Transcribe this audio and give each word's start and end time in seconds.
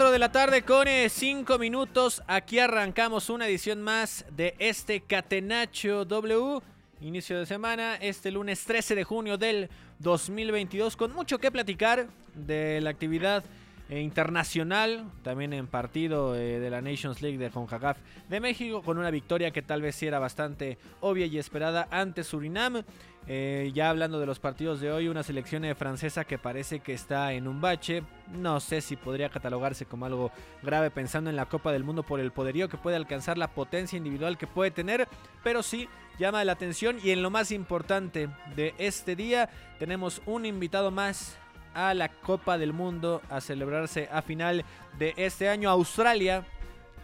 Cuatro 0.00 0.12
de 0.12 0.18
la 0.18 0.32
tarde 0.32 0.62
con 0.62 0.86
5 0.88 1.58
minutos. 1.58 2.22
Aquí 2.26 2.58
arrancamos 2.58 3.28
una 3.28 3.46
edición 3.46 3.82
más 3.82 4.24
de 4.34 4.54
este 4.58 5.02
Catenacho 5.02 6.06
W. 6.06 6.62
Inicio 7.02 7.38
de 7.38 7.44
semana, 7.44 7.96
este 7.96 8.30
lunes 8.30 8.64
13 8.64 8.94
de 8.94 9.04
junio 9.04 9.36
del 9.36 9.68
2022, 9.98 10.96
con 10.96 11.12
mucho 11.12 11.38
que 11.38 11.50
platicar 11.50 12.08
de 12.34 12.80
la 12.80 12.88
actividad 12.88 13.44
eh, 13.90 14.02
internacional, 14.02 15.10
también 15.24 15.52
en 15.52 15.66
partido 15.66 16.36
eh, 16.36 16.60
de 16.60 16.70
la 16.70 16.80
Nations 16.80 17.22
League 17.22 17.38
de 17.38 17.50
CONCACAF 17.50 17.98
de 18.28 18.38
México, 18.38 18.82
con 18.82 18.98
una 18.98 19.10
victoria 19.10 19.50
que 19.50 19.62
tal 19.62 19.82
vez 19.82 19.96
sí 19.96 20.06
era 20.06 20.20
bastante 20.20 20.78
obvia 21.00 21.26
y 21.26 21.38
esperada 21.38 21.88
ante 21.90 22.22
Surinam. 22.22 22.84
Eh, 23.26 23.72
ya 23.74 23.90
hablando 23.90 24.20
de 24.20 24.26
los 24.26 24.38
partidos 24.38 24.80
de 24.80 24.92
hoy, 24.92 25.08
una 25.08 25.24
selección 25.24 25.64
francesa 25.74 26.24
que 26.24 26.38
parece 26.38 26.78
que 26.78 26.94
está 26.94 27.32
en 27.32 27.48
un 27.48 27.60
bache. 27.60 28.04
No 28.28 28.60
sé 28.60 28.80
si 28.80 28.94
podría 28.94 29.28
catalogarse 29.28 29.86
como 29.86 30.06
algo 30.06 30.30
grave 30.62 30.92
pensando 30.92 31.28
en 31.28 31.34
la 31.34 31.46
Copa 31.46 31.72
del 31.72 31.82
Mundo 31.82 32.04
por 32.04 32.20
el 32.20 32.30
poderío 32.30 32.68
que 32.68 32.78
puede 32.78 32.94
alcanzar, 32.94 33.38
la 33.38 33.48
potencia 33.48 33.96
individual 33.96 34.38
que 34.38 34.46
puede 34.46 34.70
tener, 34.70 35.08
pero 35.42 35.64
sí 35.64 35.88
llama 36.16 36.44
la 36.44 36.52
atención 36.52 36.98
y 37.02 37.10
en 37.10 37.22
lo 37.22 37.30
más 37.30 37.50
importante 37.50 38.28
de 38.54 38.72
este 38.78 39.16
día 39.16 39.50
tenemos 39.80 40.22
un 40.26 40.46
invitado 40.46 40.92
más 40.92 41.36
a 41.74 41.94
la 41.94 42.08
Copa 42.08 42.58
del 42.58 42.72
Mundo 42.72 43.22
a 43.30 43.40
celebrarse 43.40 44.08
a 44.12 44.22
final 44.22 44.64
de 44.98 45.14
este 45.16 45.48
año. 45.48 45.70
Australia 45.70 46.44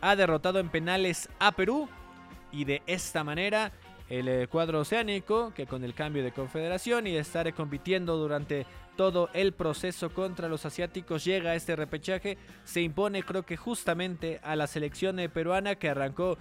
ha 0.01 0.17
derrotado 0.17 0.59
en 0.59 0.69
penales 0.69 1.29
a 1.39 1.53
Perú 1.53 1.89
y 2.53 2.65
de 2.65 2.83
esta 2.87 3.25
manera 3.25 3.73
el 4.09 4.29
eh, 4.29 4.47
cuadro 4.49 4.81
oceánico 4.81 5.53
que 5.55 5.67
con 5.67 5.83
el 5.83 5.95
cambio 5.95 6.23
de 6.23 6.33
confederación 6.33 7.07
y 7.07 7.17
estar 7.17 7.53
compitiendo 7.55 8.17
durante 8.17 8.67
todo 8.97 9.29
el 9.35 9.53
proceso 9.53 10.11
contra 10.11 10.49
los 10.49 10.65
asiáticos 10.65 11.25
llega 11.25 11.51
a 11.51 11.55
este 11.55 11.75
repechaje 11.75 12.39
se 12.65 12.83
impone 12.83 13.25
creo 13.25 13.43
que 13.43 13.57
justamente 13.57 14.41
a 14.45 14.55
la 14.55 14.69
selección 14.69 15.19
eh, 15.19 15.29
peruana 15.29 15.75
que 15.75 15.89
arrancó 15.89 16.39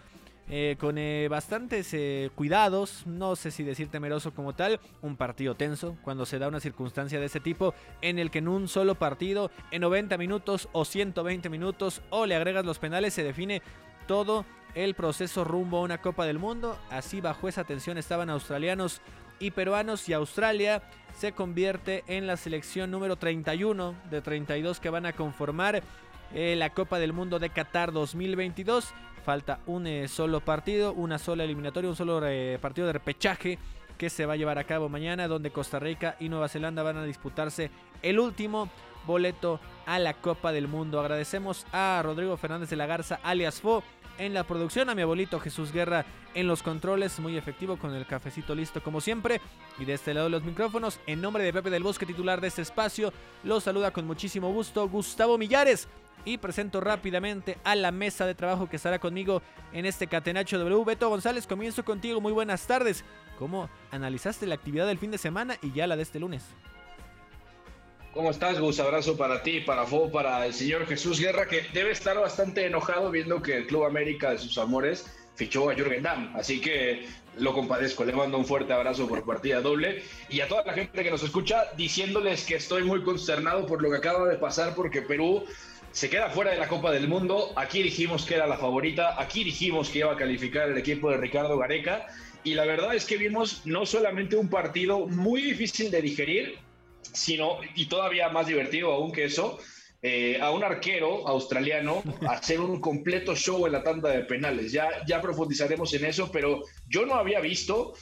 eh, 0.47 0.75
con 0.79 0.97
eh, 0.97 1.27
bastantes 1.29 1.93
eh, 1.93 2.29
cuidados, 2.35 3.05
no 3.07 3.35
sé 3.35 3.51
si 3.51 3.63
decir 3.63 3.87
temeroso 3.87 4.33
como 4.33 4.53
tal, 4.53 4.79
un 5.01 5.15
partido 5.15 5.55
tenso 5.55 5.97
cuando 6.03 6.25
se 6.25 6.37
da 6.37 6.47
una 6.47 6.59
circunstancia 6.59 7.19
de 7.19 7.25
ese 7.25 7.39
tipo 7.39 7.73
en 8.01 8.19
el 8.19 8.29
que 8.29 8.39
en 8.39 8.47
un 8.47 8.67
solo 8.67 8.95
partido, 8.95 9.49
en 9.71 9.81
90 9.81 10.17
minutos 10.17 10.69
o 10.71 10.85
120 10.85 11.49
minutos 11.49 12.01
o 12.09 12.25
le 12.25 12.35
agregas 12.35 12.65
los 12.65 12.79
penales, 12.79 13.13
se 13.13 13.23
define 13.23 13.61
todo 14.07 14.45
el 14.75 14.93
proceso 14.93 15.43
rumbo 15.43 15.79
a 15.79 15.81
una 15.81 16.01
Copa 16.01 16.25
del 16.25 16.37
Mundo. 16.37 16.77
Así 16.91 17.21
bajo 17.21 17.47
esa 17.47 17.63
tensión 17.63 17.97
estaban 17.97 18.29
australianos 18.29 19.01
y 19.39 19.51
peruanos 19.51 20.07
y 20.07 20.13
Australia 20.13 20.83
se 21.17 21.31
convierte 21.31 22.03
en 22.07 22.27
la 22.27 22.37
selección 22.37 22.91
número 22.91 23.15
31 23.15 23.95
de 24.11 24.21
32 24.21 24.79
que 24.79 24.89
van 24.89 25.05
a 25.05 25.13
conformar 25.13 25.81
eh, 26.33 26.55
la 26.57 26.71
Copa 26.71 26.99
del 26.99 27.13
Mundo 27.13 27.39
de 27.39 27.49
Qatar 27.49 27.91
2022. 27.91 28.93
Falta 29.25 29.59
un 29.65 29.87
eh, 29.87 30.07
solo 30.07 30.39
partido, 30.39 30.93
una 30.93 31.17
sola 31.17 31.43
eliminatoria, 31.43 31.89
un 31.89 31.95
solo 31.95 32.21
eh, 32.27 32.59
partido 32.61 32.85
de 32.85 32.93
repechaje 32.93 33.57
que 33.97 34.11
se 34.11 34.27
va 34.27 34.33
a 34.33 34.35
llevar 34.35 34.59
a 34.59 34.65
cabo 34.65 34.87
mañana, 34.87 35.27
donde 35.27 35.49
Costa 35.49 35.79
Rica 35.79 36.15
y 36.19 36.29
Nueva 36.29 36.47
Zelanda 36.47 36.83
van 36.83 36.97
a 36.97 37.03
disputarse 37.03 37.71
el 38.03 38.19
último 38.19 38.69
boleto 39.07 39.59
a 39.87 39.97
la 39.97 40.13
Copa 40.13 40.51
del 40.51 40.67
Mundo. 40.67 40.99
Agradecemos 40.99 41.65
a 41.71 41.99
Rodrigo 42.03 42.37
Fernández 42.37 42.69
de 42.69 42.75
la 42.75 42.85
Garza, 42.85 43.19
alias 43.23 43.61
Fo, 43.61 43.81
en 44.19 44.35
la 44.35 44.43
producción, 44.43 44.91
a 44.91 44.95
mi 44.95 45.01
abuelito 45.01 45.39
Jesús 45.39 45.71
Guerra 45.71 46.05
en 46.35 46.47
los 46.47 46.61
controles, 46.61 47.19
muy 47.19 47.35
efectivo 47.35 47.77
con 47.77 47.95
el 47.95 48.05
cafecito 48.05 48.53
listo 48.53 48.83
como 48.83 49.01
siempre. 49.01 49.41
Y 49.79 49.85
de 49.85 49.93
este 49.93 50.13
lado 50.13 50.29
los 50.29 50.43
micrófonos, 50.43 50.99
en 51.07 51.19
nombre 51.19 51.43
de 51.43 51.51
Pepe 51.51 51.71
del 51.71 51.81
Bosque, 51.83 52.05
titular 52.05 52.41
de 52.41 52.49
este 52.49 52.61
espacio, 52.61 53.11
los 53.43 53.63
saluda 53.63 53.89
con 53.89 54.05
muchísimo 54.05 54.51
gusto 54.53 54.87
Gustavo 54.87 55.39
Millares. 55.39 55.87
Y 56.25 56.39
presento 56.39 56.81
rápidamente 56.81 57.57
a 57.63 57.75
la 57.75 57.91
mesa 57.91 58.25
de 58.25 58.33
trabajo 58.33 58.67
que 58.67 58.77
estará 58.77 58.97
conmigo 58.97 59.43
en 59.71 59.85
este 59.85 60.07
Catenacho 60.07 60.57
W. 60.57 60.83
Beto 60.83 61.07
González, 61.07 61.45
comienzo 61.45 61.85
contigo. 61.85 62.19
Muy 62.19 62.33
buenas 62.33 62.65
tardes. 62.65 63.05
¿Cómo 63.37 63.69
analizaste 63.91 64.47
la 64.47 64.55
actividad 64.55 64.87
del 64.87 64.97
fin 64.97 65.11
de 65.11 65.19
semana 65.19 65.57
y 65.61 65.71
ya 65.71 65.85
la 65.85 65.95
de 65.95 66.03
este 66.03 66.19
lunes? 66.19 66.43
¿Cómo 68.13 68.31
estás, 68.31 68.59
Gus? 68.59 68.79
Abrazo 68.79 69.17
para 69.17 69.43
ti, 69.43 69.59
para 69.59 69.85
Fo, 69.85 70.09
para 70.09 70.45
el 70.45 70.53
señor 70.53 70.87
Jesús 70.87 71.19
Guerra, 71.19 71.47
que 71.47 71.63
debe 71.73 71.91
estar 71.91 72.17
bastante 72.17 72.65
enojado 72.65 73.11
viendo 73.11 73.41
que 73.41 73.57
el 73.57 73.67
Club 73.67 73.83
América 73.83 74.31
de 74.31 74.37
sus 74.37 74.57
amores 74.57 75.05
fichó 75.35 75.69
a 75.69 75.75
Jürgen 75.75 76.01
Damm. 76.01 76.33
Así 76.33 76.61
que 76.61 77.05
lo 77.37 77.53
compadezco, 77.53 78.05
le 78.05 78.13
mando 78.13 78.37
un 78.37 78.45
fuerte 78.45 78.71
abrazo 78.71 79.07
por 79.07 79.25
partida 79.25 79.59
doble. 79.59 80.03
Y 80.29 80.39
a 80.39 80.47
toda 80.47 80.63
la 80.63 80.73
gente 80.73 81.03
que 81.03 81.11
nos 81.11 81.23
escucha, 81.23 81.65
diciéndoles 81.75 82.45
que 82.45 82.55
estoy 82.55 82.83
muy 82.83 83.03
consternado 83.03 83.65
por 83.65 83.81
lo 83.81 83.91
que 83.91 83.97
acaba 83.97 84.27
de 84.29 84.37
pasar, 84.37 84.75
porque 84.75 85.01
Perú 85.01 85.43
se 85.95 86.09
queda 86.09 86.29
fuera 86.29 86.51
de 86.51 86.57
la 86.57 86.67
Copa 86.67 86.91
del 86.91 87.07
Mundo. 87.07 87.53
Aquí 87.55 87.81
dijimos 87.81 88.25
que 88.25 88.35
era 88.35 88.45
la 88.45 88.57
favorita, 88.57 89.19
aquí 89.19 89.45
dijimos 89.45 89.89
que 89.89 89.99
iba 89.99 90.11
a 90.11 90.17
calificar 90.17 90.67
el 90.67 90.77
equipo 90.77 91.09
de 91.09 91.15
Ricardo 91.15 91.57
Gareca. 91.57 92.07
Y 92.43 92.53
la 92.53 92.65
verdad 92.65 92.93
es 92.93 93.05
que 93.05 93.15
vimos 93.15 93.61
no 93.63 93.85
solamente 93.85 94.35
un 94.35 94.49
partido 94.49 95.07
muy 95.07 95.41
difícil 95.41 95.89
de 95.89 96.01
digerir, 96.01 96.57
sino, 97.13 97.59
y 97.75 97.85
todavía 97.85 98.27
más 98.27 98.47
divertido 98.47 98.91
aún 98.91 99.13
que 99.13 99.23
eso, 99.23 99.57
eh, 100.01 100.37
a 100.41 100.51
un 100.51 100.65
arquero 100.65 101.25
australiano 101.29 102.03
hacer 102.29 102.59
un 102.59 102.81
completo 102.81 103.33
show 103.33 103.65
en 103.65 103.71
la 103.71 103.81
tanda 103.81 104.09
de 104.09 104.25
penales. 104.25 104.73
Ya, 104.73 104.89
ya 105.07 105.21
profundizaremos 105.21 105.93
en 105.93 106.03
eso, 106.03 106.29
pero 106.29 106.63
yo 106.89 107.05
no 107.05 107.15
había 107.15 107.39
visto 107.39 107.93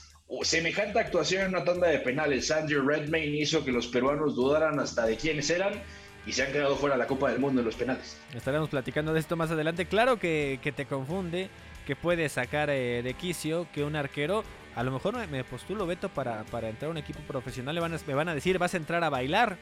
semejante 0.41 0.97
actuación 0.97 1.43
en 1.43 1.49
una 1.49 1.63
tanda 1.63 1.89
de 1.89 1.99
penales. 1.99 2.49
Andrew 2.49 2.81
Redmayne 2.81 3.37
hizo 3.37 3.63
que 3.63 3.71
los 3.71 3.85
peruanos 3.85 4.33
dudaran 4.33 4.79
hasta 4.79 5.05
de 5.05 5.15
quiénes 5.15 5.51
eran 5.51 5.83
y 6.25 6.31
se 6.33 6.43
han 6.43 6.51
quedado 6.51 6.75
fuera 6.75 6.95
de 6.95 6.99
la 6.99 7.07
Copa 7.07 7.29
del 7.31 7.39
Mundo 7.39 7.61
en 7.61 7.65
los 7.65 7.75
penales. 7.75 8.17
Estaremos 8.33 8.69
platicando 8.69 9.13
de 9.13 9.19
esto 9.19 9.35
más 9.35 9.51
adelante. 9.51 9.85
Claro 9.85 10.17
que, 10.19 10.59
que 10.61 10.71
te 10.71 10.85
confunde, 10.85 11.49
que 11.85 11.95
puede 11.95 12.29
sacar 12.29 12.69
eh, 12.69 13.01
de 13.03 13.13
quicio 13.13 13.67
que 13.73 13.83
un 13.83 13.95
arquero, 13.95 14.43
a 14.75 14.83
lo 14.83 14.91
mejor 14.91 15.15
me, 15.17 15.27
me 15.27 15.43
postulo 15.43 15.85
Beto 15.85 16.09
para, 16.09 16.43
para 16.45 16.69
entrar 16.69 16.87
a 16.87 16.91
un 16.91 16.97
equipo 16.97 17.19
profesional, 17.27 17.75
le 17.75 17.81
van 17.81 17.93
a- 17.93 17.99
me 18.07 18.13
van 18.13 18.29
a 18.29 18.35
decir, 18.35 18.57
vas 18.57 18.73
a 18.73 18.77
entrar 18.77 19.03
a 19.03 19.09
bailar. 19.09 19.57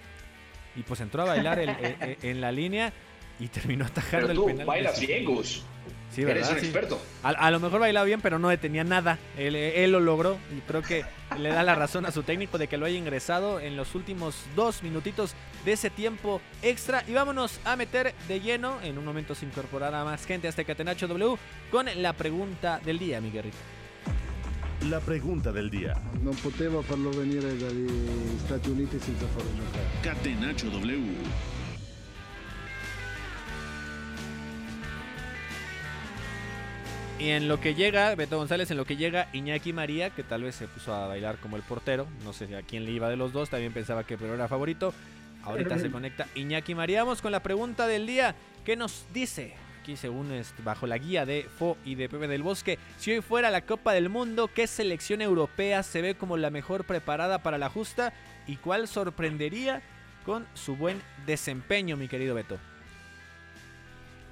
Y 0.76 0.84
pues 0.84 1.02
entró 1.02 1.24
a 1.24 1.26
bailar 1.26 1.60
el- 1.60 1.76
en 2.22 2.40
la 2.42 2.52
línea 2.52 2.94
y 3.40 3.48
terminó 3.48 3.86
atajando 3.86 4.28
Pero 4.28 4.32
el 4.32 4.36
tú 4.38 4.46
penal. 4.46 4.66
bailas 4.66 5.00
bien, 5.00 5.26
Gus. 5.26 5.64
Sí, 6.12 6.22
Eres 6.24 6.50
un 6.50 6.60
Sí. 6.60 6.66
experto. 6.66 7.02
A, 7.24 7.30
a 7.30 7.52
lo 7.52 7.60
mejor 7.62 7.80
bailaba 7.80 8.06
bien, 8.06 8.20
pero 8.22 8.38
no 8.38 8.50
detenía 8.50 8.84
nada. 8.84 9.18
Él, 9.38 9.56
él 9.56 9.92
lo 9.94 10.00
logró 10.02 10.38
y 10.56 10.60
creo 10.62 10.82
que 10.82 11.06
le 11.40 11.50
da 11.50 11.64
la 11.64 11.74
razón 11.74 12.06
a 12.06 12.12
su 12.12 12.24
técnico 12.24 12.58
de 12.58 12.68
que 12.68 12.78
lo 12.78 12.86
haya 12.86 12.98
ingresado 12.98 13.60
en 13.62 13.78
los 13.78 13.96
últimos 13.96 14.36
dos 14.56 14.84
minutitos 14.84 15.34
de 15.66 15.74
ese 15.74 15.90
tiempo 15.90 16.42
extra. 16.62 17.04
Y 17.08 17.14
vámonos 17.14 17.60
a 17.66 17.76
meter 17.76 18.14
de 18.28 18.40
lleno, 18.40 18.80
en 18.82 18.98
un 18.98 19.06
momento 19.06 19.36
se 19.36 19.46
incorporará 19.46 20.04
más 20.04 20.26
gente 20.26 20.48
a 20.48 20.50
este 20.50 20.66
Catenacho 20.66 21.08
W, 21.08 21.38
con 21.72 21.88
la 21.98 22.14
pregunta 22.14 22.80
del 22.84 23.00
día, 23.00 23.22
mi 23.22 23.32
guerrito. 23.32 23.58
La 24.90 25.00
pregunta 25.00 25.52
del 25.52 25.70
día. 25.70 25.94
Non 26.24 26.34
poteva 26.42 26.82
farlo 26.82 27.12
venire 27.12 27.54
dagli 27.56 27.86
Stati 28.40 28.72
Uniti 28.72 28.98
senza 28.98 29.28
farlo 29.28 29.54
giocare. 29.54 29.86
Catenacho 30.02 30.72
W. 30.72 31.62
Y 37.20 37.30
en 37.30 37.48
lo 37.48 37.62
que 37.62 37.76
llega, 37.76 38.16
Beto 38.16 38.38
González, 38.38 38.72
en 38.72 38.78
lo 38.78 38.86
que 38.86 38.98
llega 38.98 39.30
Iñaki 39.34 39.74
María, 39.74 40.10
que 40.10 40.24
tal 40.24 40.42
vez 40.42 40.56
se 40.56 40.68
puso 40.68 40.92
a 40.96 41.06
bailar 41.06 41.38
como 41.38 41.56
el 41.56 41.62
portero, 41.62 42.08
no 42.24 42.34
sé 42.34 42.56
a 42.56 42.64
quién 42.64 42.84
le 42.84 42.92
iba 42.92 43.10
de 43.10 43.16
los 43.16 43.32
dos, 43.32 43.52
también 43.52 43.74
pensaba 43.74 44.04
que 44.04 44.18
Perú 44.18 44.34
era 44.34 44.48
favorito. 44.48 44.96
Ahorita 45.44 45.78
se 45.78 45.92
conecta 45.92 46.28
Iñaki 46.36 46.76
María. 46.76 47.04
Vamos 47.04 47.22
con 47.22 47.32
la 47.32 47.42
pregunta 47.42 47.88
del 47.88 48.06
día. 48.06 48.36
¿Qué 48.64 48.76
nos 48.76 49.06
dice 49.14 49.56
aquí 49.82 49.98
según 49.98 50.32
este, 50.32 50.62
bajo 50.62 50.86
la 50.86 50.98
guía 50.98 51.26
de 51.26 51.44
Fo 51.44 51.76
y 51.84 51.96
de 51.96 52.08
Pepe 52.08 52.28
del 52.28 52.44
Bosque, 52.44 52.78
si 52.98 53.12
hoy 53.12 53.22
fuera 53.22 53.50
la 53.50 53.62
Copa 53.62 53.94
del 53.94 54.10
Mundo, 54.10 54.48
¿qué 54.54 54.68
selección 54.68 55.22
europea 55.22 55.82
se 55.82 56.02
ve 56.02 56.16
como 56.16 56.38
la 56.38 56.52
mejor 56.52 56.86
preparada 56.86 57.40
para 57.40 57.58
la 57.58 57.70
justa 57.70 58.14
y 58.48 58.58
cuál 58.58 58.88
sorprendería 58.88 59.82
con 60.24 60.48
su 60.54 60.76
buen 60.76 61.02
desempeño, 61.26 61.98
mi 61.98 62.08
querido 62.08 62.36
Beto? 62.36 62.60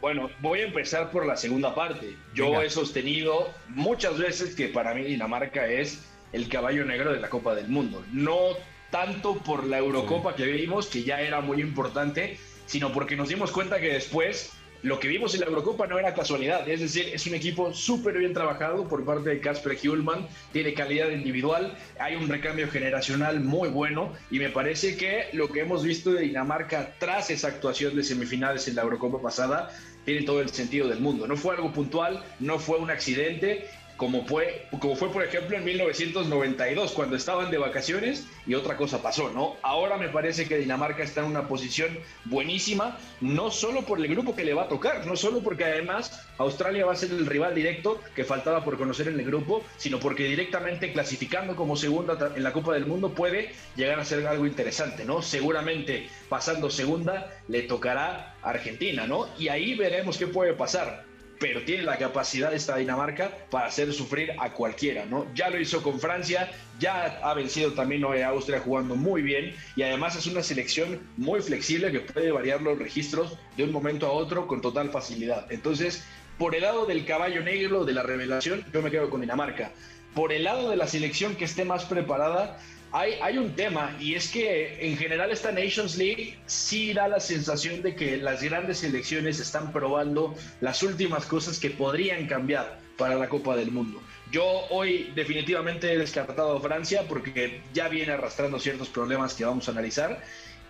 Bueno, 0.01 0.29
voy 0.39 0.61
a 0.61 0.65
empezar 0.65 1.11
por 1.11 1.25
la 1.25 1.35
segunda 1.35 1.75
parte. 1.75 2.15
Yo 2.33 2.61
he 2.61 2.69
sostenido 2.69 3.53
muchas 3.67 4.17
veces 4.17 4.55
que 4.55 4.69
para 4.69 4.93
mí 4.93 5.03
Dinamarca 5.03 5.67
es 5.67 6.07
el 6.31 6.47
caballo 6.47 6.85
negro 6.85 7.11
de 7.11 7.19
la 7.19 7.29
Copa 7.29 7.55
del 7.55 7.67
Mundo. 7.67 8.05
No 8.13 8.53
tanto 8.89 9.37
por 9.37 9.65
la 9.65 9.77
Eurocopa 9.77 10.35
que 10.35 10.45
vimos, 10.45 10.87
que 10.87 11.03
ya 11.03 11.21
era 11.21 11.41
muy 11.41 11.61
importante, 11.61 12.37
sino 12.65 12.91
porque 12.91 13.15
nos 13.15 13.29
dimos 13.29 13.51
cuenta 13.51 13.79
que 13.79 13.93
después 13.93 14.51
lo 14.81 14.99
que 14.99 15.09
vimos 15.09 15.33
en 15.33 15.41
la 15.41 15.47
Eurocopa 15.47 15.87
no 15.87 15.99
era 15.99 16.13
casualidad, 16.13 16.67
es 16.69 16.79
decir, 16.79 17.09
es 17.13 17.27
un 17.27 17.33
equipo 17.33 17.73
súper 17.73 18.17
bien 18.17 18.33
trabajado 18.33 18.87
por 18.87 19.03
parte 19.03 19.29
de 19.29 19.41
Casper 19.41 19.77
Hjulman, 19.77 20.25
tiene 20.53 20.73
calidad 20.73 21.09
individual, 21.09 21.77
hay 21.99 22.15
un 22.15 22.29
recambio 22.29 22.69
generacional 22.69 23.41
muy 23.41 23.67
bueno 23.67 24.13
y 24.31 24.39
me 24.39 24.49
parece 24.49 24.95
que 24.95 25.27
lo 25.33 25.49
que 25.49 25.61
hemos 25.61 25.83
visto 25.83 26.13
de 26.13 26.21
Dinamarca 26.21 26.93
tras 26.97 27.29
esa 27.29 27.49
actuación 27.49 27.95
de 27.95 28.03
semifinales 28.03 28.69
en 28.69 28.75
la 28.75 28.83
Eurocopa 28.83 29.21
pasada 29.21 29.69
tiene 30.05 30.25
todo 30.25 30.41
el 30.41 30.49
sentido 30.49 30.87
del 30.87 31.01
mundo. 31.01 31.27
No 31.27 31.35
fue 31.35 31.55
algo 31.55 31.73
puntual, 31.73 32.23
no 32.39 32.57
fue 32.57 32.79
un 32.79 32.89
accidente 32.89 33.67
como 33.99 34.25
fue, 34.25 34.65
como 34.79 34.95
fue 34.95 35.11
por 35.11 35.23
ejemplo 35.25 35.57
en 35.57 35.65
1992, 35.65 36.93
cuando 36.93 37.17
estaban 37.17 37.51
de 37.51 37.57
vacaciones 37.57 38.25
y 38.47 38.53
otra 38.53 38.77
cosa 38.77 39.01
pasó, 39.01 39.29
¿no? 39.29 39.57
Ahora 39.61 39.97
me 39.97 40.07
parece 40.07 40.47
que 40.47 40.57
Dinamarca 40.57 41.03
está 41.03 41.19
en 41.19 41.27
una 41.27 41.49
posición 41.49 41.99
buenísima, 42.23 42.97
no 43.19 43.51
solo 43.51 43.81
por 43.81 43.99
el 43.99 44.07
grupo 44.07 44.37
que 44.37 44.45
le 44.45 44.53
va 44.53 44.63
a 44.63 44.67
tocar, 44.69 45.05
no 45.05 45.17
solo 45.17 45.41
porque 45.41 45.65
además 45.65 46.25
Australia 46.37 46.85
va 46.85 46.93
a 46.93 46.95
ser 46.95 47.11
el 47.11 47.25
rival 47.25 47.53
directo 47.53 47.99
que 48.15 48.23
faltaba 48.23 48.63
por 48.63 48.77
conocer 48.77 49.09
en 49.09 49.19
el 49.19 49.25
grupo, 49.25 49.65
sino 49.75 49.99
porque 49.99 50.23
directamente 50.23 50.93
clasificando 50.93 51.57
como 51.57 51.75
segunda 51.75 52.31
en 52.33 52.41
la 52.41 52.53
Copa 52.53 52.73
del 52.73 52.85
Mundo 52.85 53.13
puede 53.13 53.51
llegar 53.75 53.99
a 53.99 54.05
ser 54.05 54.25
algo 54.27 54.47
interesante, 54.47 55.03
¿no? 55.03 55.21
Seguramente 55.21 56.07
pasando 56.29 56.69
segunda 56.69 57.29
le 57.49 57.63
tocará 57.63 58.37
a 58.41 58.49
Argentina, 58.51 59.05
¿no? 59.07 59.27
Y 59.37 59.49
ahí 59.49 59.75
veremos 59.75 60.17
qué 60.17 60.27
puede 60.27 60.53
pasar 60.53 61.09
pero 61.39 61.61
tiene 61.63 61.83
la 61.83 61.97
capacidad 61.97 62.53
esta 62.53 62.77
Dinamarca 62.77 63.31
para 63.49 63.67
hacer 63.67 63.91
sufrir 63.93 64.33
a 64.37 64.51
cualquiera, 64.51 65.05
¿no? 65.05 65.25
Ya 65.33 65.49
lo 65.49 65.59
hizo 65.59 65.81
con 65.81 65.99
Francia, 65.99 66.51
ya 66.79 67.19
ha 67.23 67.33
vencido 67.33 67.73
también 67.73 68.03
a 68.03 68.27
Austria 68.27 68.59
jugando 68.59 68.95
muy 68.95 69.21
bien 69.21 69.55
y 69.75 69.83
además 69.83 70.15
es 70.15 70.27
una 70.27 70.43
selección 70.43 70.99
muy 71.17 71.41
flexible 71.41 71.91
que 71.91 72.01
puede 72.01 72.31
variar 72.31 72.61
los 72.61 72.77
registros 72.77 73.37
de 73.55 73.63
un 73.63 73.71
momento 73.71 74.07
a 74.07 74.11
otro 74.11 74.47
con 74.47 74.61
total 74.61 74.89
facilidad. 74.89 75.49
Entonces, 75.51 76.03
por 76.37 76.55
el 76.55 76.61
lado 76.61 76.85
del 76.85 77.05
caballo 77.05 77.41
negro, 77.41 77.85
de 77.85 77.93
la 77.93 78.03
revelación, 78.03 78.65
yo 78.73 78.81
me 78.81 78.91
quedo 78.91 79.09
con 79.09 79.21
Dinamarca. 79.21 79.71
Por 80.15 80.33
el 80.33 80.43
lado 80.43 80.69
de 80.69 80.75
la 80.75 80.87
selección 80.87 81.35
que 81.35 81.45
esté 81.45 81.65
más 81.65 81.85
preparada, 81.85 82.59
hay, 82.91 83.37
un 83.37 83.55
tema 83.55 83.95
y 83.99 84.15
es 84.15 84.29
que 84.29 84.77
en 84.87 84.97
general 84.97 85.31
esta 85.31 85.51
Nations 85.51 85.97
League 85.97 86.37
sí 86.45 86.93
da 86.93 87.07
la 87.07 87.19
sensación 87.19 87.81
de 87.81 87.95
que 87.95 88.17
las 88.17 88.41
grandes 88.41 88.79
selecciones 88.79 89.39
están 89.39 89.71
probando 89.71 90.35
las 90.61 90.81
últimas 90.81 91.25
cosas 91.25 91.59
que 91.59 91.69
podrían 91.69 92.27
cambiar 92.27 92.79
para 92.97 93.15
la 93.15 93.29
Copa 93.29 93.55
del 93.55 93.71
Mundo. 93.71 94.01
Yo 94.31 94.45
hoy 94.69 95.11
definitivamente 95.15 95.93
he 95.93 95.97
descartado 95.97 96.57
a 96.57 96.61
Francia 96.61 97.03
porque 97.07 97.61
ya 97.73 97.87
viene 97.87 98.13
arrastrando 98.13 98.59
ciertos 98.59 98.89
problemas 98.89 99.33
que 99.33 99.45
vamos 99.45 99.67
a 99.67 99.71
analizar 99.71 100.21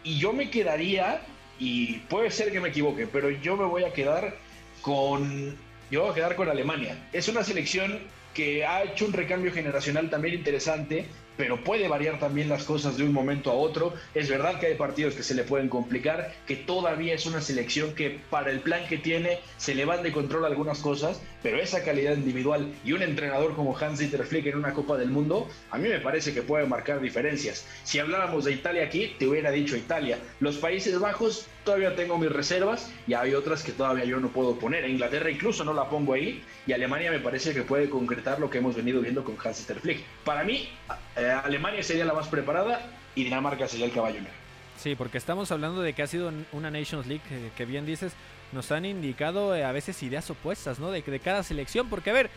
y 0.03 0.17
yo 0.17 0.33
me 0.33 0.49
quedaría, 0.49 1.21
y 1.59 1.99
puede 2.09 2.31
ser 2.31 2.51
que 2.51 2.59
me 2.59 2.69
equivoque, 2.69 3.07
pero 3.07 3.29
yo 3.29 3.57
me 3.57 3.65
voy 3.65 3.83
a 3.83 3.93
quedar 3.93 4.35
con, 4.81 5.55
yo 5.91 6.01
voy 6.01 6.11
a 6.11 6.13
quedar 6.13 6.35
con 6.35 6.49
Alemania. 6.49 6.97
Es 7.11 7.27
una 7.27 7.43
selección 7.43 7.99
que 8.33 8.65
ha 8.65 8.83
hecho 8.83 9.05
un 9.05 9.13
recambio 9.13 9.51
generacional 9.51 10.09
también 10.09 10.35
interesante, 10.35 11.05
pero 11.39 11.63
puede 11.63 11.87
variar 11.87 12.19
también 12.19 12.49
las 12.49 12.65
cosas 12.65 12.97
de 12.97 13.05
un 13.05 13.13
momento 13.13 13.49
a 13.49 13.53
otro. 13.53 13.93
Es 14.13 14.27
verdad 14.27 14.59
que 14.59 14.65
hay 14.65 14.75
partidos 14.75 15.13
que 15.13 15.23
se 15.23 15.33
le 15.33 15.45
pueden 15.45 15.69
complicar, 15.69 16.33
que 16.45 16.57
todavía 16.57 17.13
es 17.13 17.25
una 17.25 17.39
selección 17.39 17.95
que 17.95 18.19
para 18.29 18.51
el 18.51 18.59
plan 18.59 18.85
que 18.89 18.97
tiene 18.97 19.39
se 19.55 19.73
le 19.73 19.85
van 19.85 20.03
de 20.03 20.11
control 20.11 20.43
algunas 20.43 20.79
cosas, 20.79 21.21
pero 21.41 21.57
esa 21.57 21.81
calidad 21.85 22.17
individual 22.17 22.73
y 22.83 22.91
un 22.91 23.03
entrenador 23.03 23.55
como 23.55 23.73
Hans-Dieter 23.73 24.25
Flick 24.25 24.47
en 24.47 24.57
una 24.57 24.73
Copa 24.73 24.97
del 24.97 25.11
Mundo, 25.11 25.47
a 25.71 25.77
mí 25.77 25.87
me 25.87 26.01
parece 26.01 26.33
que 26.33 26.41
puede 26.41 26.65
marcar 26.65 26.99
diferencias. 26.99 27.65
Si 27.85 27.99
habláramos 27.99 28.43
de 28.43 28.51
Italia 28.51 28.83
aquí, 28.83 29.15
te 29.17 29.25
hubiera 29.25 29.49
dicho 29.49 29.77
Italia. 29.77 30.19
Los 30.41 30.57
Países 30.57 30.99
Bajos 30.99 31.47
todavía 31.63 31.95
tengo 31.95 32.17
mis 32.17 32.31
reservas 32.31 32.91
y 33.07 33.13
hay 33.13 33.33
otras 33.33 33.63
que 33.63 33.71
todavía 33.71 34.05
yo 34.05 34.19
no 34.19 34.29
puedo 34.29 34.57
poner. 34.57 34.89
Inglaterra 34.89 35.29
incluso 35.29 35.63
no 35.63 35.73
la 35.73 35.89
pongo 35.89 36.13
ahí 36.13 36.43
y 36.65 36.73
Alemania 36.73 37.11
me 37.11 37.19
parece 37.19 37.53
que 37.53 37.63
puede 37.63 37.89
concretar 37.89 38.39
lo 38.39 38.49
que 38.49 38.59
hemos 38.59 38.75
venido 38.75 39.01
viendo 39.01 39.23
con 39.23 39.37
Hans-Dieter 39.37 39.79
Flick. 39.79 40.03
Para 40.23 40.43
mí, 40.43 40.69
eh, 41.17 41.29
Alemania 41.43 41.83
sería 41.83 42.05
la 42.05 42.13
más 42.13 42.27
preparada 42.27 42.81
y 43.15 43.23
Dinamarca 43.23 43.67
sería 43.67 43.85
el 43.85 43.91
caballo 43.91 44.21
negro. 44.21 44.49
Sí, 44.79 44.95
porque 44.95 45.17
estamos 45.17 45.51
hablando 45.51 45.81
de 45.81 45.91
que 45.91 46.03
ha 46.03 46.07
sido 46.07 46.31
una 46.53 46.71
Nations 46.71 47.05
League, 47.05 47.21
que, 47.57 47.65
bien 47.65 47.85
dices, 47.85 48.13
nos 48.53 48.71
han 48.71 48.85
indicado 48.85 49.53
eh, 49.53 49.65
a 49.65 49.73
veces 49.73 50.01
ideas 50.03 50.29
opuestas, 50.29 50.79
¿no? 50.79 50.89
De, 50.89 51.01
de 51.01 51.19
cada 51.19 51.43
selección, 51.43 51.89
porque 51.89 52.11
a 52.11 52.13
ver, 52.13 52.29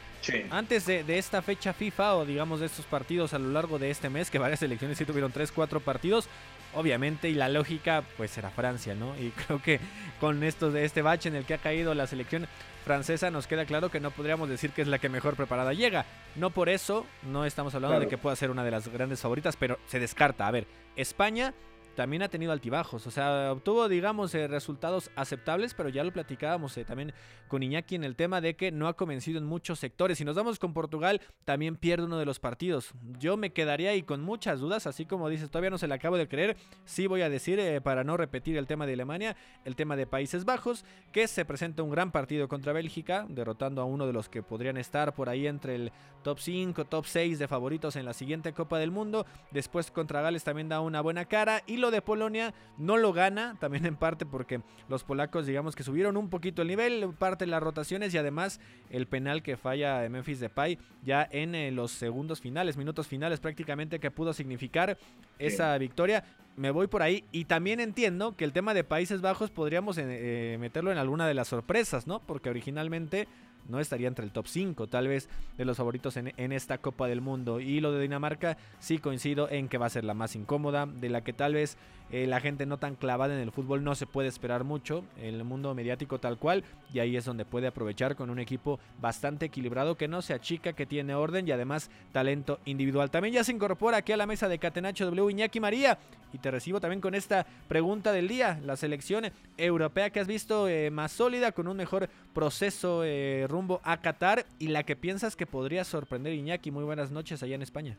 antes 0.51 0.87
de, 0.87 1.05
esta 1.19 1.41
fecha 1.41 1.73
FIFA 1.73 2.17
o 2.17 2.27
digamos 2.27 2.59
de 2.59 2.67
estos 2.67 2.85
partidos 2.85 3.33
a 3.33 3.39
lo 3.39 3.51
largo 3.51 3.79
de 3.79 3.93
este 3.93 4.11
mes, 4.11 4.29
que 4.29 4.41
varias 4.41 4.59
selecciones 4.59 4.99
sí 4.99 5.05
tuvieron 5.05 5.31
3, 5.31 5.53
4 5.53 5.79
partidos, 5.81 6.29
obviamente, 6.75 7.29
y 7.29 7.35
la 7.35 7.49
lógica, 7.49 8.03
pues 8.17 8.37
era 8.39 8.51
Francia, 8.51 8.95
¿no? 8.95 9.17
Y 9.19 9.31
creo 9.47 9.63
que 9.63 9.81
con 10.21 10.43
esto 10.43 10.71
de 10.71 10.85
este 10.85 11.03
bache 11.03 11.29
en 11.29 11.37
el 11.37 11.45
que 11.45 11.55
ha 11.55 11.59
caído 11.59 11.95
la 11.95 12.07
selección 12.07 12.47
francesa 12.85 13.31
nos 13.31 13.47
queda 13.47 13.65
claro 13.65 13.91
que 13.91 14.01
no 14.01 14.11
podríamos 14.11 14.49
decir 14.49 14.71
que 14.71 14.83
es 14.83 14.89
la 14.89 14.99
que 14.99 15.09
mejor 15.09 15.37
preparada 15.37 15.73
llega. 15.73 16.05
No 16.37 16.51
por 16.51 16.69
eso 16.69 17.07
no 17.23 17.45
estamos 17.45 17.75
hablando 17.75 18.01
de 18.01 18.09
que 18.09 18.19
pueda 18.19 18.37
ser 18.37 18.51
una 18.51 18.65
de 18.65 18.71
las 18.71 18.89
grandes 18.89 19.21
favoritas, 19.21 19.57
pero 19.57 19.79
se 19.87 20.01
descarta. 20.01 20.47
A 20.47 20.51
ver, 20.51 20.67
España 20.97 21.55
también 21.95 22.23
ha 22.23 22.29
tenido 22.29 22.53
altibajos. 22.53 23.07
O 23.07 23.11
sea, 23.11 23.53
obtuvo, 23.53 23.89
digamos, 23.89 24.35
eh, 24.35 24.49
resultados 24.49 25.11
aceptables, 25.17 25.75
pero 25.75 25.89
ya 25.89 26.05
lo 26.05 26.13
platicábamos 26.13 26.77
eh, 26.77 26.85
también 26.85 27.13
con 27.49 27.63
Iñaki 27.63 27.95
en 27.95 28.05
el 28.05 28.17
tema 28.17 28.41
de 28.41 28.57
que 28.57 28.73
no 28.73 28.89
ha 28.89 28.95
convencido 28.95 29.39
en 29.39 29.45
muchos 29.45 29.79
sectores. 29.79 30.19
Si 30.19 30.25
nos 30.25 30.37
damos 30.37 30.59
con 30.59 30.73
Portugal, 30.73 31.21
también 31.45 31.77
pierde 31.77 32.07
uno 32.07 32.19
de 32.19 32.25
los 32.25 32.41
partidos. 32.41 32.93
Yo 33.19 33.37
me 33.37 33.53
quedaría 33.53 33.91
ahí 33.91 34.03
con 34.03 34.23
muchas 34.23 34.61
dudas, 34.61 34.87
así 34.87 35.05
como 35.05 35.29
dices, 35.29 35.51
todavía 35.51 35.71
no 35.71 35.79
se 35.79 35.87
le 35.87 35.95
acabo 35.95 36.17
de 36.17 36.29
creer. 36.29 36.57
Sí 36.85 37.07
voy 37.07 37.23
a 37.23 37.29
decir, 37.29 37.59
eh, 37.59 37.81
para 37.81 38.05
no 38.05 38.17
repetir 38.17 38.57
el 38.57 38.67
tema 38.67 38.87
de 38.87 38.95
Alemania, 38.95 39.37
el 39.65 39.77
tema 39.77 39.97
de 39.97 40.07
Países 40.07 40.45
Bajos, 40.45 40.85
que 41.13 41.29
se 41.29 41.45
presenta 41.45 41.83
un 41.83 41.91
gran 41.91 42.11
partido 42.11 42.49
contra 42.49 42.73
Bélgica, 42.73 43.27
derrotando 43.29 43.83
a 43.83 43.85
uno 43.85 44.07
de 44.07 44.13
los 44.13 44.29
que 44.29 44.43
podrían 44.43 44.79
estar 44.79 45.15
por 45.15 45.29
ahí 45.29 45.47
entre 45.47 45.75
el 45.75 45.93
top 46.23 46.39
5, 46.39 46.87
top 46.87 47.05
6 47.05 47.39
de 47.39 47.49
favoritos 47.49 47.97
en 47.97 48.07
la 48.07 48.15
siguiente 48.15 48.53
Copa 48.53 48.79
del 48.79 48.91
Mundo. 48.91 49.27
Después 49.51 49.91
contra 49.91 50.23
Gales 50.23 50.45
también 50.45 50.69
da 50.69 50.81
una 50.81 51.01
buena 51.01 51.27
cara 51.27 51.63
y 51.67 51.82
lo 51.83 51.91
de 51.91 52.01
Polonia 52.01 52.55
no 52.79 52.97
lo 52.97 53.13
gana, 53.13 53.57
también 53.61 53.85
en 53.85 53.97
parte 53.97 54.25
porque 54.25 54.63
los 54.89 55.05
polacos 55.05 55.47
digamos 55.47 55.77
que 55.77 55.83
subieron 55.83 56.17
un 56.17 56.31
poquito 56.31 56.63
el 56.63 56.69
nivel, 56.69 57.13
parte 57.19 57.45
de 57.45 57.51
las 57.51 57.63
rotaciones 57.63 58.15
y 58.15 58.19
además 58.19 58.61
el 58.89 59.07
penal 59.07 59.43
que 59.43 59.59
falla 59.59 60.09
Memphis 60.09 60.41
Depay 60.41 60.79
ya 61.05 61.29
en 61.31 61.55
eh, 61.55 61.71
los 61.71 61.91
segundos 61.91 62.41
finales, 62.41 62.79
minutos 62.79 63.07
finales 63.07 63.41
prácticamente 63.41 64.01
que 64.01 64.11
pudo 64.11 64.33
significar 64.33 64.97
esa 65.39 65.77
victoria. 65.77 66.25
Me 66.57 66.71
voy 66.71 66.87
por 66.87 67.03
ahí 67.03 67.25
y 67.33 67.47
también 67.47 67.81
entiendo 67.81 68.37
que 68.37 68.45
el 68.45 68.53
tema 68.53 68.75
de 68.75 68.85
Países 68.85 69.21
Bajos 69.21 69.51
podríamos 69.51 69.99
eh, 69.99 70.05
eh, 70.07 70.59
meterlo 70.59 70.93
en 70.93 70.99
alguna 70.99 71.27
de 71.27 71.35
las 71.35 71.49
sorpresas, 71.49 72.07
¿no? 72.07 72.21
Porque 72.21 72.51
originalmente 72.51 73.27
no 73.69 73.81
estaría 73.81 74.09
entre 74.09 74.25
el 74.25 74.33
top 74.33 74.47
5 74.47 74.87
tal 74.87 75.09
vez 75.09 75.29
de 75.57 75.65
los 75.65 75.77
favoritos 75.77 76.17
en, 76.17 76.53
esta 76.53 76.79
Copa 76.79 77.09
del 77.09 77.21
Mundo. 77.21 77.61
Y 77.61 77.81
lo 77.81 77.93
de 77.93 78.03
Dinamarca 78.03 78.57
sí 78.79 78.99
coincido 78.99 79.49
en 79.51 79.69
que 79.69 79.79
va 79.79 79.87
a 79.87 79.91
ser 79.91 80.05
la 80.05 80.15
más 80.15 80.37
incómoda, 80.37 80.87
de 80.87 81.09
la 81.09 81.23
que 81.23 81.33
tal 81.33 81.55
vez 81.55 81.77
eh, 82.11 82.27
la 82.27 82.41
gente 82.41 82.67
no 82.67 82.77
tan 82.77 82.95
clavada 82.95 83.35
en 83.35 83.41
el 83.41 83.53
fútbol 83.53 83.85
no 83.85 83.95
se 83.95 84.07
puede 84.07 84.29
esperar 84.29 84.65
mucho, 84.65 85.05
en 85.17 85.35
el 85.35 85.45
mundo 85.45 85.75
mediático 85.75 86.19
tal 86.19 86.37
cual, 86.37 86.63
y 86.93 86.99
ahí 86.99 87.17
es 87.17 87.25
donde 87.25 87.47
puede 87.47 87.69
aprovechar 87.69 88.17
con 88.17 88.29
un 88.29 88.39
equipo 88.39 88.79
bastante 89.01 89.47
equilibrado 89.47 89.97
que 89.97 90.09
no 90.09 90.21
se 90.21 90.35
achica, 90.35 90.75
que 90.75 90.85
tiene 90.85 91.15
orden 91.15 91.49
y 91.49 91.53
además 91.53 91.91
talento 92.13 92.59
individual. 92.67 93.11
También 93.11 93.35
ya 93.35 93.45
se 93.45 93.53
incorpora 93.53 93.99
aquí 93.99 94.13
a 94.13 94.19
la 94.19 94.27
mesa 94.27 94.49
de 94.49 94.59
Catenacho 94.59 95.07
W 95.07 95.31
Iñaki 95.31 95.59
María 95.59 95.99
y 96.33 96.39
te 96.39 96.51
recibo 96.51 96.81
también 96.81 97.01
con 97.01 97.15
esta 97.15 97.47
pregunta 97.69 98.13
del 98.13 98.29
día, 98.29 98.61
la 98.65 98.77
selección 98.77 99.31
europea 99.57 100.11
que 100.11 100.21
has 100.21 100.27
visto 100.27 100.69
eh, 100.69 100.91
más 100.91 101.13
sólida, 101.13 101.53
con 101.53 101.69
un 101.69 101.77
mejor 101.77 102.09
proceso 102.35 103.05
eh, 103.05 103.47
rumbo 103.53 103.81
a 103.85 104.01
Qatar 104.01 104.47
y 104.59 104.69
la 104.69 104.83
que 104.83 104.97
piensas 104.97 105.37
que 105.37 105.47
podría 105.47 105.85
sorprender 105.85 106.33
Iñaki. 106.33 106.71
Muy 106.71 106.85
buenas 106.85 107.13
noches 107.13 107.43
allá 107.43 107.55
en 107.55 107.63
España. 107.63 107.97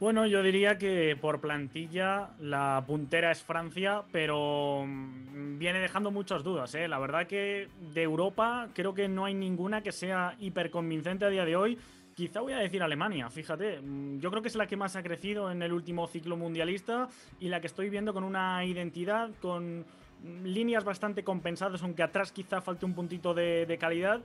Bueno, 0.00 0.26
yo 0.26 0.42
diría 0.42 0.78
que 0.78 1.14
por 1.20 1.42
plantilla 1.42 2.30
la 2.40 2.82
puntera 2.86 3.30
es 3.30 3.42
Francia, 3.42 4.02
pero 4.10 4.84
mm, 4.86 5.58
viene 5.58 5.78
dejando 5.78 6.10
muchas 6.10 6.42
dudas. 6.42 6.74
¿eh? 6.74 6.88
La 6.88 6.98
verdad 6.98 7.26
que 7.26 7.68
de 7.92 8.02
Europa 8.02 8.70
creo 8.72 8.94
que 8.94 9.08
no 9.08 9.26
hay 9.26 9.34
ninguna 9.34 9.82
que 9.82 9.92
sea 9.92 10.36
hiper 10.40 10.70
convincente 10.70 11.26
a 11.26 11.28
día 11.28 11.44
de 11.44 11.54
hoy. 11.54 11.78
Quizá 12.14 12.40
voy 12.40 12.54
a 12.54 12.58
decir 12.58 12.82
Alemania, 12.82 13.28
fíjate. 13.28 13.82
Mm, 13.82 14.20
yo 14.20 14.30
creo 14.30 14.40
que 14.40 14.48
es 14.48 14.56
la 14.56 14.66
que 14.66 14.78
más 14.78 14.96
ha 14.96 15.02
crecido 15.02 15.50
en 15.50 15.60
el 15.60 15.70
último 15.70 16.08
ciclo 16.08 16.38
mundialista 16.38 17.10
y 17.38 17.48
la 17.48 17.60
que 17.60 17.66
estoy 17.66 17.90
viendo 17.90 18.14
con 18.14 18.24
una 18.24 18.64
identidad, 18.64 19.28
con 19.42 19.84
líneas 20.24 20.84
bastante 20.84 21.24
compensadas, 21.24 21.82
aunque 21.82 22.02
atrás 22.02 22.32
quizá 22.32 22.60
falte 22.60 22.86
un 22.86 22.94
puntito 22.94 23.34
de, 23.34 23.76
calidad. 23.80 24.20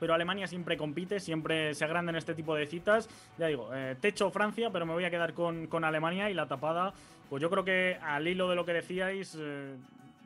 Pero 0.00 0.14
Alemania 0.14 0.48
siempre 0.48 0.76
compite, 0.76 1.20
siempre 1.20 1.74
se 1.74 1.84
agranda 1.84 2.10
en 2.10 2.16
este 2.16 2.34
tipo 2.34 2.56
de 2.56 2.66
citas. 2.66 3.08
Ya 3.38 3.46
digo, 3.46 3.70
eh, 3.72 3.96
techo 4.00 4.30
Francia, 4.30 4.70
pero 4.70 4.84
me 4.84 4.92
voy 4.94 5.04
a 5.04 5.10
quedar 5.10 5.32
con, 5.32 5.68
con, 5.68 5.84
Alemania 5.84 6.28
y 6.28 6.34
la 6.34 6.48
tapada. 6.48 6.92
Pues 7.30 7.40
yo 7.40 7.48
creo 7.48 7.64
que 7.64 7.98
al 8.02 8.26
hilo 8.26 8.48
de 8.48 8.56
lo 8.56 8.64
que 8.64 8.72
decíais, 8.72 9.38
eh, 9.40 9.76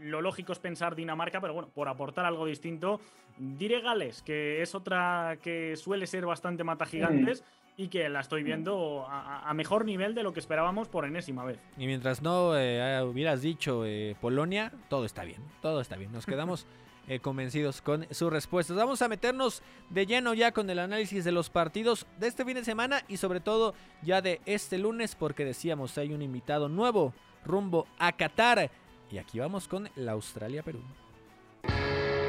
lo 0.00 0.22
lógico 0.22 0.52
es 0.52 0.58
pensar 0.58 0.94
Dinamarca, 0.94 1.40
pero 1.40 1.52
bueno, 1.52 1.68
por 1.68 1.88
aportar 1.88 2.24
algo 2.24 2.46
distinto, 2.46 3.00
diré 3.36 3.80
Gales, 3.80 4.22
que 4.22 4.62
es 4.62 4.74
otra 4.74 5.38
que 5.42 5.76
suele 5.76 6.06
ser 6.06 6.26
bastante 6.26 6.64
mata 6.64 6.86
gigantes. 6.86 7.44
Y 7.78 7.88
que 7.88 8.08
la 8.08 8.20
estoy 8.20 8.42
viendo 8.42 9.06
a, 9.08 9.52
mejor 9.52 9.84
nivel 9.84 10.14
de 10.14 10.22
lo 10.22 10.32
que 10.32 10.40
esperábamos 10.40 10.88
por 10.88 11.04
enésima 11.04 11.44
vez. 11.44 11.58
Y 11.76 11.86
mientras 11.86 12.22
no 12.22 12.56
eh, 12.56 13.02
hubieras 13.02 13.42
dicho 13.42 13.84
eh, 13.84 14.16
Polonia, 14.20 14.72
todo 14.88 15.04
está 15.04 15.24
bien, 15.24 15.42
todo 15.60 15.82
está 15.82 15.96
bien. 15.96 16.10
Nos 16.10 16.24
quedamos 16.24 16.66
eh, 17.08 17.20
convencidos 17.20 17.82
con 17.82 18.06
sus 18.10 18.32
respuestas. 18.32 18.76
Vamos 18.76 19.02
a 19.02 19.08
meternos 19.08 19.62
de 19.90 20.06
lleno 20.06 20.32
ya 20.32 20.52
con 20.52 20.70
el 20.70 20.78
análisis 20.78 21.24
de 21.24 21.32
los 21.32 21.50
partidos 21.50 22.06
de 22.18 22.28
este 22.28 22.46
fin 22.46 22.54
de 22.54 22.64
semana 22.64 23.02
y 23.08 23.18
sobre 23.18 23.40
todo 23.40 23.74
ya 24.02 24.22
de 24.22 24.40
este 24.46 24.78
lunes 24.78 25.14
porque 25.14 25.44
decíamos 25.44 25.98
hay 25.98 26.14
un 26.14 26.22
invitado 26.22 26.70
nuevo 26.70 27.12
rumbo 27.44 27.86
a 27.98 28.12
Qatar. 28.12 28.70
Y 29.10 29.18
aquí 29.18 29.38
vamos 29.38 29.68
con 29.68 29.88
la 29.96 30.12
Australia-Perú. 30.12 30.80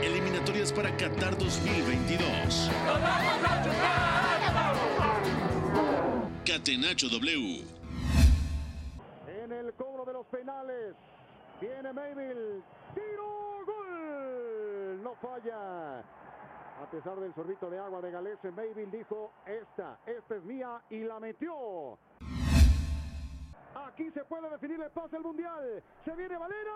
Eliminatorias 0.03 0.71
para 0.71 0.95
Qatar 0.95 1.37
2022. 1.37 2.69
Catenacho 2.85 4.16
W. 6.63 7.63
En 9.27 9.51
el 9.51 9.73
cobro 9.73 10.05
de 10.05 10.13
los 10.13 10.25
penales. 10.27 10.95
Viene 11.61 11.93
Mayville. 11.93 12.63
Tiro. 12.95 13.63
Gol. 13.65 15.03
No 15.03 15.15
falla. 15.21 15.99
A 15.99 16.89
pesar 16.91 17.19
del 17.19 17.33
sorbito 17.35 17.69
de 17.69 17.77
agua 17.77 18.01
de 18.01 18.11
Galese, 18.11 18.51
Mayville 18.51 18.91
dijo, 18.91 19.31
esta, 19.45 19.99
esta 20.05 20.35
es 20.35 20.43
mía 20.43 20.81
y 20.89 20.99
la 20.99 21.19
metió. 21.19 21.97
Aquí 23.75 24.09
se 24.11 24.23
puede 24.25 24.49
definir 24.49 24.81
el 24.81 24.91
pase 24.91 25.15
al 25.15 25.23
Mundial. 25.23 25.83
Se 26.05 26.15
viene 26.15 26.37
Valera. 26.37 26.73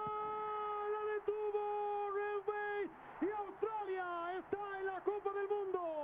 La 0.92 1.14
detuvo. 1.14 1.82
Y 3.22 3.30
Australia 3.30 4.38
está 4.40 4.80
en 4.80 4.86
la 4.88 5.00
Copa 5.02 5.32
del 5.34 5.48
Mundo. 5.48 6.01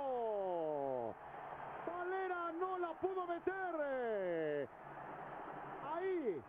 Pudo 3.00 3.26
meter. 3.26 4.68
Ahí 5.94 6.42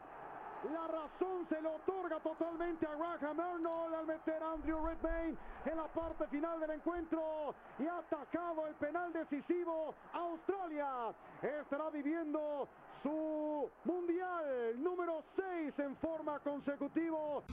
la 0.73 0.87
razón 0.87 1.47
se 1.47 1.61
le 1.61 1.67
otorga 1.67 2.19
totalmente 2.19 2.85
a 2.85 2.95
Graham 2.95 3.39
Arnold 3.39 3.95
al 3.95 4.05
meter 4.07 4.43
a 4.43 4.51
Andrew 4.53 4.85
Redmayne 4.85 5.37
en 5.65 5.77
la 5.77 5.87
parte 5.87 6.27
final 6.27 6.59
del 6.59 6.71
encuentro 6.71 7.53
y 7.77 7.87
ha 7.87 7.99
atacado 7.99 8.67
el 8.67 8.75
penal 8.75 9.13
decisivo. 9.13 9.93
Australia 10.11 11.13
estará 11.41 11.89
viviendo 11.91 12.67
su 13.03 13.69
mundial 13.85 14.83
número 14.83 15.23
6 15.35 15.79
en 15.79 15.95
forma 15.97 16.39
consecutiva. 16.39 17.43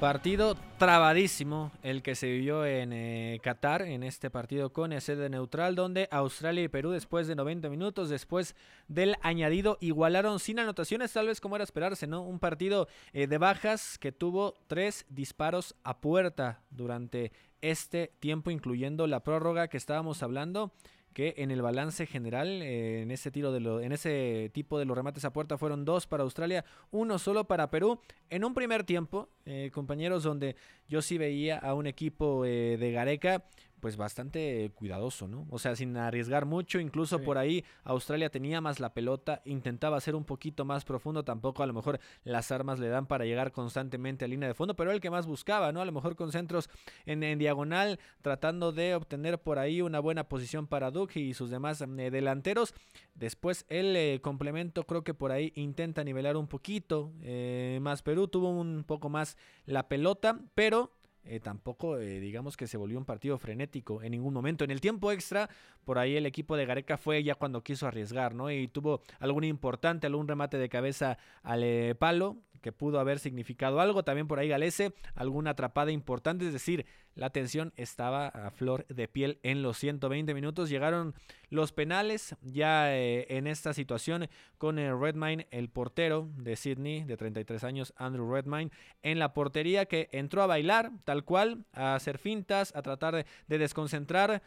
Partido 0.00 0.56
trabadísimo 0.76 1.70
el 1.82 2.02
que 2.02 2.14
se 2.14 2.26
vivió 2.26 2.66
en 2.66 2.92
eh, 2.92 3.38
Qatar, 3.42 3.82
en 3.82 4.02
este 4.02 4.28
partido 4.28 4.72
con 4.72 5.00
sede 5.00 5.30
neutral, 5.30 5.76
donde 5.76 6.08
Australia 6.10 6.64
y 6.64 6.68
Perú 6.68 6.90
después 6.90 7.26
de 7.26 7.36
90 7.36 7.70
minutos, 7.70 8.10
después 8.10 8.56
del 8.88 9.16
añadido, 9.22 9.78
igualaron 9.80 10.40
sin 10.40 10.58
anotaciones, 10.58 11.12
tal 11.12 11.28
vez 11.28 11.40
como 11.40 11.54
era 11.54 11.64
esperarse, 11.64 12.06
¿no? 12.06 12.22
Un 12.22 12.40
partido 12.40 12.88
eh, 13.12 13.28
de 13.28 13.38
bajas 13.38 13.96
que 13.98 14.12
tuvo 14.12 14.56
tres 14.66 15.06
disparos 15.08 15.76
a 15.84 16.00
puerta 16.00 16.60
durante 16.70 17.32
este 17.62 18.12
tiempo, 18.18 18.50
incluyendo 18.50 19.06
la 19.06 19.20
prórroga 19.20 19.68
que 19.68 19.78
estábamos 19.78 20.22
hablando 20.22 20.72
que 21.14 21.34
en 21.38 21.50
el 21.50 21.62
balance 21.62 22.06
general, 22.06 22.60
eh, 22.60 23.02
en 23.02 23.10
ese 23.10 23.30
tiro 23.30 23.52
de 23.52 23.60
lo, 23.60 23.80
en 23.80 23.92
ese 23.92 24.50
tipo 24.52 24.78
de 24.78 24.84
los 24.84 24.96
remates 24.96 25.24
a 25.24 25.32
puerta 25.32 25.56
fueron 25.56 25.84
dos 25.84 26.06
para 26.06 26.24
Australia, 26.24 26.64
uno 26.90 27.18
solo 27.18 27.44
para 27.44 27.70
Perú. 27.70 28.00
En 28.28 28.44
un 28.44 28.52
primer 28.52 28.84
tiempo, 28.84 29.28
eh, 29.46 29.70
compañeros, 29.72 30.24
donde 30.24 30.56
yo 30.88 31.00
sí 31.00 31.16
veía 31.16 31.56
a 31.58 31.72
un 31.74 31.86
equipo 31.86 32.44
eh, 32.44 32.76
de 32.76 32.92
Gareca 32.92 33.44
pues 33.84 33.98
bastante 33.98 34.72
cuidadoso, 34.74 35.28
¿no? 35.28 35.46
O 35.50 35.58
sea, 35.58 35.76
sin 35.76 35.94
arriesgar 35.98 36.46
mucho, 36.46 36.80
incluso 36.80 37.18
por 37.18 37.36
ahí 37.36 37.66
Australia 37.82 38.30
tenía 38.30 38.62
más 38.62 38.80
la 38.80 38.94
pelota, 38.94 39.42
intentaba 39.44 40.00
ser 40.00 40.14
un 40.14 40.24
poquito 40.24 40.64
más 40.64 40.86
profundo, 40.86 41.22
tampoco 41.22 41.62
a 41.62 41.66
lo 41.66 41.74
mejor 41.74 42.00
las 42.22 42.50
armas 42.50 42.78
le 42.78 42.88
dan 42.88 43.04
para 43.04 43.26
llegar 43.26 43.52
constantemente 43.52 44.24
a 44.24 44.28
línea 44.28 44.48
de 44.48 44.54
fondo, 44.54 44.74
pero 44.74 44.90
el 44.90 45.02
que 45.02 45.10
más 45.10 45.26
buscaba, 45.26 45.70
¿no? 45.70 45.82
A 45.82 45.84
lo 45.84 45.92
mejor 45.92 46.16
con 46.16 46.32
centros 46.32 46.70
en, 47.04 47.38
diagonal, 47.38 48.00
tratando 48.22 48.72
de 48.72 48.94
obtener 48.94 49.38
por 49.38 49.58
ahí 49.58 49.82
una 49.82 50.00
buena 50.00 50.30
posición 50.30 50.66
para 50.66 50.90
Duke 50.90 51.20
y 51.20 51.34
sus 51.34 51.50
demás 51.50 51.82
eh, 51.82 52.10
delanteros. 52.10 52.72
Después 53.14 53.66
el 53.68 53.94
eh, 53.96 54.18
complemento 54.22 54.84
creo 54.84 55.04
que 55.04 55.12
por 55.12 55.30
ahí 55.30 55.52
intenta 55.56 56.04
nivelar 56.04 56.38
un 56.38 56.46
poquito 56.46 57.12
eh, 57.20 57.80
más 57.82 58.00
Perú, 58.00 58.28
tuvo 58.28 58.48
un 58.48 58.84
poco 58.84 59.10
más 59.10 59.36
la 59.66 59.88
pelota, 59.88 60.40
pero 60.54 60.90
eh, 61.26 61.40
tampoco 61.40 61.98
eh, 61.98 62.20
digamos 62.20 62.56
que 62.56 62.66
se 62.66 62.76
volvió 62.76 62.98
un 62.98 63.04
partido 63.04 63.38
frenético 63.38 64.02
en 64.02 64.12
ningún 64.12 64.34
momento. 64.34 64.64
En 64.64 64.70
el 64.70 64.80
tiempo 64.80 65.10
extra, 65.12 65.48
por 65.84 65.98
ahí 65.98 66.16
el 66.16 66.26
equipo 66.26 66.56
de 66.56 66.66
Gareca 66.66 66.96
fue 66.96 67.22
ya 67.22 67.34
cuando 67.34 67.62
quiso 67.62 67.86
arriesgar, 67.86 68.34
¿no? 68.34 68.50
Y 68.50 68.68
tuvo 68.68 69.00
algún 69.20 69.44
importante, 69.44 70.06
algún 70.06 70.28
remate 70.28 70.58
de 70.58 70.68
cabeza 70.68 71.18
al 71.42 71.62
eh, 71.64 71.94
palo 71.98 72.36
que 72.64 72.72
pudo 72.72 72.98
haber 72.98 73.18
significado 73.18 73.78
algo. 73.78 74.04
También 74.04 74.26
por 74.26 74.38
ahí 74.38 74.48
Galese, 74.48 74.94
alguna 75.14 75.50
atrapada 75.50 75.92
importante, 75.92 76.46
es 76.46 76.52
decir, 76.54 76.86
la 77.14 77.28
tensión 77.28 77.74
estaba 77.76 78.28
a 78.28 78.50
flor 78.50 78.86
de 78.86 79.06
piel 79.06 79.38
en 79.42 79.60
los 79.60 79.76
120 79.76 80.32
minutos. 80.32 80.70
Llegaron 80.70 81.14
los 81.50 81.72
penales 81.72 82.36
ya 82.40 82.96
eh, 82.96 83.26
en 83.28 83.46
esta 83.48 83.74
situación 83.74 84.28
con 84.56 84.78
el 84.78 84.98
Redmine, 84.98 85.46
el 85.50 85.68
portero 85.68 86.30
de 86.38 86.56
Sydney 86.56 87.04
de 87.04 87.18
33 87.18 87.64
años, 87.64 87.92
Andrew 87.98 88.32
Redmine, 88.32 88.70
en 89.02 89.18
la 89.18 89.34
portería 89.34 89.84
que 89.84 90.08
entró 90.12 90.40
a 90.42 90.46
bailar 90.46 90.90
tal 91.04 91.22
cual, 91.22 91.66
a 91.74 91.94
hacer 91.94 92.16
fintas, 92.16 92.74
a 92.74 92.80
tratar 92.80 93.26
de, 93.46 93.58
desconcentrar. 93.58 94.42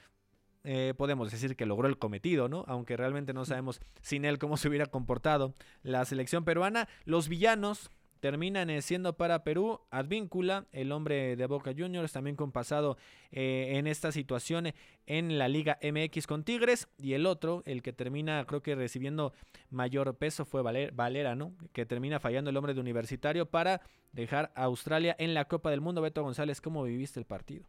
Eh, 0.64 0.96
podemos 0.98 1.32
decir 1.32 1.56
que 1.56 1.68
logró 1.68 1.88
el 1.88 2.00
cometido, 2.00 2.50
¿no? 2.50 2.66
Aunque 2.68 2.98
realmente 2.98 3.32
no 3.32 3.46
sabemos 3.46 3.80
sin 4.02 4.26
él 4.26 4.40
cómo 4.40 4.58
se 4.58 4.68
hubiera 4.68 4.88
comportado 4.88 5.54
la 5.84 6.04
selección 6.04 6.44
peruana. 6.44 6.90
Los 7.06 7.30
villanos 7.30 7.92
terminan 8.20 8.82
siendo 8.82 9.18
para 9.18 9.44
Perú 9.44 9.82
Advíncula, 9.92 10.66
el 10.72 10.92
hombre 10.92 11.36
de 11.36 11.46
Boca 11.46 11.74
Juniors, 11.78 12.12
también 12.12 12.36
con 12.36 12.52
pasado 12.52 12.98
eh, 13.32 13.74
en 13.78 13.88
esta 13.88 14.12
situación 14.12 14.74
en 15.06 15.38
la 15.38 15.48
Liga 15.48 15.78
MX 15.82 16.28
con 16.28 16.44
Tigres, 16.44 16.88
y 16.98 17.14
el 17.14 17.26
otro, 17.26 17.64
el 17.66 17.82
que 17.82 17.94
termina 17.94 18.46
creo 18.46 18.62
que 18.62 18.76
recibiendo 18.76 19.34
mayor 19.70 20.16
peso 20.18 20.46
fue 20.46 20.62
Valera, 20.62 21.36
¿no? 21.36 21.54
Que 21.74 21.86
termina 21.86 22.20
fallando 22.20 22.50
el 22.50 22.58
hombre 22.58 22.74
de 22.74 22.82
Universitario 22.82 23.46
para 23.46 23.82
dejar 24.12 24.52
a 24.56 24.64
Australia 24.64 25.16
en 25.20 25.34
la 25.34 25.46
Copa 25.46 25.70
del 25.70 25.82
Mundo. 25.82 26.02
Beto 26.02 26.24
González, 26.24 26.62
¿cómo 26.62 26.84
viviste 26.84 27.20
el 27.20 27.26
partido? 27.26 27.66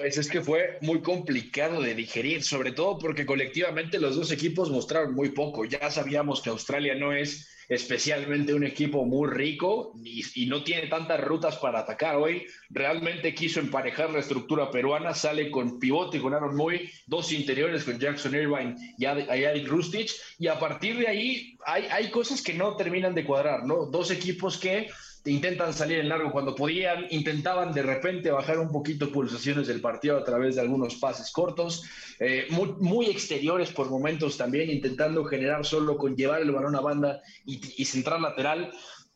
Pues 0.00 0.16
es 0.16 0.30
que 0.30 0.40
fue 0.40 0.78
muy 0.80 1.02
complicado 1.02 1.82
de 1.82 1.94
digerir, 1.94 2.42
sobre 2.42 2.72
todo 2.72 2.98
porque 2.98 3.26
colectivamente 3.26 3.98
los 3.98 4.16
dos 4.16 4.32
equipos 4.32 4.70
mostraron 4.70 5.12
muy 5.12 5.28
poco. 5.28 5.66
Ya 5.66 5.90
sabíamos 5.90 6.40
que 6.40 6.48
Australia 6.48 6.94
no 6.94 7.12
es 7.12 7.50
especialmente 7.68 8.54
un 8.54 8.64
equipo 8.64 9.04
muy 9.04 9.28
rico 9.28 9.92
y, 10.02 10.46
no 10.46 10.64
tiene 10.64 10.86
tantas 10.86 11.22
rutas 11.22 11.58
para 11.58 11.80
atacar. 11.80 12.16
Hoy 12.16 12.46
realmente 12.70 13.34
quiso 13.34 13.60
emparejar 13.60 14.10
la 14.10 14.20
estructura 14.20 14.70
peruana, 14.70 15.12
sale 15.12 15.50
con 15.50 15.78
pivote 15.78 16.18
con 16.18 16.32
Aaron 16.32 16.56
Moy, 16.56 16.90
dos 17.06 17.30
interiores 17.30 17.84
con 17.84 17.98
Jackson 17.98 18.34
Irvine 18.34 18.76
y 18.96 19.04
Eric 19.04 19.68
Rustich, 19.68 20.14
y 20.38 20.46
a 20.46 20.58
partir 20.58 20.96
de 20.96 21.08
ahí 21.08 21.58
hay 21.66 22.10
cosas 22.10 22.40
que 22.40 22.54
no 22.54 22.74
terminan 22.74 23.14
de 23.14 23.26
cuadrar, 23.26 23.66
¿no? 23.66 23.84
Dos 23.84 24.10
equipos 24.10 24.56
que 24.56 24.88
intentan 25.24 25.74
salir 25.74 25.98
en 25.98 26.08
largo 26.08 26.32
cuando 26.32 26.54
podían, 26.54 27.06
intentaban 27.10 27.72
de 27.72 27.82
repente 27.82 28.30
bajar 28.30 28.58
un 28.58 28.70
poquito 28.70 29.12
pulsaciones 29.12 29.66
del 29.66 29.80
partido 29.80 30.16
a 30.16 30.24
través 30.24 30.54
de 30.54 30.62
algunos 30.62 30.94
pases 30.96 31.30
cortos, 31.30 31.84
eh, 32.18 32.46
muy, 32.50 33.06
exteriores 33.06 33.70
por 33.72 33.90
momentos 33.90 34.36
también, 34.36 34.70
intentando 34.70 35.24
generar 35.24 35.64
solo 35.66 35.96
con 35.96 36.16
llevar 36.16 36.40
el 36.42 36.52
balón 36.52 36.76
a 36.76 36.80
banda 36.80 37.20
y, 37.44 37.60
y 37.76 37.84
centrar 37.84 38.20
lateral. 38.20 38.72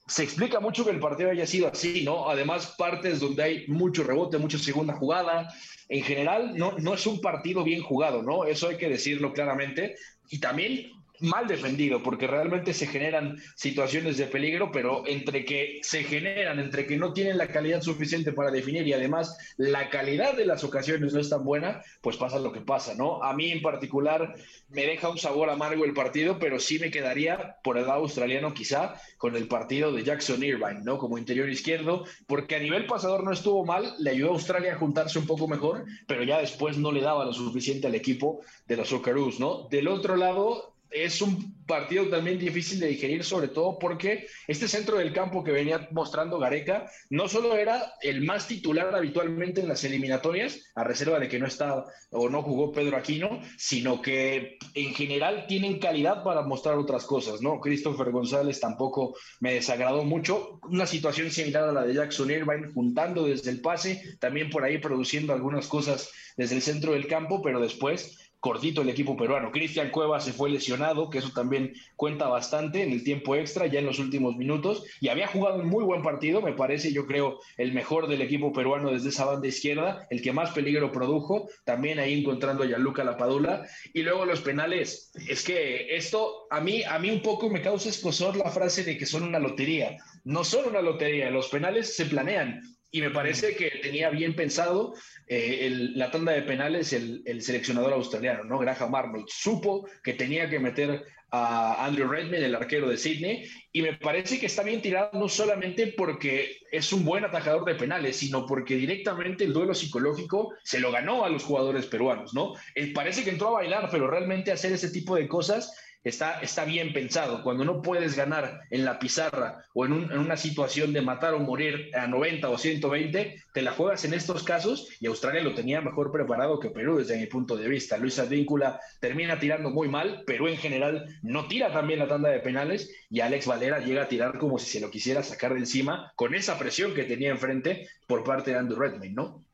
Se 0.07 0.23
explica 0.23 0.61
mucho 0.61 0.85
que 0.85 0.91
el 0.91 1.01
partido 1.01 1.31
haya 1.31 1.47
sido 1.47 1.69
así, 1.69 2.03
¿no? 2.05 2.29
Además, 2.29 2.75
partes 2.77 3.21
donde 3.21 3.43
hay 3.43 3.67
mucho 3.69 4.05
rebote, 4.05 4.37
mucha 4.37 4.59
segunda 4.59 4.95
jugada. 4.95 5.49
En 5.89 6.03
general, 6.03 6.57
no, 6.57 6.73
no 6.79 6.93
es 6.93 7.07
un 7.07 7.23
partido 7.23 7.65
bien 7.65 7.83
jugado, 7.83 8.23
¿no? 8.23 8.45
Eso 8.45 8.69
hay 8.69 8.77
que 8.77 8.91
decirlo 8.91 9.33
claramente. 9.33 9.97
Y 10.29 10.41
también 10.41 10.91
mal 11.25 11.47
defendido, 11.47 12.03
porque 12.03 12.27
realmente 12.27 12.73
se 12.73 12.87
generan 12.87 13.39
situaciones 13.57 14.17
de 14.17 14.27
peligro, 14.27 14.71
pero 14.73 15.07
entre 15.07 15.45
que 15.45 15.81
se 15.83 16.05
generan, 16.05 16.59
entre 16.59 16.87
que 16.87 16.97
no 16.97 17.13
tienen 17.13 17.39
la 17.39 17.49
calidad 17.49 17.83
suficiente 17.83 18.33
para 18.33 18.51
definir 18.51 18.87
y 18.87 18.93
además 18.93 19.37
la 19.57 19.91
calidad 19.91 20.37
de 20.37 20.47
las 20.47 20.65
ocasiones 20.65 21.13
no 21.13 21.21
es 21.21 21.31
tan 21.31 21.45
buena, 21.45 21.83
pues 22.01 22.17
pasa 22.17 22.39
lo 22.39 22.53
que 22.53 22.61
pasa, 22.61 22.95
¿no? 22.95 23.23
A 23.23 23.35
mí 23.35 23.51
en 23.51 23.63
particular 23.63 24.35
me 24.69 24.87
deja 24.87 25.09
un 25.09 25.19
sabor 25.19 25.51
amargo 25.51 25.85
el 25.85 25.95
partido, 25.95 26.39
pero 26.39 26.59
sí 26.59 26.79
me 26.79 26.91
quedaría 26.91 27.57
por 27.63 27.79
el 27.79 27.87
lado 27.87 28.01
australiano 28.01 28.55
quizá 28.55 28.95
con 29.19 29.37
el 29.37 29.49
partido 29.49 29.93
de 29.93 30.05
Jackson 30.05 30.43
Irvine, 30.43 30.83
¿no? 30.85 30.99
Como 30.99 31.19
interior 31.19 31.49
izquierdo, 31.49 32.05
porque 32.27 32.57
a 32.57 32.61
nivel 32.61 32.87
pasador 32.87 33.25
no 33.25 33.33
estuvo 33.33 33.65
mal, 33.65 33.95
le 33.99 34.11
ayudó 34.11 34.31
a 34.31 34.35
Australia 34.35 34.75
a 34.75 34.79
juntarse 34.79 35.19
un 35.19 35.27
poco 35.27 35.49
mejor, 35.49 35.85
pero 36.07 36.23
ya 36.25 36.39
después 36.39 36.79
no 36.79 36.93
le 36.93 37.01
daba 37.01 37.25
lo 37.25 37.33
suficiente 37.33 37.87
al 37.87 37.95
equipo 37.95 38.41
de 38.67 38.77
los 38.77 38.89
Socceroos, 38.89 39.41
¿no? 39.41 39.69
Del 39.71 39.89
otro 39.89 40.17
lado, 40.17 40.74
es 40.95 41.21
un 41.21 41.65
partido 41.67 42.09
también 42.09 42.39
difícil 42.39 42.79
de 42.79 42.87
digerir, 42.87 43.25
sobre 43.25 43.49
todo 43.49 43.79
porque 43.81 44.29
este 44.47 44.69
centro 44.69 44.99
del 44.99 45.13
campo 45.13 45.43
que 45.43 45.51
venía 45.51 45.89
mostrando 45.91 46.39
Gareca 46.39 46.89
no 47.11 47.27
solo 47.27 47.57
era 47.57 47.95
el 48.01 48.23
más 48.23 48.47
titular 48.47 48.95
habitualmente 48.95 49.61
en 49.61 49.69
las 49.69 49.83
eliminatorias, 49.83 50.61
a 50.77 50.85
reserva 50.85 51.19
de 51.19 51.29
que 51.29 51.41
no 51.41 51.47
está 51.47 51.85
o 52.11 52.29
no 52.29 52.43
jugó 52.43 52.71
Pedro 52.71 52.97
Aquino, 52.97 53.41
sino 53.59 54.01
que 54.01 54.57
en 54.75 54.95
general 54.95 55.47
tienen 55.49 55.81
calidad 55.81 56.23
para 56.23 56.43
mostrar 56.43 56.77
otras 56.77 57.05
cosas, 57.05 57.43
¿no? 57.43 57.61
Christopher 57.61 58.13
González 58.13 58.61
tampoco 58.61 59.17
me 59.41 59.55
desagradó 59.55 60.05
mucho, 60.05 60.61
una 60.69 60.87
situación 60.87 61.33
similar 61.33 61.65
a 61.65 61.73
la 61.73 61.83
de 61.83 61.95
Jackson 61.95 62.31
Irvine, 62.31 62.69
juntando 62.73 63.27
desde 63.27 63.51
el 63.51 63.61
pase, 63.61 64.17
también 64.21 64.49
por 64.49 64.63
ahí 64.63 64.79
produciendo 64.79 65.33
algunas 65.33 65.67
cosas 65.67 66.11
desde 66.37 66.57
el 66.57 66.63
centro 66.63 66.93
del 66.93 67.09
campo, 67.09 67.43
pero 67.43 67.61
después 67.61 68.19
cortito 68.45 68.83
el 68.83 68.91
equipo 68.91 69.17
peruano. 69.17 69.51
Cristian 69.51 69.89
Cueva 69.89 70.21
se 70.21 70.35
fue 70.35 70.51
lesionado, 70.51 71.09
que 71.09 71.17
eso 71.17 71.31
también 71.35 71.73
cuenta 71.97 72.29
bastante 72.29 72.83
en 72.83 72.93
el 72.93 73.03
tiempo 73.03 73.35
extra, 73.37 73.67
ya 73.69 73.79
en 73.79 73.87
los 73.87 73.99
últimos 73.99 74.37
minutos, 74.37 74.85
y 75.01 75.09
había 75.09 75.29
jugado 75.29 75.61
un 75.61 75.69
muy 75.71 75.83
buen 75.83 76.03
partido, 76.03 76.43
me 76.43 76.53
parece, 76.53 76.93
yo 76.93 77.07
creo, 77.07 77.41
el 77.57 77.73
mejor 77.73 78.07
del 78.07 78.21
equipo 78.21 78.53
peruano 78.53 78.91
desde 78.91 79.09
esa 79.09 79.25
banda 79.25 79.49
izquierda, 79.49 80.07
el 80.11 80.21
que 80.21 80.35
más 80.35 80.51
peligro 80.51 80.93
produjo, 80.93 81.49
también 81.65 81.99
ahí 81.99 82.21
encontrando 82.21 82.65
a 82.65 82.67
Gianluca 82.67 83.03
Lapadula, 83.03 83.67
y 83.95 84.03
luego 84.03 84.27
los 84.27 84.43
penales, 84.43 85.11
es 85.27 85.43
que 85.43 85.97
esto 85.97 86.47
a 86.51 86.61
mí, 86.61 86.83
a 86.83 86.99
mí 86.99 87.09
un 87.09 87.23
poco 87.23 87.49
me 87.49 87.63
causa 87.63 87.89
escosor 87.89 88.37
la 88.37 88.51
frase 88.51 88.85
de 88.85 88.99
que 88.99 89.07
son 89.07 89.23
una 89.23 89.39
lotería. 89.39 89.97
No 90.25 90.45
son 90.45 90.67
una 90.69 90.83
lotería, 90.83 91.31
los 91.31 91.49
penales 91.49 91.97
se 91.97 92.05
planean, 92.05 92.61
y 92.95 93.01
me 93.01 93.11
parece 93.11 93.57
que 93.57 93.73
tenía 93.83 94.09
bien 94.09 94.37
pensado 94.37 94.95
eh, 95.27 95.69
la 95.97 96.13
tanda 96.13 96.31
de 96.31 96.43
penales 96.43 96.93
el, 96.93 97.43
seleccionador 97.43 97.93
australiano, 97.93 98.45
¿no? 98.45 98.57
Graham 98.57 98.95
Arnold. 98.95 99.27
Supo 99.29 99.89
que 100.05 100.13
tenía 100.13 100.49
que 100.49 100.61
meter 100.61 101.05
a 101.33 101.85
Andrew 101.85 102.07
Redmayne, 102.07 102.47
el 102.47 102.55
arquero 102.55 102.89
de 102.89 102.97
Sydney, 102.97 103.51
y 103.73 103.83
me 103.83 103.95
parece 103.95 104.39
que 104.39 104.47
está 104.47 104.63
bien 104.63 104.81
tirado 104.81 105.11
no 105.15 105.29
solamente 105.29 105.89
porque 105.89 106.59
es 106.71 106.93
un 106.93 107.05
buen 107.05 107.25
atajador 107.25 107.65
de 107.65 107.75
penales, 107.75 108.15
sino 108.15 108.47
porque 108.47 108.77
directamente 108.77 109.43
el 109.43 109.53
duelo 109.53 109.75
psicológico 109.75 110.55
se 110.63 110.79
lo 110.79 110.93
ganó 110.93 111.25
a 111.25 111.31
los 111.31 111.43
jugadores 111.43 111.87
peruanos, 111.87 112.33
¿no? 112.33 112.53
Eh, 112.77 112.93
parece 112.93 113.25
que 113.25 113.31
entró 113.31 113.49
a 113.49 113.63
bailar, 113.63 113.89
pero 113.91 114.07
realmente 114.07 114.53
hacer 114.53 114.71
ese 114.71 114.91
tipo 114.91 115.17
de 115.17 115.27
cosas 115.27 115.77
está, 116.05 116.41
está 116.41 116.65
bien 116.65 116.93
pensado. 116.93 117.43
Cuando 117.43 117.65
no 117.65 117.83
puedes 117.83 118.15
ganar 118.15 118.61
en 118.71 118.85
la 118.85 118.99
pizarra 118.99 119.65
o 119.73 119.87
en, 119.87 119.93
una 119.93 120.37
situación 120.37 120.93
de 120.93 121.03
matar 121.03 121.35
o 121.35 121.41
morir 121.41 121.91
a 121.95 122.07
90 122.07 122.49
o 122.49 122.59
120, 122.59 123.43
te 123.53 123.63
la 123.63 123.73
juegas 123.73 124.05
en 124.05 124.15
estos 124.15 124.45
casos 124.45 124.89
y 125.01 125.07
Australia 125.07 125.43
lo 125.43 125.55
tenía 125.55 125.81
mejor 125.81 126.13
preparado 126.13 126.61
que 126.61 126.71
Perú 126.71 126.99
desde 126.99 127.19
mi 127.19 127.27
punto 127.27 127.57
de 127.57 127.69
vista. 127.69 127.97
Luis 127.97 128.19
Advíncula 128.19 128.79
termina 129.01 129.41
tirando 129.41 129.71
muy 129.71 129.89
mal, 129.89 130.23
Perú 130.27 130.49
en 130.49 130.59
general 130.59 131.07
no 131.23 131.49
tira 131.49 131.73
también 131.73 131.99
la 131.99 132.09
tanda 132.09 132.29
de 132.29 132.41
penales 132.41 132.91
y 133.11 133.21
Alex 133.21 133.47
Valera 133.47 133.79
llega 133.79 134.03
a 134.03 134.09
tirar 134.09 134.39
como 134.39 134.59
si 134.59 134.71
se 134.71 134.81
lo 134.81 134.91
quisiera 134.91 135.23
sacar 135.23 135.55
de 135.55 135.61
encima 135.61 136.13
con 136.17 136.35
esa 136.35 136.59
presión 136.59 136.95
que 136.95 137.05
tenía 137.05 137.31
enfrente 137.31 137.89
por 138.07 138.25
parte 138.25 138.51
de 138.51 138.59
Andrew 138.59 138.79
Redmayne, 138.79 139.15
¿no? 139.15 139.45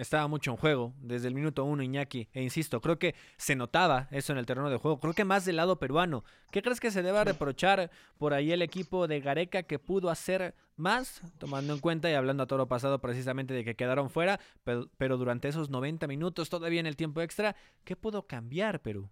Estaba 0.00 0.28
mucho 0.28 0.50
en 0.50 0.56
juego 0.56 0.94
desde 1.02 1.28
el 1.28 1.34
minuto 1.34 1.62
uno, 1.62 1.82
Iñaki. 1.82 2.28
E 2.32 2.42
insisto, 2.42 2.80
creo 2.80 2.98
que 2.98 3.14
se 3.36 3.54
notaba 3.54 4.08
eso 4.10 4.32
en 4.32 4.38
el 4.38 4.46
terreno 4.46 4.70
de 4.70 4.78
juego. 4.78 4.98
Creo 4.98 5.12
que 5.12 5.26
más 5.26 5.44
del 5.44 5.56
lado 5.56 5.78
peruano. 5.78 6.24
¿Qué 6.50 6.62
crees 6.62 6.80
que 6.80 6.90
se 6.90 7.02
deba 7.02 7.22
reprochar 7.22 7.90
por 8.16 8.32
ahí 8.32 8.50
el 8.50 8.62
equipo 8.62 9.06
de 9.06 9.20
Gareca 9.20 9.62
que 9.64 9.78
pudo 9.78 10.08
hacer 10.08 10.54
más, 10.76 11.20
tomando 11.36 11.74
en 11.74 11.80
cuenta 11.80 12.10
y 12.10 12.14
hablando 12.14 12.44
a 12.44 12.46
todo 12.46 12.60
lo 12.60 12.66
pasado 12.66 12.98
precisamente 13.02 13.52
de 13.52 13.62
que 13.62 13.76
quedaron 13.76 14.08
fuera, 14.08 14.40
pero, 14.64 14.88
pero 14.96 15.18
durante 15.18 15.48
esos 15.48 15.68
90 15.68 16.06
minutos, 16.06 16.48
todavía 16.48 16.80
en 16.80 16.86
el 16.86 16.96
tiempo 16.96 17.20
extra, 17.20 17.54
¿qué 17.84 17.94
pudo 17.94 18.26
cambiar 18.26 18.80
Perú? 18.80 19.10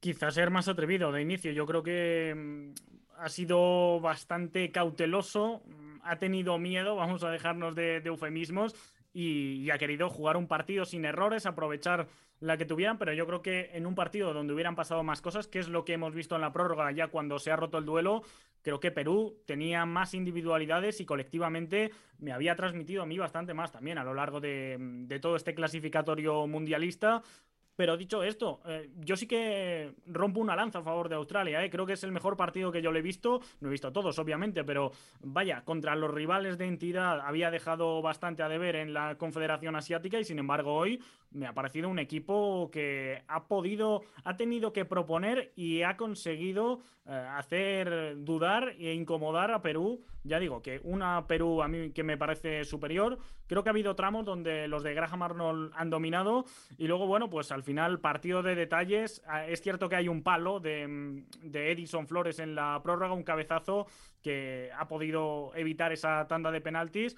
Quizás 0.00 0.34
ser 0.34 0.50
más 0.50 0.66
atrevido 0.66 1.12
de 1.12 1.22
inicio. 1.22 1.52
Yo 1.52 1.66
creo 1.66 1.84
que 1.84 2.34
mm, 2.36 3.20
ha 3.20 3.28
sido 3.28 4.00
bastante 4.00 4.72
cauteloso, 4.72 5.62
mm, 5.66 6.00
ha 6.02 6.18
tenido 6.18 6.58
miedo, 6.58 6.96
vamos 6.96 7.22
a 7.22 7.30
dejarnos 7.30 7.76
de 7.76 7.98
eufemismos, 7.98 8.74
y, 9.12 9.70
ha 9.70 9.78
querido 9.78 10.08
jugar 10.08 10.36
un 10.36 10.46
partido 10.46 10.84
sin 10.84 11.04
errores, 11.04 11.46
aprovechar 11.46 12.08
la 12.40 12.56
que 12.56 12.64
tuvieran, 12.64 12.98
pero 12.98 13.12
yo 13.12 13.26
creo 13.26 13.42
que 13.42 13.70
en 13.74 13.86
un 13.86 13.94
partido 13.94 14.32
donde 14.32 14.54
hubieran 14.54 14.74
pasado 14.74 15.02
más 15.02 15.20
cosas, 15.20 15.46
que 15.46 15.58
es 15.58 15.68
lo 15.68 15.84
que 15.84 15.92
hemos 15.92 16.14
visto 16.14 16.34
en 16.36 16.40
la 16.40 16.52
prórroga 16.52 16.90
ya 16.90 17.08
cuando 17.08 17.38
se 17.38 17.50
ha 17.50 17.56
roto 17.56 17.76
el 17.76 17.84
duelo, 17.84 18.22
creo 18.62 18.80
que 18.80 18.90
Perú 18.90 19.42
tenía 19.46 19.84
más 19.84 20.14
individualidades 20.14 21.00
y 21.00 21.04
colectivamente 21.04 21.90
me 22.18 22.32
había 22.32 22.56
transmitido 22.56 23.02
a 23.02 23.06
mí 23.06 23.18
bastante 23.18 23.52
más 23.52 23.72
también 23.72 23.98
a 23.98 24.04
lo 24.04 24.14
largo 24.14 24.40
de 24.40 25.18
todo 25.20 25.36
este 25.36 25.54
clasificatorio 25.54 26.46
mundialista. 26.46 27.22
Pero 27.80 27.96
dicho 27.96 28.22
esto, 28.22 28.60
eh, 28.66 28.90
yo 28.98 29.16
sí 29.16 29.26
que 29.26 29.94
rompo 30.04 30.38
una 30.38 30.54
lanza 30.54 30.80
a 30.80 30.82
favor 30.82 31.08
de 31.08 31.14
Australia. 31.14 31.64
Eh. 31.64 31.70
Creo 31.70 31.86
que 31.86 31.94
es 31.94 32.04
el 32.04 32.12
mejor 32.12 32.36
partido 32.36 32.70
que 32.70 32.82
yo 32.82 32.92
le 32.92 32.98
he 32.98 33.02
visto. 33.02 33.40
No 33.60 33.68
he 33.68 33.70
visto 33.70 33.90
todos, 33.90 34.18
obviamente, 34.18 34.64
pero 34.64 34.92
vaya, 35.22 35.64
contra 35.64 35.96
los 35.96 36.12
rivales 36.12 36.58
de 36.58 36.66
entidad 36.66 37.20
había 37.20 37.50
dejado 37.50 38.02
bastante 38.02 38.42
a 38.42 38.50
deber 38.50 38.76
en 38.76 38.92
la 38.92 39.16
Confederación 39.16 39.76
Asiática 39.76 40.20
y 40.20 40.24
sin 40.24 40.38
embargo 40.38 40.74
hoy 40.74 41.02
me 41.30 41.46
ha 41.46 41.54
parecido 41.54 41.88
un 41.88 41.98
equipo 41.98 42.70
que 42.72 43.22
ha 43.28 43.46
podido, 43.46 44.02
ha 44.24 44.36
tenido 44.36 44.72
que 44.72 44.84
proponer 44.84 45.52
y 45.56 45.82
ha 45.82 45.96
conseguido 45.96 46.80
eh, 47.06 47.12
hacer 47.12 48.16
dudar 48.24 48.74
e 48.78 48.94
incomodar 48.94 49.50
a 49.52 49.62
Perú. 49.62 50.02
Ya 50.24 50.38
digo 50.38 50.60
que 50.60 50.80
una 50.84 51.26
Perú 51.26 51.62
a 51.62 51.68
mí 51.68 51.92
que 51.92 52.02
me 52.02 52.18
parece 52.18 52.64
superior. 52.64 53.18
Creo 53.46 53.62
que 53.62 53.68
ha 53.68 53.72
habido 53.72 53.94
tramos 53.94 54.24
donde 54.24 54.68
los 54.68 54.82
de 54.82 54.94
Graham 54.94 55.22
Arnold 55.22 55.72
han 55.74 55.90
dominado 55.90 56.44
y 56.76 56.86
luego, 56.88 57.06
bueno, 57.06 57.30
pues 57.30 57.52
al 57.52 57.62
final 57.62 58.00
partido 58.00 58.42
de 58.42 58.54
detalles. 58.54 59.22
Ah, 59.26 59.46
es 59.46 59.62
cierto 59.62 59.88
que 59.88 59.96
hay 59.96 60.08
un 60.08 60.22
palo 60.22 60.60
de, 60.60 61.24
de 61.42 61.72
Edison 61.72 62.06
Flores 62.06 62.38
en 62.38 62.54
la 62.54 62.80
prórroga, 62.82 63.14
un 63.14 63.22
cabezazo 63.22 63.86
que 64.22 64.70
ha 64.76 64.88
podido 64.88 65.52
evitar 65.54 65.92
esa 65.92 66.26
tanda 66.26 66.50
de 66.50 66.60
penaltis 66.60 67.16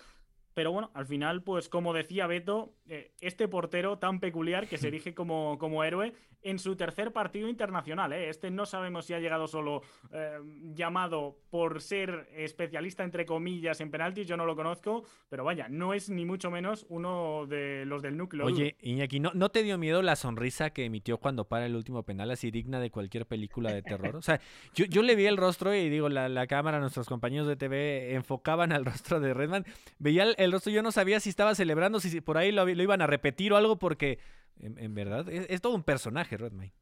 pero 0.54 0.72
bueno, 0.72 0.90
al 0.94 1.06
final, 1.06 1.42
pues 1.42 1.68
como 1.68 1.92
decía 1.92 2.26
Beto, 2.26 2.74
eh, 2.86 3.12
este 3.20 3.48
portero 3.48 3.98
tan 3.98 4.20
peculiar 4.20 4.68
que 4.68 4.78
se 4.78 4.88
erige 4.88 5.14
como, 5.14 5.58
como 5.58 5.84
héroe 5.84 6.12
en 6.42 6.58
su 6.58 6.76
tercer 6.76 7.12
partido 7.12 7.48
internacional. 7.48 8.12
¿eh? 8.12 8.28
Este 8.28 8.50
no 8.50 8.66
sabemos 8.66 9.06
si 9.06 9.14
ha 9.14 9.20
llegado 9.20 9.46
solo 9.46 9.82
eh, 10.12 10.38
llamado 10.74 11.38
por 11.50 11.80
ser 11.80 12.28
especialista, 12.34 13.04
entre 13.04 13.24
comillas, 13.24 13.80
en 13.80 13.90
penaltis, 13.90 14.26
yo 14.26 14.36
no 14.36 14.44
lo 14.44 14.56
conozco, 14.56 15.04
pero 15.28 15.44
vaya, 15.44 15.68
no 15.68 15.94
es 15.94 16.10
ni 16.10 16.24
mucho 16.24 16.50
menos 16.50 16.86
uno 16.88 17.46
de 17.46 17.84
los 17.86 18.02
del 18.02 18.16
núcleo. 18.16 18.46
Oye, 18.46 18.76
Iñaki, 18.80 19.20
¿no, 19.20 19.30
¿no 19.34 19.50
te 19.50 19.62
dio 19.62 19.78
miedo 19.78 20.02
la 20.02 20.16
sonrisa 20.16 20.70
que 20.70 20.84
emitió 20.84 21.18
cuando 21.18 21.44
para 21.44 21.66
el 21.66 21.76
último 21.76 22.02
penal, 22.02 22.30
así 22.30 22.50
digna 22.50 22.80
de 22.80 22.90
cualquier 22.90 23.26
película 23.26 23.72
de 23.72 23.82
terror? 23.82 24.16
O 24.16 24.22
sea, 24.22 24.40
yo, 24.74 24.84
yo 24.86 25.02
le 25.02 25.14
vi 25.14 25.26
el 25.26 25.36
rostro 25.36 25.74
y 25.74 25.88
digo, 25.88 26.08
la, 26.08 26.28
la 26.28 26.46
cámara, 26.46 26.80
nuestros 26.80 27.08
compañeros 27.08 27.46
de 27.46 27.56
TV 27.56 28.14
enfocaban 28.14 28.72
al 28.72 28.84
rostro 28.84 29.20
de 29.20 29.32
Redman, 29.32 29.64
veía 29.98 30.24
el, 30.24 30.34
el 30.44 30.52
rostro, 30.52 30.72
yo 30.72 30.82
no 30.82 30.92
sabía 30.92 31.20
si 31.20 31.30
estaba 31.30 31.54
celebrando, 31.54 32.00
si 32.00 32.20
por 32.20 32.38
ahí 32.38 32.52
lo, 32.52 32.68
iban 32.68 33.02
a 33.02 33.06
repetir 33.06 33.52
o 33.52 33.56
algo, 33.56 33.76
porque 33.76 34.18
en, 34.60 34.94
verdad, 34.94 35.28
es, 35.28 35.60
todo 35.60 35.74
un 35.74 35.82
personaje, 35.82 36.36
Rodmay. 36.36 36.72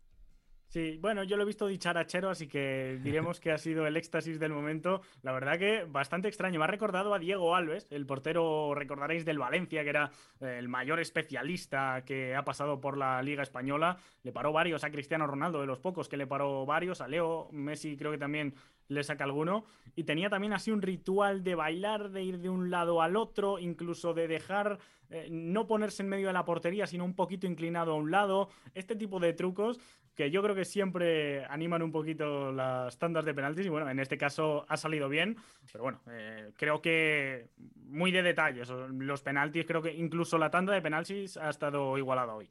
Sí, 0.70 0.98
bueno, 1.00 1.24
yo 1.24 1.36
lo 1.36 1.42
he 1.42 1.46
visto 1.46 1.66
dicharachero, 1.66 2.30
así 2.30 2.46
que 2.46 3.00
diremos 3.02 3.40
que 3.40 3.50
ha 3.50 3.58
sido 3.58 3.88
el 3.88 3.96
éxtasis 3.96 4.38
del 4.38 4.52
momento. 4.52 5.02
La 5.22 5.32
verdad 5.32 5.58
que 5.58 5.84
bastante 5.88 6.28
extraño. 6.28 6.60
Me 6.60 6.64
ha 6.64 6.68
recordado 6.68 7.12
a 7.12 7.18
Diego 7.18 7.56
Alves, 7.56 7.88
el 7.90 8.06
portero, 8.06 8.72
recordaréis, 8.76 9.24
del 9.24 9.40
Valencia, 9.40 9.82
que 9.82 9.90
era 9.90 10.12
eh, 10.40 10.58
el 10.60 10.68
mayor 10.68 11.00
especialista 11.00 12.04
que 12.06 12.36
ha 12.36 12.44
pasado 12.44 12.80
por 12.80 12.96
la 12.96 13.20
Liga 13.20 13.42
Española. 13.42 13.98
Le 14.22 14.30
paró 14.30 14.52
varios 14.52 14.84
a 14.84 14.92
Cristiano 14.92 15.26
Ronaldo, 15.26 15.60
de 15.60 15.66
los 15.66 15.80
pocos 15.80 16.08
que 16.08 16.16
le 16.16 16.28
paró 16.28 16.64
varios. 16.64 17.00
A 17.00 17.08
Leo 17.08 17.48
Messi 17.50 17.96
creo 17.96 18.12
que 18.12 18.18
también 18.18 18.54
le 18.90 19.02
saca 19.04 19.24
alguno. 19.24 19.64
Y 19.96 20.04
tenía 20.04 20.28
también 20.28 20.52
así 20.52 20.70
un 20.70 20.82
ritual 20.82 21.42
de 21.42 21.54
bailar, 21.54 22.10
de 22.10 22.22
ir 22.22 22.38
de 22.38 22.50
un 22.50 22.70
lado 22.70 23.00
al 23.00 23.16
otro, 23.16 23.58
incluso 23.58 24.12
de 24.12 24.28
dejar 24.28 24.78
eh, 25.08 25.28
no 25.30 25.66
ponerse 25.66 26.02
en 26.02 26.08
medio 26.08 26.26
de 26.26 26.32
la 26.32 26.44
portería, 26.44 26.86
sino 26.86 27.04
un 27.04 27.14
poquito 27.14 27.46
inclinado 27.46 27.92
a 27.92 27.96
un 27.96 28.10
lado. 28.10 28.48
Este 28.74 28.96
tipo 28.96 29.18
de 29.20 29.32
trucos 29.32 29.80
que 30.14 30.30
yo 30.30 30.42
creo 30.42 30.54
que 30.54 30.64
siempre 30.64 31.44
animan 31.46 31.82
un 31.82 31.92
poquito 31.92 32.52
las 32.52 32.98
tandas 32.98 33.24
de 33.24 33.32
penaltis. 33.32 33.66
Y 33.66 33.70
bueno, 33.70 33.88
en 33.88 34.00
este 34.00 34.18
caso 34.18 34.66
ha 34.68 34.76
salido 34.76 35.08
bien. 35.08 35.36
Pero 35.72 35.84
bueno, 35.84 36.00
eh, 36.10 36.50
creo 36.56 36.82
que 36.82 37.48
muy 37.86 38.10
de 38.10 38.22
detalles. 38.22 38.68
Los 38.68 39.22
penaltis, 39.22 39.64
creo 39.66 39.80
que 39.80 39.94
incluso 39.94 40.36
la 40.36 40.50
tanda 40.50 40.72
de 40.72 40.82
penaltis 40.82 41.36
ha 41.36 41.48
estado 41.48 41.96
igualada 41.96 42.34
hoy. 42.34 42.50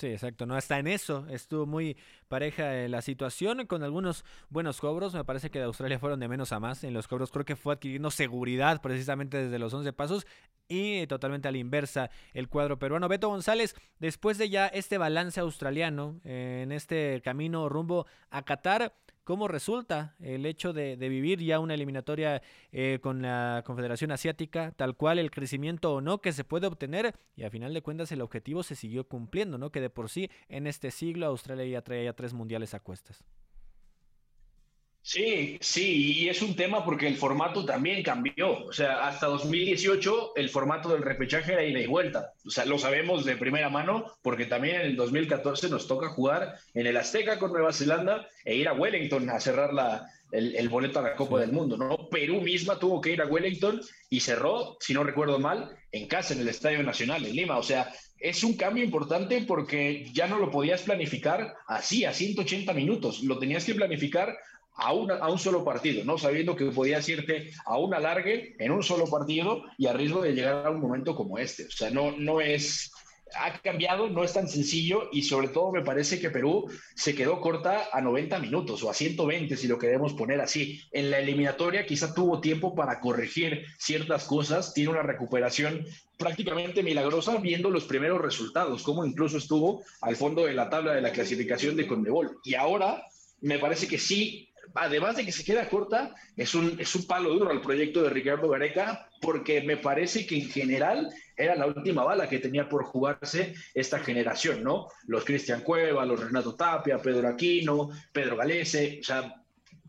Sí, 0.00 0.06
exacto. 0.06 0.46
No, 0.46 0.54
hasta 0.54 0.78
en 0.78 0.86
eso 0.86 1.26
estuvo 1.28 1.66
muy 1.66 1.94
pareja 2.26 2.74
eh, 2.74 2.88
la 2.88 3.02
situación, 3.02 3.66
con 3.66 3.82
algunos 3.82 4.24
buenos 4.48 4.80
cobros. 4.80 5.12
Me 5.12 5.24
parece 5.26 5.50
que 5.50 5.58
de 5.58 5.66
Australia 5.66 5.98
fueron 5.98 6.20
de 6.20 6.26
menos 6.26 6.52
a 6.52 6.58
más. 6.58 6.84
En 6.84 6.94
los 6.94 7.06
cobros 7.06 7.30
creo 7.30 7.44
que 7.44 7.54
fue 7.54 7.74
adquiriendo 7.74 8.10
seguridad 8.10 8.80
precisamente 8.80 9.36
desde 9.36 9.58
los 9.58 9.74
11 9.74 9.92
pasos 9.92 10.26
y 10.68 11.06
totalmente 11.06 11.48
a 11.48 11.52
la 11.52 11.58
inversa 11.58 12.08
el 12.32 12.48
cuadro 12.48 12.78
peruano. 12.78 13.08
Beto 13.08 13.28
González, 13.28 13.76
después 13.98 14.38
de 14.38 14.48
ya 14.48 14.68
este 14.68 14.96
balance 14.96 15.38
australiano 15.38 16.18
eh, 16.24 16.60
en 16.62 16.72
este 16.72 17.20
camino 17.22 17.68
rumbo 17.68 18.06
a 18.30 18.42
Qatar, 18.42 18.94
cómo 19.30 19.46
resulta 19.46 20.16
el 20.18 20.44
hecho 20.44 20.72
de, 20.72 20.96
vivir 20.96 21.38
ya 21.38 21.60
una 21.60 21.74
eliminatoria 21.74 22.42
eh, 22.72 22.98
con 23.00 23.22
la 23.22 23.62
Confederación 23.64 24.10
Asiática, 24.10 24.72
tal 24.72 24.96
cual 24.96 25.20
el 25.20 25.30
crecimiento 25.30 25.94
o 25.94 26.00
no 26.00 26.20
que 26.20 26.32
se 26.32 26.42
puede 26.42 26.66
obtener 26.66 27.14
y 27.36 27.44
a 27.44 27.50
final 27.50 27.72
de 27.72 27.80
cuentas 27.80 28.10
el 28.10 28.22
objetivo 28.22 28.64
se 28.64 28.74
siguió 28.74 29.06
cumpliendo, 29.06 29.56
¿no? 29.56 29.70
Que 29.70 29.80
de 29.80 29.88
por 29.88 30.10
sí 30.10 30.28
en 30.48 30.66
este 30.66 30.90
siglo 30.90 31.26
Australia 31.26 31.64
ya 31.64 31.80
traía 31.82 32.12
tres 32.12 32.34
mundiales 32.34 32.74
a 32.74 32.80
cuestas. 32.80 33.22
Sí, 35.02 35.56
sí, 35.60 36.22
y 36.22 36.28
es 36.28 36.42
un 36.42 36.54
tema 36.54 36.84
porque 36.84 37.08
el 37.08 37.16
formato 37.16 37.64
también 37.64 38.02
cambió. 38.02 38.66
O 38.66 38.72
sea, 38.72 39.08
hasta 39.08 39.26
2018 39.26 40.32
el 40.36 40.50
formato 40.50 40.90
del 40.90 41.02
repechaje 41.02 41.54
era 41.54 41.64
ida 41.64 41.80
y 41.80 41.86
vuelta. 41.86 42.34
O 42.44 42.50
sea, 42.50 42.66
lo 42.66 42.78
sabemos 42.78 43.24
de 43.24 43.36
primera 43.36 43.70
mano 43.70 44.04
porque 44.22 44.44
también 44.44 44.76
en 44.76 44.82
el 44.82 44.96
2014 44.96 45.70
nos 45.70 45.88
toca 45.88 46.10
jugar 46.10 46.58
en 46.74 46.86
el 46.86 46.96
Azteca 46.96 47.38
con 47.38 47.52
Nueva 47.52 47.72
Zelanda 47.72 48.28
e 48.44 48.56
ir 48.56 48.68
a 48.68 48.74
Wellington 48.74 49.30
a 49.30 49.40
cerrar 49.40 49.72
la, 49.72 50.06
el, 50.32 50.68
boleto 50.68 50.98
a 50.98 51.02
la 51.02 51.16
Copa 51.16 51.40
del 51.40 51.52
Mundo, 51.52 51.76
¿no? 51.76 52.08
Perú 52.08 52.40
misma 52.40 52.78
tuvo 52.78 53.00
que 53.00 53.12
ir 53.12 53.22
a 53.22 53.26
Wellington 53.26 53.80
y 54.08 54.20
cerró, 54.20 54.76
si 54.80 54.94
no 54.94 55.02
recuerdo 55.02 55.38
mal, 55.38 55.76
en 55.92 56.06
casa, 56.06 56.34
en 56.34 56.40
el 56.40 56.48
Estadio 56.48 56.82
Nacional, 56.82 57.24
en 57.24 57.34
Lima. 57.34 57.58
O 57.58 57.62
sea, 57.62 57.92
es 58.18 58.44
un 58.44 58.54
cambio 58.54 58.84
importante 58.84 59.42
porque 59.46 60.06
ya 60.12 60.26
no 60.26 60.38
lo 60.38 60.50
podías 60.50 60.82
planificar 60.82 61.54
así, 61.66 62.04
a 62.04 62.12
180 62.12 62.72
minutos. 62.74 63.22
Lo 63.22 63.38
tenías 63.38 63.64
que 63.64 63.74
planificar 63.74 64.36
a, 64.80 64.88
a 64.88 65.30
un 65.30 65.38
solo 65.38 65.64
partido, 65.64 66.04
¿no? 66.04 66.18
Sabiendo 66.18 66.56
que 66.56 66.66
podías 66.66 67.08
irte 67.08 67.52
a 67.64 67.78
un 67.78 67.94
alargue 67.94 68.56
en 68.58 68.72
un 68.72 68.82
solo 68.82 69.06
partido 69.06 69.64
y 69.78 69.86
a 69.86 69.92
riesgo 69.92 70.22
de 70.22 70.32
llegar 70.32 70.66
a 70.66 70.70
un 70.70 70.80
momento 70.80 71.14
como 71.14 71.38
este. 71.38 71.66
O 71.66 71.70
sea, 71.70 71.90
no, 71.90 72.12
no 72.12 72.40
es 72.40 72.90
ha 73.34 73.58
cambiado, 73.60 74.08
no 74.08 74.24
es 74.24 74.32
tan 74.32 74.48
sencillo 74.48 75.08
y 75.12 75.22
sobre 75.22 75.48
todo 75.48 75.72
me 75.72 75.82
parece 75.82 76.20
que 76.20 76.30
Perú 76.30 76.70
se 76.94 77.14
quedó 77.14 77.40
corta 77.40 77.88
a 77.92 78.00
90 78.00 78.38
minutos 78.38 78.82
o 78.82 78.90
a 78.90 78.94
120 78.94 79.56
si 79.56 79.68
lo 79.68 79.78
queremos 79.78 80.14
poner 80.14 80.40
así. 80.40 80.80
En 80.92 81.10
la 81.10 81.18
eliminatoria 81.18 81.86
quizá 81.86 82.14
tuvo 82.14 82.40
tiempo 82.40 82.74
para 82.74 83.00
corregir 83.00 83.66
ciertas 83.78 84.24
cosas, 84.24 84.74
tiene 84.74 84.90
una 84.90 85.02
recuperación 85.02 85.84
prácticamente 86.16 86.82
milagrosa 86.82 87.36
viendo 87.38 87.70
los 87.70 87.84
primeros 87.84 88.20
resultados, 88.20 88.82
como 88.82 89.04
incluso 89.04 89.38
estuvo 89.38 89.82
al 90.02 90.16
fondo 90.16 90.44
de 90.44 90.54
la 90.54 90.68
tabla 90.68 90.94
de 90.94 91.00
la 91.00 91.12
clasificación 91.12 91.76
de 91.76 91.86
Conmebol. 91.86 92.38
Y 92.44 92.54
ahora 92.54 93.04
me 93.40 93.58
parece 93.58 93.88
que 93.88 93.98
sí 93.98 94.49
además 94.74 95.16
de 95.16 95.24
que 95.24 95.32
se 95.32 95.44
queda 95.44 95.68
corta, 95.68 96.14
es 96.36 96.54
un, 96.54 96.76
es 96.78 96.94
un 96.94 97.06
palo 97.06 97.30
duro 97.30 97.50
al 97.50 97.60
proyecto 97.60 98.02
de 98.02 98.10
Ricardo 98.10 98.48
Gareca, 98.48 99.08
porque 99.20 99.62
me 99.62 99.76
parece 99.76 100.26
que 100.26 100.36
en 100.36 100.48
general 100.48 101.12
era 101.36 101.56
la 101.56 101.66
última 101.66 102.04
bala 102.04 102.28
que 102.28 102.38
tenía 102.38 102.68
por 102.68 102.84
jugarse 102.84 103.54
esta 103.74 103.98
generación, 103.98 104.62
¿no? 104.62 104.88
Los 105.06 105.24
Cristian 105.24 105.62
Cueva, 105.62 106.04
los 106.04 106.20
Renato 106.20 106.54
Tapia, 106.54 106.98
Pedro 106.98 107.28
Aquino, 107.28 107.90
Pedro 108.12 108.36
Galese, 108.36 108.98
o 109.00 109.04
sea, 109.04 109.34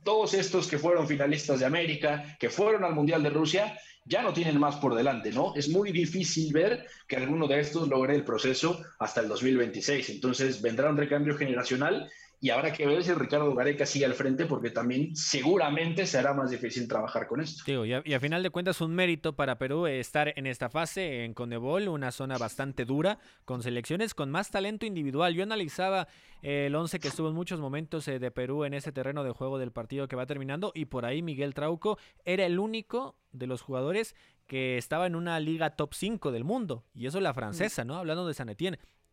todos 0.03 0.33
estos 0.33 0.67
que 0.67 0.77
fueron 0.77 1.07
finalistas 1.07 1.59
de 1.59 1.65
América, 1.65 2.37
que 2.39 2.49
fueron 2.49 2.83
al 2.83 2.95
Mundial 2.95 3.21
de 3.21 3.29
Rusia, 3.29 3.77
ya 4.05 4.21
no 4.21 4.33
tienen 4.33 4.59
más 4.59 4.77
por 4.77 4.95
delante, 4.95 5.31
¿no? 5.31 5.53
Es 5.55 5.69
muy 5.69 5.91
difícil 5.91 6.51
ver 6.51 6.87
que 7.07 7.17
alguno 7.17 7.47
de 7.47 7.59
estos 7.59 7.87
logre 7.87 8.15
el 8.15 8.23
proceso 8.23 8.81
hasta 8.99 9.21
el 9.21 9.27
2026. 9.27 10.09
Entonces 10.09 10.61
vendrá 10.61 10.89
un 10.89 10.97
recambio 10.97 11.37
generacional 11.37 12.09
y 12.43 12.49
habrá 12.49 12.73
que 12.73 12.87
ver 12.87 13.03
si 13.03 13.13
Ricardo 13.13 13.53
Gareca 13.53 13.85
sigue 13.85 14.05
al 14.05 14.15
frente 14.15 14.47
porque 14.47 14.71
también 14.71 15.15
seguramente 15.15 16.07
será 16.07 16.33
más 16.33 16.49
difícil 16.49 16.87
trabajar 16.87 17.27
con 17.27 17.39
esto. 17.39 17.63
Digo, 17.67 17.85
y, 17.85 17.93
a, 17.93 18.19
final 18.19 18.41
de 18.41 18.49
cuentas 18.49 18.81
un 18.81 18.95
mérito 18.95 19.35
para 19.35 19.59
Perú 19.59 19.85
estar 19.85 20.33
en 20.35 20.47
esta 20.47 20.71
fase 20.71 21.23
en 21.23 21.35
Conebol, 21.35 21.87
una 21.87 22.11
zona 22.11 22.39
bastante 22.39 22.83
dura, 22.83 23.19
con 23.45 23.61
selecciones 23.61 24.15
con 24.15 24.31
más 24.31 24.49
talento 24.49 24.87
individual. 24.87 25.35
Yo 25.35 25.43
analizaba 25.43 26.07
el 26.41 26.73
11 26.73 26.99
que 26.99 27.09
estuvo 27.09 27.29
en 27.29 27.35
muchos 27.35 27.59
momentos 27.59 28.07
eh, 28.07 28.17
de 28.17 28.31
Perú 28.31 28.63
en 28.63 28.73
ese 28.73 28.91
terreno 28.91 29.23
de 29.23 29.29
juego 29.29 29.59
del 29.59 29.71
partido 29.71 30.07
que 30.07 30.15
va 30.15 30.25
terminando 30.25 30.71
y 30.73 30.85
por 30.85 31.05
ahí 31.05 31.21
Miguel 31.21 31.53
Trauco 31.53 31.99
era 32.25 32.47
el 32.47 32.57
único 32.57 33.15
de 33.31 33.45
los 33.45 33.61
jugadores 33.61 34.15
que 34.47 34.79
estaba 34.79 35.05
en 35.05 35.15
una 35.15 35.39
liga 35.39 35.75
top 35.75 35.93
5 35.93 36.31
del 36.31 36.43
mundo, 36.43 36.83
y 36.93 37.05
eso 37.05 37.21
la 37.21 37.33
francesa, 37.33 37.85
¿no? 37.85 37.95
Hablando 37.95 38.27
de 38.27 38.33
San 38.33 38.49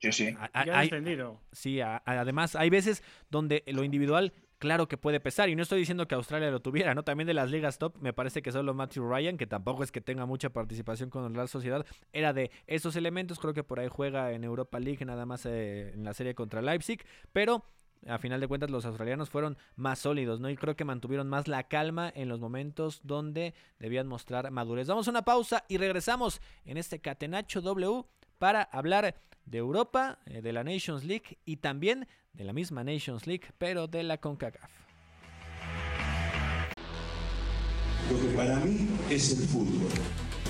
Sí, 0.01 0.13
sí. 0.13 0.37
ya 0.67 0.83
entendido. 0.83 1.41
Sí, 1.53 1.81
además 1.81 2.55
hay 2.55 2.71
veces 2.71 3.03
donde 3.31 3.65
lo 3.67 3.85
individual 3.85 4.33
claro 4.59 4.89
que 4.89 4.97
puede 4.97 5.21
pesar. 5.21 5.49
Y 5.49 5.57
no 5.57 5.63
estoy 5.63 5.81
diciendo 5.81 6.07
que 6.07 6.15
Australia 6.15 6.51
lo 6.51 6.61
tuviera, 6.61 6.95
¿no? 6.95 7.03
También 7.03 7.27
de 7.27 7.35
las 7.35 7.51
ligas 7.51 7.79
top, 7.79 7.97
me 8.01 8.13
parece 8.13 8.43
que 8.43 8.53
solo 8.53 8.75
Matthew 8.75 9.09
Ryan, 9.09 9.37
que 9.37 9.47
tampoco 9.47 9.83
es 9.83 9.93
que 9.93 10.01
tenga 10.01 10.27
mucha 10.27 10.51
participación 10.51 11.11
con 11.11 11.33
la 11.33 11.47
Sociedad, 11.47 11.87
era 12.13 12.33
de 12.33 12.51
esos 12.67 12.97
elementos. 12.97 13.39
Creo 13.39 13.55
que 13.55 13.65
por 13.65 13.81
ahí 13.81 13.89
juega 13.89 14.33
en 14.33 14.45
Europa 14.45 14.79
League, 14.79 15.05
nada 15.05 15.27
más 15.27 15.47
eh, 15.47 15.93
en 15.95 16.05
la 16.05 16.15
serie 16.15 16.35
contra 16.35 16.63
Leipzig. 16.63 17.05
Pero 17.33 17.65
a 18.07 18.19
final 18.19 18.41
de 18.41 18.47
cuentas 18.47 18.71
los 18.71 18.85
australianos 18.85 19.31
fueron 19.31 19.57
más 19.77 19.99
sólidos, 19.99 20.41
¿no? 20.41 20.51
Y 20.51 20.57
creo 20.57 20.77
que 20.77 20.85
mantuvieron 20.85 21.29
más 21.29 21.49
la 21.49 21.65
calma 21.65 22.13
en 22.15 22.29
los 22.29 22.41
momentos 22.41 23.01
donde 23.03 23.55
debían 23.79 24.07
mostrar 24.07 24.51
madurez. 24.51 24.87
Damos 24.87 25.09
una 25.09 25.23
pausa 25.23 25.65
y 25.69 25.79
regresamos 25.79 26.41
en 26.65 26.77
este 26.77 27.01
Catenacho 27.01 27.61
W 27.61 28.05
para 28.39 28.63
hablar 28.63 29.15
de 29.45 29.59
Europa, 29.59 30.19
eh, 30.27 30.43
de 30.43 30.53
la 30.53 30.65
Nations 30.65 31.05
League 31.05 31.39
y 31.45 31.57
también 31.57 32.07
de 32.33 32.45
la 32.45 32.53
misma 32.53 32.85
Nations 32.85 33.27
League, 33.27 33.47
pero 33.59 33.87
de 33.87 34.03
la 34.03 34.19
CONCACAF. 34.19 34.71
Lo 38.11 38.21
que 38.21 38.37
para 38.37 38.57
mí 38.61 38.89
es 39.11 39.39
el 39.39 39.47
fútbol. 39.49 39.91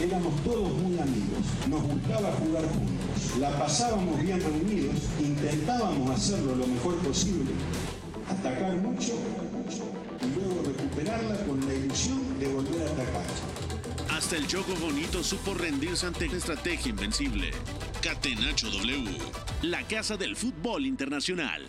Éramos 0.01 0.45
todos 0.45 0.73
muy 0.75 0.97
amigos, 0.97 1.45
nos 1.69 1.83
gustaba 1.83 2.31
jugar 2.35 2.63
juntos, 2.69 3.37
la 3.41 3.51
pasábamos 3.59 4.23
bien 4.23 4.41
reunidos, 4.41 4.95
intentábamos 5.19 6.11
hacerlo 6.11 6.55
lo 6.55 6.69
mejor 6.69 6.99
posible, 6.99 7.51
atacar 8.29 8.77
mucho 8.77 9.15
y 10.23 10.39
luego 10.39 10.63
recuperarla 10.63 11.45
con 11.47 11.67
la 11.67 11.75
ilusión 11.75 12.39
de 12.39 12.47
volver 12.47 12.87
a 12.87 12.93
atacar. 12.93 13.68
Hasta 14.19 14.37
el 14.37 14.49
Choco 14.49 14.75
Bonito 14.81 15.23
supo 15.23 15.55
rendirse 15.55 16.05
ante 16.05 16.27
una 16.27 16.39
estrategia 16.39 16.91
invencible. 16.91 17.53
Catenacho 18.03 18.69
W, 18.69 19.17
la 19.63 19.87
casa 19.87 20.17
del 20.17 20.35
fútbol 20.35 20.87
internacional. 20.87 21.69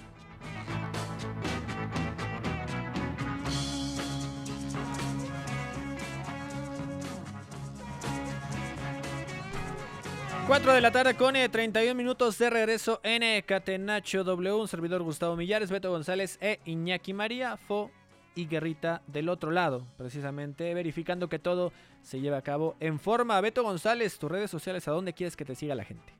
Cuatro 10.48 10.74
de 10.74 10.82
la 10.82 10.90
tarde 10.90 11.14
con 11.14 11.36
31 11.36 11.92
eh, 11.92 11.94
minutos 11.94 12.40
de 12.40 12.50
regreso 12.50 13.00
en 13.04 13.22
eh, 13.22 13.44
Catenacho 13.46 14.24
W. 14.24 14.54
Un 14.54 14.68
servidor 14.68 15.04
Gustavo 15.04 15.36
Millares, 15.36 15.70
Beto 15.70 15.92
González 15.92 16.40
e 16.42 16.60
Iñaki 16.66 17.14
María. 17.14 17.58
Fo 17.58 17.92
y 18.40 18.46
Guerrita 18.48 19.02
del 19.08 19.30
otro 19.30 19.52
lado, 19.52 19.86
precisamente 19.98 20.74
verificando 20.74 21.30
que 21.30 21.40
todo 21.40 21.74
se 22.02 22.22
lleva 22.22 22.38
a 22.38 22.42
cabo 22.42 22.76
en 22.80 23.00
forma. 23.00 23.40
Beto 23.42 23.64
González, 23.64 24.18
tus 24.18 24.32
redes 24.32 24.50
sociales, 24.50 24.88
¿a 24.88 24.92
dónde 24.92 25.14
quieres 25.14 25.36
que 25.36 25.46
te 25.46 25.56
siga 25.56 25.76
la 25.76 25.84
gente? 25.84 26.14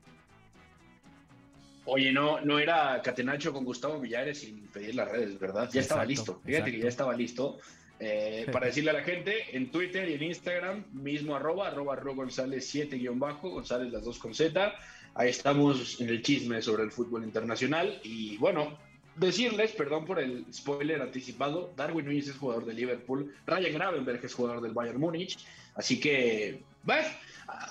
Oye, 1.86 2.12
no, 2.12 2.40
no 2.40 2.58
era 2.58 3.00
Catenacho 3.02 3.52
con 3.52 3.64
Gustavo 3.64 3.98
Villares 3.98 4.40
sin 4.40 4.68
pedir 4.68 4.94
las 4.94 5.10
redes, 5.10 5.38
¿verdad? 5.40 5.68
Ya 5.72 5.80
estaba 5.80 6.04
listo. 6.04 6.40
Fíjate 6.44 6.70
que 6.70 6.78
ya 6.78 6.88
estaba 6.88 7.16
listo. 7.16 7.58
Eh, 7.98 8.46
para 8.52 8.66
decirle 8.68 8.90
a 8.90 8.94
la 8.94 9.02
gente, 9.02 9.56
en 9.56 9.70
Twitter 9.70 10.08
y 10.08 10.14
en 10.14 10.22
Instagram, 10.22 10.84
mismo 10.92 11.34
arroba, 11.34 11.68
arroba 11.68 11.94
González 12.14 12.66
7 12.68 12.96
guion 12.96 13.18
bajo, 13.18 13.50
González 13.50 13.90
las 13.90 14.04
dos 14.04 14.18
con 14.18 14.34
Z. 14.34 14.72
Ahí 15.14 15.30
estamos 15.30 16.00
en 16.00 16.10
el 16.10 16.22
chisme 16.22 16.62
sobre 16.62 16.84
el 16.84 16.92
fútbol 16.92 17.24
internacional. 17.24 18.00
Y 18.04 18.36
bueno, 18.36 18.78
decirles, 19.16 19.72
perdón 19.72 20.04
por 20.04 20.18
el 20.18 20.44
spoiler 20.52 21.02
anticipado, 21.02 21.72
Darwin 21.76 22.06
Núñez 22.06 22.28
es 22.28 22.36
jugador 22.36 22.64
de 22.64 22.74
Liverpool, 22.74 23.34
Ryan 23.46 23.72
Gravenberg 23.72 24.24
es 24.24 24.34
jugador 24.34 24.60
del 24.60 24.72
Bayern 24.72 25.00
Múnich, 25.00 25.38
así 25.74 26.00
que, 26.00 26.62
bueno, 26.82 27.08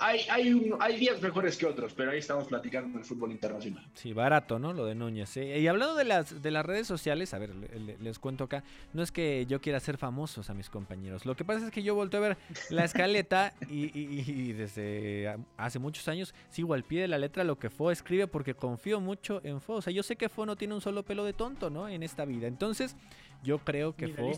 hay, 0.00 0.20
hay, 0.30 0.72
hay 0.78 0.96
días 0.98 1.20
mejores 1.20 1.56
que 1.56 1.66
otros, 1.66 1.94
pero 1.94 2.10
ahí 2.10 2.18
estamos 2.18 2.46
platicando 2.46 2.98
del 2.98 3.04
fútbol 3.06 3.32
internacional. 3.32 3.86
Sí, 3.94 4.12
barato, 4.12 4.58
¿no? 4.58 4.72
Lo 4.72 4.84
de 4.84 4.94
Núñez. 4.94 5.36
Y 5.36 5.66
hablando 5.66 5.94
de 5.94 6.04
las, 6.04 6.42
de 6.42 6.50
las 6.50 6.64
redes 6.64 6.86
sociales, 6.86 7.34
a 7.34 7.38
ver, 7.38 7.54
les 7.54 8.18
cuento 8.18 8.44
acá, 8.44 8.64
no 8.92 9.02
es 9.02 9.12
que 9.12 9.46
yo 9.46 9.60
quiera 9.60 9.80
ser 9.80 9.98
famosos 9.98 10.50
a 10.50 10.54
mis 10.54 10.70
compañeros. 10.70 11.26
Lo 11.26 11.36
que 11.36 11.44
pasa 11.44 11.66
es 11.66 11.70
que 11.70 11.82
yo 11.82 11.94
volteo 11.94 12.24
a 12.24 12.28
ver 12.28 12.38
la 12.70 12.84
escaleta 12.84 13.52
y, 13.68 14.52
desde 14.52 15.36
hace 15.56 15.78
muchos 15.78 16.06
años 16.08 16.34
sigo 16.50 16.74
al 16.74 16.84
pie 16.84 17.02
de 17.02 17.08
la 17.08 17.18
letra 17.18 17.44
lo 17.44 17.58
que 17.58 17.70
Fo 17.70 17.90
escribe 17.90 18.26
porque 18.26 18.54
confío 18.54 19.00
mucho 19.00 19.40
en 19.44 19.60
Fo. 19.60 19.74
O 19.74 19.82
sea, 19.82 19.92
yo 19.92 20.02
sé 20.02 20.16
que 20.16 20.28
Fo 20.28 20.46
no 20.46 20.56
tiene 20.56 20.74
un 20.74 20.80
solo 20.80 21.04
pelo 21.04 21.24
de 21.24 21.32
tonto, 21.32 21.70
¿no? 21.70 21.88
En 21.88 22.02
esta 22.02 22.24
vida. 22.24 22.46
Entonces, 22.46 22.96
yo 23.42 23.58
creo 23.58 23.94
que 23.94 24.08
Fo... 24.08 24.32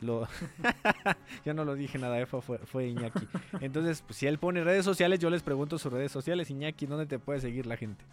Lo... 0.00 0.28
yo 1.44 1.54
no 1.54 1.64
lo 1.64 1.74
dije 1.74 1.98
nada, 1.98 2.20
Efa 2.20 2.40
fue, 2.40 2.58
fue 2.58 2.86
Iñaki. 2.88 3.26
Entonces, 3.60 4.02
pues, 4.02 4.16
si 4.16 4.26
él 4.26 4.38
pone 4.38 4.62
redes 4.62 4.84
sociales, 4.84 5.18
yo 5.18 5.30
les 5.30 5.42
pregunto 5.42 5.78
sus 5.78 5.92
redes 5.92 6.12
sociales. 6.12 6.50
Iñaki, 6.50 6.86
¿dónde 6.86 7.06
te 7.06 7.18
puede 7.18 7.40
seguir 7.40 7.66
la 7.66 7.76
gente? 7.76 8.04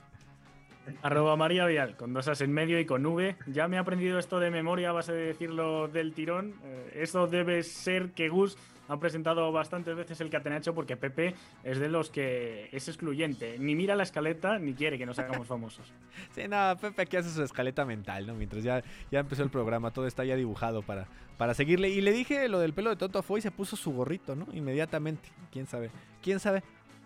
Arroba 1.01 1.35
María 1.37 1.65
Vial, 1.65 1.95
con 1.95 2.13
dos 2.13 2.27
as 2.27 2.41
en 2.41 2.51
medio 2.51 2.79
y 2.79 2.85
con 2.85 3.05
V. 3.05 3.37
Ya 3.47 3.67
me 3.67 3.77
he 3.77 3.79
aprendido 3.79 4.19
esto 4.19 4.39
de 4.39 4.51
memoria 4.51 4.89
a 4.89 4.93
base 4.93 5.13
de 5.13 5.25
decirlo 5.27 5.87
del 5.87 6.13
tirón. 6.13 6.55
Eh, 6.63 6.99
esto 7.03 7.27
debe 7.27 7.63
ser 7.63 8.11
que 8.11 8.29
Gus 8.29 8.57
ha 8.87 8.99
presentado 8.99 9.51
bastantes 9.51 9.95
veces 9.95 10.19
el 10.21 10.29
catenacho 10.29 10.73
porque 10.73 10.97
Pepe 10.97 11.35
es 11.63 11.79
de 11.79 11.89
los 11.89 12.09
que 12.09 12.69
es 12.71 12.87
excluyente. 12.87 13.57
Ni 13.59 13.75
mira 13.75 13.95
la 13.95 14.03
escaleta 14.03 14.59
ni 14.59 14.73
quiere 14.73 14.97
que 14.97 15.05
nos 15.05 15.19
hagamos 15.19 15.47
famosos. 15.47 15.91
Sí, 16.31 16.47
nada, 16.47 16.75
Pepe 16.75 17.03
aquí 17.03 17.17
hace 17.17 17.29
su 17.29 17.43
escaleta 17.43 17.85
mental, 17.85 18.25
¿no? 18.25 18.33
Mientras 18.33 18.63
ya, 18.63 18.83
ya 19.11 19.19
empezó 19.19 19.43
el 19.43 19.49
programa, 19.49 19.91
todo 19.91 20.07
está 20.07 20.23
ya 20.25 20.35
dibujado 20.35 20.81
para, 20.81 21.07
para 21.37 21.53
seguirle. 21.53 21.89
Y 21.89 22.01
le 22.01 22.11
dije 22.11 22.47
lo 22.47 22.59
del 22.59 22.73
pelo 22.73 22.89
de 22.89 22.95
tonto 22.95 23.19
a 23.19 23.23
Foy, 23.23 23.41
se 23.41 23.51
puso 23.51 23.75
su 23.75 23.91
gorrito, 23.91 24.35
¿no? 24.35 24.47
Inmediatamente. 24.53 25.29
¿Quién 25.51 25.67
sabe? 25.67 25.91
¿Quién 26.21 26.39
sabe? 26.39 26.63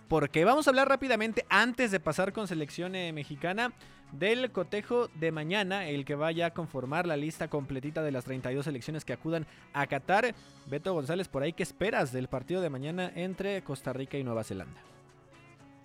Porque 0.08 0.46
vamos 0.46 0.68
a 0.68 0.70
hablar 0.70 0.88
rápidamente, 0.88 1.46
antes 1.50 1.92
de 1.92 2.00
pasar 2.00 2.32
con 2.32 2.48
selección 2.48 2.96
eh, 2.96 3.12
mexicana, 3.12 3.74
del 4.14 4.52
cotejo 4.52 5.10
de 5.16 5.32
mañana, 5.32 5.90
el 5.90 6.06
que 6.06 6.16
vaya 6.16 6.48
a 6.48 6.54
conformar 6.54 7.06
la 7.06 7.18
lista 7.18 7.50
completita 7.50 8.02
de 8.02 8.12
las 8.12 8.24
32 8.24 8.64
selecciones 8.64 9.04
que 9.04 9.12
acudan 9.12 9.46
a 9.74 9.86
Qatar. 9.88 10.34
Beto 10.68 10.94
González, 10.94 11.28
por 11.28 11.44
ahí, 11.44 11.52
¿qué 11.52 11.64
esperas 11.64 12.14
del 12.14 12.30
partido 12.30 12.62
de 12.62 12.70
mañana 12.70 13.12
entre 13.16 13.62
Costa 13.64 13.92
Rica 13.92 14.18
y 14.18 14.24
Nueva 14.24 14.46
Zelanda? 14.46 14.82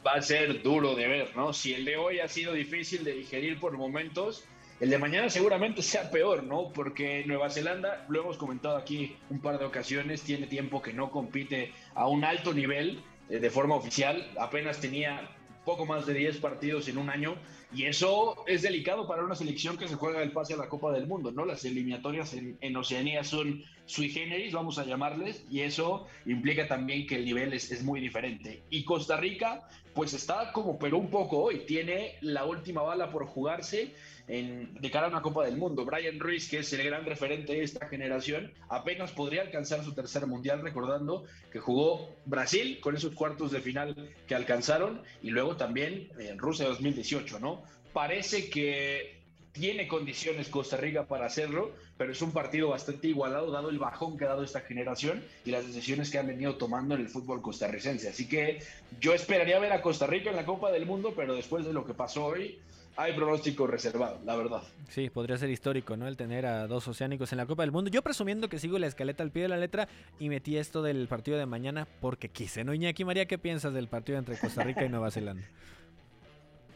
Va 0.07 0.13
a 0.13 0.23
ser 0.23 0.63
duro 0.63 0.95
de 0.95 1.09
ver, 1.09 1.37
¿no? 1.37 1.53
Si 1.53 1.75
el 1.75 1.85
de 1.85 1.97
hoy 1.97 2.21
ha 2.21 2.29
sido 2.29 2.53
difícil 2.53 3.03
de 3.03 3.15
digerir 3.15 3.59
por 3.59 3.77
momentos, 3.77 4.45
el 4.79 4.91
de 4.91 4.99
mañana 4.99 5.31
seguramente 5.31 5.83
sea 5.83 6.11
peor, 6.13 6.45
¿no? 6.45 6.73
Porque 6.73 7.25
Nueva 7.27 7.51
Zelanda, 7.51 8.07
lo 8.09 8.21
hemos 8.21 8.37
comentado 8.37 8.77
aquí 8.77 9.17
un 9.31 9.41
par 9.41 9.59
de 9.59 9.65
ocasiones, 9.65 10.23
tiene 10.23 10.47
tiempo 10.47 10.81
que 10.81 10.93
no 10.93 11.11
compite 11.11 11.73
a 11.95 12.07
un 12.07 12.25
alto 12.25 12.55
nivel 12.55 13.03
de 13.41 13.51
forma 13.51 13.75
oficial, 13.75 14.31
apenas 14.39 14.81
tenía 14.81 15.31
poco 15.65 15.87
más 15.87 16.07
de 16.07 16.15
10 16.15 16.39
partidos 16.39 16.89
en 16.89 16.99
un 16.99 17.09
año 17.09 17.37
y 17.75 17.85
eso 17.85 18.45
es 18.47 18.63
delicado 18.63 19.07
para 19.07 19.25
una 19.25 19.35
selección 19.35 19.77
que 19.77 19.89
se 19.89 19.95
juega 19.95 20.23
el 20.23 20.33
pase 20.33 20.55
a 20.55 20.57
la 20.57 20.69
Copa 20.69 20.93
del 20.93 21.07
Mundo, 21.07 21.33
¿no? 21.33 21.45
Las 21.45 21.65
eliminatorias 21.65 22.35
en, 22.35 22.77
Oceanía 22.77 23.25
son 23.25 23.65
sui 23.87 24.11
generis, 24.11 24.53
vamos 24.53 24.79
a 24.79 24.85
llamarles, 24.85 25.45
y 25.51 25.61
eso 25.61 26.07
implica 26.27 26.69
también 26.69 27.07
que 27.07 27.17
el 27.17 27.25
nivel 27.25 27.53
es, 27.53 27.71
es, 27.71 27.83
muy 27.83 28.01
diferente. 28.01 28.63
Y 28.71 28.85
Costa 28.85 29.17
Rica, 29.17 29.69
pues 29.95 30.13
está 30.15 30.53
como 30.53 30.79
pero 30.79 30.99
un 30.99 31.11
poco 31.11 31.39
hoy, 31.39 31.61
tiene 31.67 32.17
la 32.21 32.45
última 32.45 32.83
bala 32.83 33.11
por 33.11 33.27
jugarse 33.27 33.93
de 34.27 34.91
cara 34.91 35.07
a 35.07 35.11
una 35.11 35.23
Copa 35.23 35.45
del 35.45 35.57
Mundo. 35.57 35.85
Brian 35.85 36.19
Ruiz, 36.21 36.49
que 36.49 36.59
es 36.59 36.73
el 36.73 36.85
gran 36.85 37.05
referente 37.05 37.53
de 37.53 37.63
esta 37.63 37.89
generación, 37.89 38.53
apenas 38.69 39.13
podría 39.13 39.43
alcanzar 39.43 39.85
su 39.85 39.93
tercer 39.95 40.27
mundial, 40.27 40.63
recordando 40.63 41.25
que 41.51 41.59
jugó 41.59 42.09
Brasil 42.25 42.79
con 42.81 42.97
esos 42.97 43.15
cuartos 43.15 43.51
de 43.53 43.61
final 43.61 44.11
que 44.27 44.35
alcanzaron 44.35 45.03
y 45.23 45.31
luego 45.31 45.57
también 45.57 46.09
en 46.19 46.39
Rusia 46.39 46.67
2018, 46.67 47.41
¿no? 47.41 47.62
Parece 47.93 48.49
que 48.49 49.23
tiene 49.53 49.87
condiciones 49.87 50.49
Costa 50.49 50.77
Rica 50.77 51.07
para 51.07 51.27
hacerlo, 51.27 51.73
pero 51.99 52.13
es 52.13 52.23
un 52.23 52.33
partido 52.33 52.71
bastante 52.71 53.09
igualado 53.09 53.51
dado 53.51 53.69
el 53.69 53.79
bajón 53.79 54.17
que 54.17 54.25
ha 54.25 54.29
dado 54.29 54.43
esta 54.43 54.61
generación 54.61 55.23
y 55.45 55.51
las 55.51 55.67
decisiones 55.67 56.11
que 56.11 56.19
han 56.19 56.27
venido 56.27 56.57
tomando 56.57 56.95
en 56.95 57.03
el 57.03 57.09
fútbol 57.09 57.43
costarricense. 57.43 58.09
Así 58.09 58.29
que 58.29 58.61
yo 59.01 59.13
esperaría 59.13 59.59
ver 59.59 59.73
a 59.73 59.83
Costa 59.83 60.07
Rica 60.07 60.31
en 60.31 60.37
la 60.37 60.47
Copa 60.47 60.73
del 60.73 60.87
Mundo, 60.87 61.13
pero 61.15 61.35
después 61.35 61.67
de 61.67 61.75
lo 61.75 61.85
que 61.85 61.93
pasó 61.93 62.25
hoy, 62.25 62.59
hay 62.97 63.13
pronóstico 63.15 63.67
reservado, 63.67 64.21
la 64.25 64.37
verdad. 64.37 64.63
Sí, 64.89 65.11
podría 65.11 65.37
ser 65.37 65.51
histórico, 65.51 65.97
¿no? 65.97 66.07
El 66.09 66.17
tener 66.17 66.47
a 66.47 66.67
dos 66.67 66.89
oceánicos 66.89 67.33
en 67.33 67.39
la 67.39 67.47
Copa 67.47 67.63
del 67.63 67.73
Mundo. 67.73 67.91
Yo 67.91 68.03
presumiendo 68.03 68.49
que 68.49 68.59
sigo 68.59 68.79
la 68.79 68.87
escaleta 68.87 69.23
al 69.23 69.31
pie 69.31 69.43
de 69.43 69.49
la 69.49 69.57
letra 69.57 69.89
y 70.19 70.29
metí 70.29 70.57
esto 70.57 70.83
del 70.83 71.09
partido 71.09 71.39
de 71.39 71.47
mañana 71.47 71.87
porque 72.01 72.29
quise, 72.29 72.65
¿no? 72.65 72.75
Iñaki 72.75 73.05
María, 73.05 73.27
¿qué 73.27 73.39
piensas 73.39 73.75
del 73.75 73.89
partido 73.89 74.19
entre 74.19 74.39
Costa 74.39 74.63
Rica 74.65 74.85
y 74.85 74.89
Nueva 74.89 75.11
Zelanda? 75.11 75.45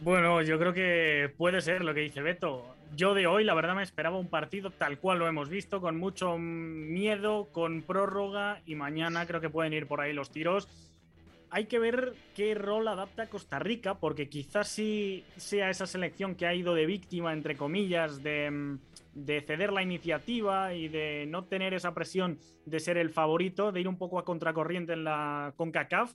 Bueno, 0.00 0.42
yo 0.42 0.58
creo 0.58 0.72
que 0.72 1.32
puede 1.36 1.60
ser 1.60 1.82
lo 1.82 1.94
que 1.94 2.00
dice 2.00 2.22
Beto. 2.22 2.74
Yo 2.94 3.14
de 3.14 3.26
hoy, 3.26 3.44
la 3.44 3.54
verdad, 3.54 3.74
me 3.74 3.82
esperaba 3.82 4.18
un 4.18 4.28
partido 4.28 4.70
tal 4.70 4.98
cual 4.98 5.18
lo 5.18 5.26
hemos 5.26 5.48
visto, 5.48 5.80
con 5.80 5.96
mucho 5.96 6.38
miedo, 6.38 7.48
con 7.52 7.82
prórroga, 7.82 8.60
y 8.66 8.74
mañana 8.74 9.26
creo 9.26 9.40
que 9.40 9.50
pueden 9.50 9.72
ir 9.72 9.86
por 9.86 10.00
ahí 10.00 10.12
los 10.12 10.30
tiros 10.30 10.68
hay 11.50 11.66
que 11.66 11.78
ver 11.78 12.14
qué 12.34 12.54
rol 12.54 12.88
adapta 12.88 13.28
Costa 13.28 13.58
Rica, 13.58 13.94
porque 13.94 14.28
quizás 14.28 14.68
sí 14.68 15.24
sea 15.36 15.70
esa 15.70 15.86
selección 15.86 16.34
que 16.34 16.46
ha 16.46 16.54
ido 16.54 16.74
de 16.74 16.86
víctima, 16.86 17.32
entre 17.32 17.56
comillas, 17.56 18.22
de, 18.22 18.78
de, 19.14 19.40
ceder 19.40 19.72
la 19.72 19.82
iniciativa 19.82 20.74
y 20.74 20.88
de 20.88 21.26
no 21.28 21.44
tener 21.44 21.74
esa 21.74 21.94
presión 21.94 22.38
de 22.64 22.80
ser 22.80 22.98
el 22.98 23.10
favorito, 23.10 23.72
de 23.72 23.80
ir 23.80 23.88
un 23.88 23.96
poco 23.96 24.18
a 24.18 24.24
contracorriente 24.24 24.92
en 24.92 25.04
la 25.04 25.54
CONCACAF. 25.56 26.12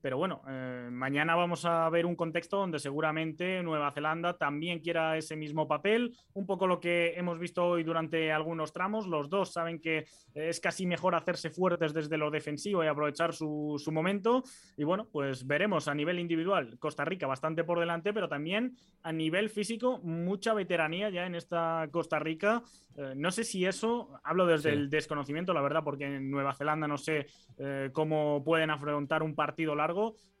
Pero 0.00 0.18
bueno, 0.18 0.42
eh, 0.48 0.88
mañana 0.90 1.34
vamos 1.34 1.64
a 1.64 1.88
ver 1.90 2.06
un 2.06 2.16
contexto 2.16 2.58
donde 2.58 2.78
seguramente 2.78 3.62
Nueva 3.62 3.90
Zelanda 3.90 4.36
también 4.36 4.80
quiera 4.80 5.16
ese 5.16 5.36
mismo 5.36 5.66
papel, 5.66 6.16
un 6.34 6.46
poco 6.46 6.66
lo 6.66 6.80
que 6.80 7.14
hemos 7.16 7.38
visto 7.38 7.64
hoy 7.64 7.82
durante 7.82 8.32
algunos 8.32 8.72
tramos. 8.72 9.06
Los 9.06 9.28
dos 9.28 9.52
saben 9.52 9.80
que 9.80 10.06
es 10.34 10.60
casi 10.60 10.86
mejor 10.86 11.14
hacerse 11.14 11.50
fuertes 11.50 11.94
desde 11.94 12.18
lo 12.18 12.30
defensivo 12.30 12.84
y 12.84 12.86
aprovechar 12.86 13.32
su, 13.32 13.82
momento. 13.90 14.42
Y 14.76 14.84
bueno, 14.84 15.08
pues 15.10 15.46
veremos 15.46 15.88
a 15.88 15.94
nivel 15.94 16.18
individual 16.18 16.78
Costa 16.78 17.04
Rica 17.04 17.26
bastante 17.26 17.64
por 17.64 17.80
delante, 17.80 18.12
pero 18.12 18.28
también 18.28 18.76
a 19.02 19.12
nivel 19.12 19.48
físico 19.48 19.98
mucha 20.02 20.52
veteranía 20.52 21.08
ya 21.10 21.26
en 21.26 21.34
esta 21.34 21.88
Costa 21.90 22.18
Rica. 22.18 22.62
Eh, 22.96 23.14
no 23.16 23.30
sé 23.30 23.44
si 23.44 23.64
eso, 23.64 24.10
hablo 24.24 24.46
desde 24.46 24.72
el 24.72 24.90
desconocimiento, 24.90 25.52
la 25.52 25.62
verdad, 25.62 25.82
porque 25.84 26.04
en 26.04 26.30
Nueva 26.30 26.54
Zelanda 26.54 26.86
no 26.86 26.98
sé 26.98 27.26
eh, 27.58 27.90
cómo 27.92 28.42
pueden 28.44 28.70
afrontar 28.70 29.22
un 29.22 29.34
partido 29.34 29.74
largo 29.74 29.85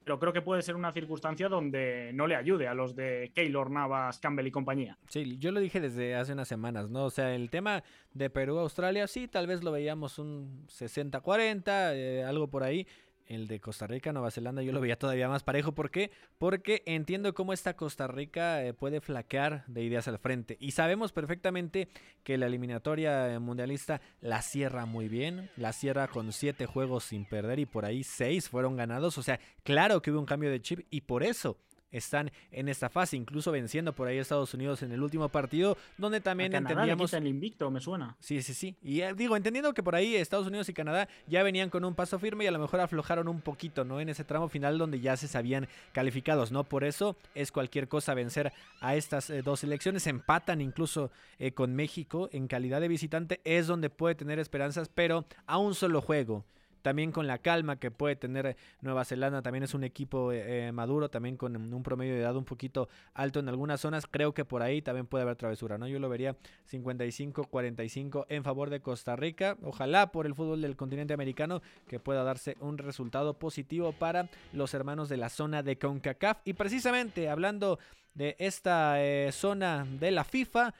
pero 0.06 0.20
creo 0.20 0.32
que 0.32 0.40
puede 0.40 0.62
ser 0.62 0.76
una 0.76 0.92
circunstancia 0.92 1.48
donde 1.48 2.12
no 2.14 2.28
le 2.28 2.36
ayude 2.36 2.68
a 2.68 2.74
los 2.74 2.94
de 2.94 3.32
Keylor, 3.34 3.72
Navas, 3.72 4.20
Campbell 4.20 4.46
y 4.46 4.52
compañía. 4.52 4.96
Sí, 5.08 5.36
yo 5.38 5.50
lo 5.50 5.58
dije 5.58 5.80
desde 5.80 6.14
hace 6.14 6.32
unas 6.32 6.46
semanas, 6.46 6.88
¿no? 6.90 7.06
O 7.06 7.10
sea, 7.10 7.34
el 7.34 7.50
tema 7.50 7.82
de 8.12 8.30
Perú-Australia, 8.30 9.08
sí, 9.08 9.26
tal 9.26 9.48
vez 9.48 9.64
lo 9.64 9.72
veíamos 9.72 10.20
un 10.20 10.64
60-40, 10.68 11.92
eh, 11.94 12.24
algo 12.24 12.48
por 12.48 12.62
ahí, 12.62 12.86
el 13.26 13.46
de 13.48 13.60
Costa 13.60 13.86
Rica, 13.86 14.12
Nueva 14.12 14.30
Zelanda, 14.30 14.62
yo 14.62 14.72
lo 14.72 14.80
veía 14.80 14.98
todavía 14.98 15.28
más 15.28 15.42
parejo. 15.42 15.72
¿Por 15.72 15.90
qué? 15.90 16.10
Porque 16.38 16.82
entiendo 16.86 17.34
cómo 17.34 17.52
esta 17.52 17.74
Costa 17.74 18.06
Rica 18.06 18.64
eh, 18.64 18.72
puede 18.72 19.00
flaquear 19.00 19.64
de 19.66 19.82
ideas 19.82 20.08
al 20.08 20.18
frente. 20.18 20.56
Y 20.60 20.72
sabemos 20.72 21.12
perfectamente 21.12 21.88
que 22.22 22.38
la 22.38 22.46
eliminatoria 22.46 23.32
eh, 23.32 23.38
mundialista 23.38 24.00
la 24.20 24.42
cierra 24.42 24.86
muy 24.86 25.08
bien. 25.08 25.50
La 25.56 25.72
cierra 25.72 26.08
con 26.08 26.32
siete 26.32 26.66
juegos 26.66 27.04
sin 27.04 27.24
perder 27.24 27.58
y 27.58 27.66
por 27.66 27.84
ahí 27.84 28.04
seis 28.04 28.48
fueron 28.48 28.76
ganados. 28.76 29.18
O 29.18 29.22
sea, 29.22 29.40
claro 29.62 30.02
que 30.02 30.10
hubo 30.10 30.20
un 30.20 30.26
cambio 30.26 30.50
de 30.50 30.60
chip 30.60 30.86
y 30.90 31.02
por 31.02 31.22
eso 31.22 31.58
están 31.90 32.30
en 32.50 32.68
esta 32.68 32.88
fase, 32.88 33.16
incluso 33.16 33.52
venciendo 33.52 33.92
por 33.92 34.08
ahí 34.08 34.18
a 34.18 34.22
Estados 34.22 34.52
Unidos 34.54 34.82
en 34.82 34.92
el 34.92 35.02
último 35.02 35.28
partido, 35.28 35.76
donde 35.98 36.20
también 36.20 36.54
a 36.54 36.58
entendíamos. 36.58 37.12
el 37.14 37.26
invicto, 37.26 37.70
me 37.70 37.80
suena. 37.80 38.16
Sí, 38.20 38.42
sí, 38.42 38.54
sí. 38.54 38.76
Y 38.82 39.00
eh, 39.00 39.14
digo, 39.14 39.36
entendiendo 39.36 39.72
que 39.74 39.82
por 39.82 39.94
ahí 39.94 40.16
Estados 40.16 40.46
Unidos 40.46 40.68
y 40.68 40.74
Canadá 40.74 41.08
ya 41.26 41.42
venían 41.42 41.70
con 41.70 41.84
un 41.84 41.94
paso 41.94 42.18
firme 42.18 42.44
y 42.44 42.46
a 42.46 42.50
lo 42.50 42.58
mejor 42.58 42.80
aflojaron 42.80 43.28
un 43.28 43.40
poquito, 43.40 43.84
¿no? 43.84 44.00
En 44.00 44.08
ese 44.08 44.24
tramo 44.24 44.48
final 44.48 44.78
donde 44.78 45.00
ya 45.00 45.16
se 45.16 45.28
sabían 45.28 45.68
calificados, 45.92 46.52
¿no? 46.52 46.64
Por 46.64 46.84
eso 46.84 47.16
es 47.34 47.52
cualquier 47.52 47.88
cosa 47.88 48.14
vencer 48.14 48.52
a 48.80 48.96
estas 48.96 49.30
eh, 49.30 49.42
dos 49.42 49.60
selecciones. 49.60 50.06
Empatan 50.06 50.60
incluso 50.60 51.10
eh, 51.38 51.52
con 51.52 51.74
México 51.74 52.28
en 52.32 52.48
calidad 52.48 52.80
de 52.80 52.88
visitante, 52.88 53.40
es 53.44 53.66
donde 53.66 53.90
puede 53.90 54.14
tener 54.14 54.38
esperanzas, 54.38 54.88
pero 54.92 55.24
a 55.46 55.58
un 55.58 55.74
solo 55.74 56.00
juego 56.00 56.44
también 56.86 57.10
con 57.10 57.26
la 57.26 57.38
calma 57.38 57.80
que 57.80 57.90
puede 57.90 58.14
tener 58.14 58.56
Nueva 58.80 59.04
Zelanda, 59.04 59.42
también 59.42 59.64
es 59.64 59.74
un 59.74 59.82
equipo 59.82 60.30
eh, 60.30 60.70
maduro, 60.70 61.08
también 61.08 61.36
con 61.36 61.56
un 61.56 61.82
promedio 61.82 62.14
de 62.14 62.20
edad 62.20 62.36
un 62.36 62.44
poquito 62.44 62.88
alto 63.12 63.40
en 63.40 63.48
algunas 63.48 63.80
zonas, 63.80 64.06
creo 64.08 64.34
que 64.34 64.44
por 64.44 64.62
ahí 64.62 64.82
también 64.82 65.08
puede 65.08 65.22
haber 65.22 65.34
travesura, 65.34 65.78
¿no? 65.78 65.88
Yo 65.88 65.98
lo 65.98 66.08
vería 66.08 66.36
55-45 66.70 68.26
en 68.28 68.44
favor 68.44 68.70
de 68.70 68.78
Costa 68.78 69.16
Rica, 69.16 69.56
ojalá 69.64 70.12
por 70.12 70.26
el 70.26 70.36
fútbol 70.36 70.62
del 70.62 70.76
continente 70.76 71.12
americano 71.12 71.60
que 71.88 71.98
pueda 71.98 72.22
darse 72.22 72.56
un 72.60 72.78
resultado 72.78 73.36
positivo 73.36 73.90
para 73.90 74.28
los 74.52 74.72
hermanos 74.72 75.08
de 75.08 75.16
la 75.16 75.28
zona 75.28 75.64
de 75.64 75.78
CONCACAF 75.78 76.38
y 76.44 76.52
precisamente 76.52 77.28
hablando 77.28 77.80
de 78.14 78.36
esta 78.38 79.02
eh, 79.02 79.32
zona 79.32 79.84
de 79.98 80.12
la 80.12 80.22
FIFA, 80.22 80.72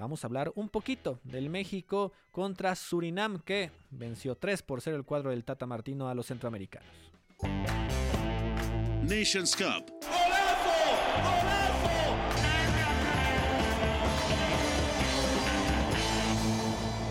Vamos 0.00 0.24
a 0.24 0.28
hablar 0.28 0.50
un 0.54 0.70
poquito 0.70 1.20
del 1.24 1.50
México 1.50 2.14
contra 2.32 2.74
Surinam 2.74 3.38
que 3.38 3.70
venció 3.90 4.34
3 4.34 4.62
por 4.62 4.80
0 4.80 4.96
el 4.96 5.04
cuadro 5.04 5.28
del 5.28 5.44
Tata 5.44 5.66
Martino 5.66 6.08
a 6.08 6.14
los 6.14 6.24
centroamericanos. 6.26 6.88
Nations 9.02 9.54
Cup. 9.54 9.92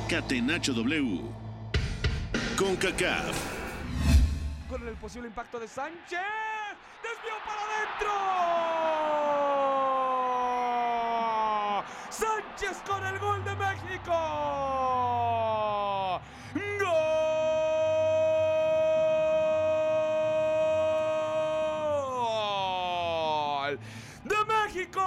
Catenacho 0.10 0.74
W. 0.74 1.22
Con 2.58 2.76
CACAF. 2.76 3.38
Con 4.68 4.88
el 4.88 4.96
posible 4.96 5.28
impacto 5.28 5.60
de 5.60 5.68
Sánchez. 5.68 6.20
Desvió 7.04 7.36
para 7.46 7.62
adentro. 7.62 8.79
Sánchez 12.60 12.84
con 12.86 13.06
el 13.06 13.18
gol 13.20 13.42
de 13.46 13.56
México. 13.56 14.12
¡Gol! 23.62 23.80
¡De 24.26 24.36
México! 24.46 25.00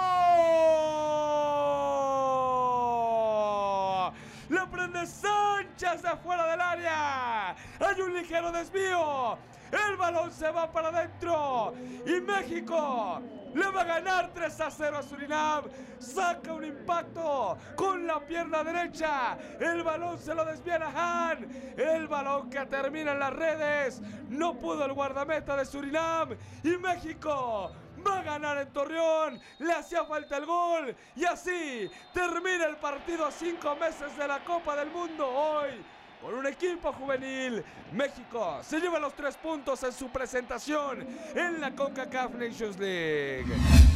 ¡La 4.49 4.65
prende 4.71 5.05
Sánchez 5.05 6.01
de 6.01 6.07
afuera 6.07 6.47
del 6.47 6.59
área! 6.61 7.49
¡Hay 7.51 8.01
un 8.01 8.15
ligero 8.15 8.51
desvío! 8.51 9.37
El 9.71 9.95
balón 9.97 10.31
se 10.31 10.49
va 10.49 10.71
para 10.71 10.87
adentro 10.87 11.75
y 12.05 12.19
México 12.19 13.21
le 13.53 13.67
va 13.67 13.81
a 13.81 13.85
ganar 13.85 14.32
3 14.43 14.59
a 14.59 14.71
0 14.71 14.97
a 14.97 15.03
Surinam. 15.03 15.63
Saca 15.99 16.51
un 16.51 16.65
impacto 16.65 17.57
con 17.77 18.05
la 18.05 18.19
pierna 18.19 18.61
derecha. 18.61 19.37
El 19.57 19.83
balón 19.83 20.19
se 20.19 20.35
lo 20.35 20.43
desvía 20.43 20.75
a 20.83 21.29
Han. 21.31 21.47
El 21.77 22.09
balón 22.09 22.49
que 22.49 22.65
termina 22.65 23.13
en 23.13 23.19
las 23.19 23.31
redes. 23.31 24.01
No 24.27 24.55
pudo 24.55 24.83
el 24.83 24.91
guardameta 24.91 25.55
de 25.55 25.65
Surinam. 25.65 26.35
Y 26.61 26.75
México 26.75 27.71
va 28.05 28.19
a 28.19 28.23
ganar 28.23 28.57
en 28.57 28.67
Torreón. 28.73 29.39
Le 29.59 29.71
hacía 29.71 30.03
falta 30.03 30.35
el 30.35 30.45
gol. 30.45 30.93
Y 31.15 31.23
así 31.23 31.89
termina 32.13 32.65
el 32.65 32.75
partido 32.75 33.31
cinco 33.31 33.77
meses 33.77 34.17
de 34.17 34.27
la 34.27 34.43
Copa 34.43 34.75
del 34.75 34.91
Mundo 34.91 35.25
hoy. 35.25 35.85
Por 36.21 36.33
un 36.33 36.47
equipo 36.47 36.91
juvenil, 36.91 37.63
México 37.93 38.59
se 38.61 38.79
lleva 38.79 38.99
los 38.99 39.13
tres 39.13 39.37
puntos 39.37 39.83
en 39.83 39.93
su 39.93 40.09
presentación 40.09 41.05
en 41.33 41.61
la 41.61 41.71
CONCACAF 41.71 42.33
Nations 42.35 42.77
League. 42.77 43.92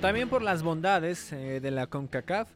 También 0.00 0.30
por 0.30 0.40
las 0.40 0.62
bondades 0.62 1.30
eh, 1.30 1.60
de 1.60 1.70
la 1.70 1.86
CONCACAF, 1.86 2.48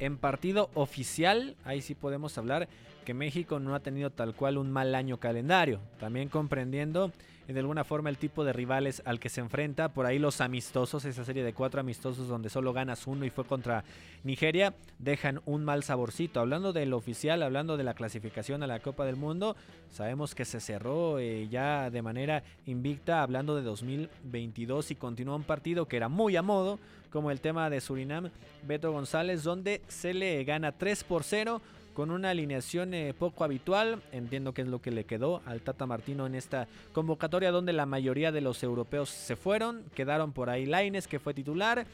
en 0.00 0.16
partido 0.16 0.68
oficial, 0.74 1.54
ahí 1.64 1.80
sí 1.80 1.94
podemos 1.94 2.36
hablar 2.38 2.68
que 3.04 3.14
México 3.14 3.60
no 3.60 3.76
ha 3.76 3.80
tenido 3.80 4.10
tal 4.10 4.34
cual 4.34 4.58
un 4.58 4.72
mal 4.72 4.92
año 4.96 5.18
calendario. 5.18 5.78
También 6.00 6.28
comprendiendo 6.28 7.12
de 7.52 7.60
alguna 7.60 7.82
forma 7.82 8.10
el 8.10 8.18
tipo 8.18 8.44
de 8.44 8.52
rivales 8.52 9.02
al 9.06 9.18
que 9.18 9.30
se 9.30 9.40
enfrenta. 9.40 9.88
Por 9.88 10.04
ahí 10.06 10.18
los 10.18 10.40
amistosos, 10.40 11.04
esa 11.04 11.24
serie 11.24 11.42
de 11.42 11.54
cuatro 11.54 11.80
amistosos 11.80 12.28
donde 12.28 12.50
solo 12.50 12.72
ganas 12.72 13.06
uno 13.06 13.24
y 13.24 13.30
fue 13.30 13.44
contra 13.44 13.84
Nigeria, 14.22 14.74
dejan 14.98 15.40
un 15.46 15.64
mal 15.64 15.82
saborcito. 15.82 16.40
Hablando 16.40 16.72
del 16.72 16.92
oficial, 16.92 17.42
hablando 17.42 17.76
de 17.76 17.84
la 17.84 17.94
clasificación 17.94 18.62
a 18.62 18.66
la 18.66 18.80
Copa 18.80 19.06
del 19.06 19.16
Mundo, 19.16 19.56
sabemos 19.90 20.34
que 20.34 20.44
se 20.44 20.60
cerró 20.60 21.18
eh, 21.18 21.48
ya 21.48 21.90
de 21.90 22.02
manera 22.02 22.42
invicta, 22.66 23.22
hablando 23.22 23.56
de 23.56 23.62
2022 23.62 24.90
y 24.90 24.94
continúa 24.96 25.36
un 25.36 25.44
partido 25.44 25.88
que 25.88 25.96
era 25.96 26.08
muy 26.08 26.36
a 26.36 26.42
modo, 26.42 26.78
como 27.10 27.30
el 27.30 27.40
tema 27.40 27.70
de 27.70 27.80
Surinam, 27.80 28.30
Beto 28.66 28.92
González, 28.92 29.42
donde 29.42 29.80
se 29.88 30.12
le 30.12 30.44
gana 30.44 30.72
3 30.72 31.04
por 31.04 31.24
0 31.24 31.62
con 31.98 32.12
una 32.12 32.30
alineación 32.30 32.94
eh, 32.94 33.12
poco 33.12 33.42
habitual. 33.42 34.00
Entiendo 34.12 34.54
que 34.54 34.62
es 34.62 34.68
lo 34.68 34.80
que 34.80 34.92
le 34.92 35.02
quedó 35.02 35.42
al 35.46 35.62
Tata 35.62 35.84
Martino 35.84 36.28
en 36.28 36.36
esta 36.36 36.68
convocatoria 36.92 37.50
donde 37.50 37.72
la 37.72 37.86
mayoría 37.86 38.30
de 38.30 38.40
los 38.40 38.62
europeos 38.62 39.08
se 39.08 39.34
fueron. 39.34 39.82
Quedaron 39.96 40.30
por 40.30 40.48
ahí 40.48 40.64
Laines 40.64 41.08
que 41.08 41.18
fue 41.18 41.34
titular. 41.34 41.88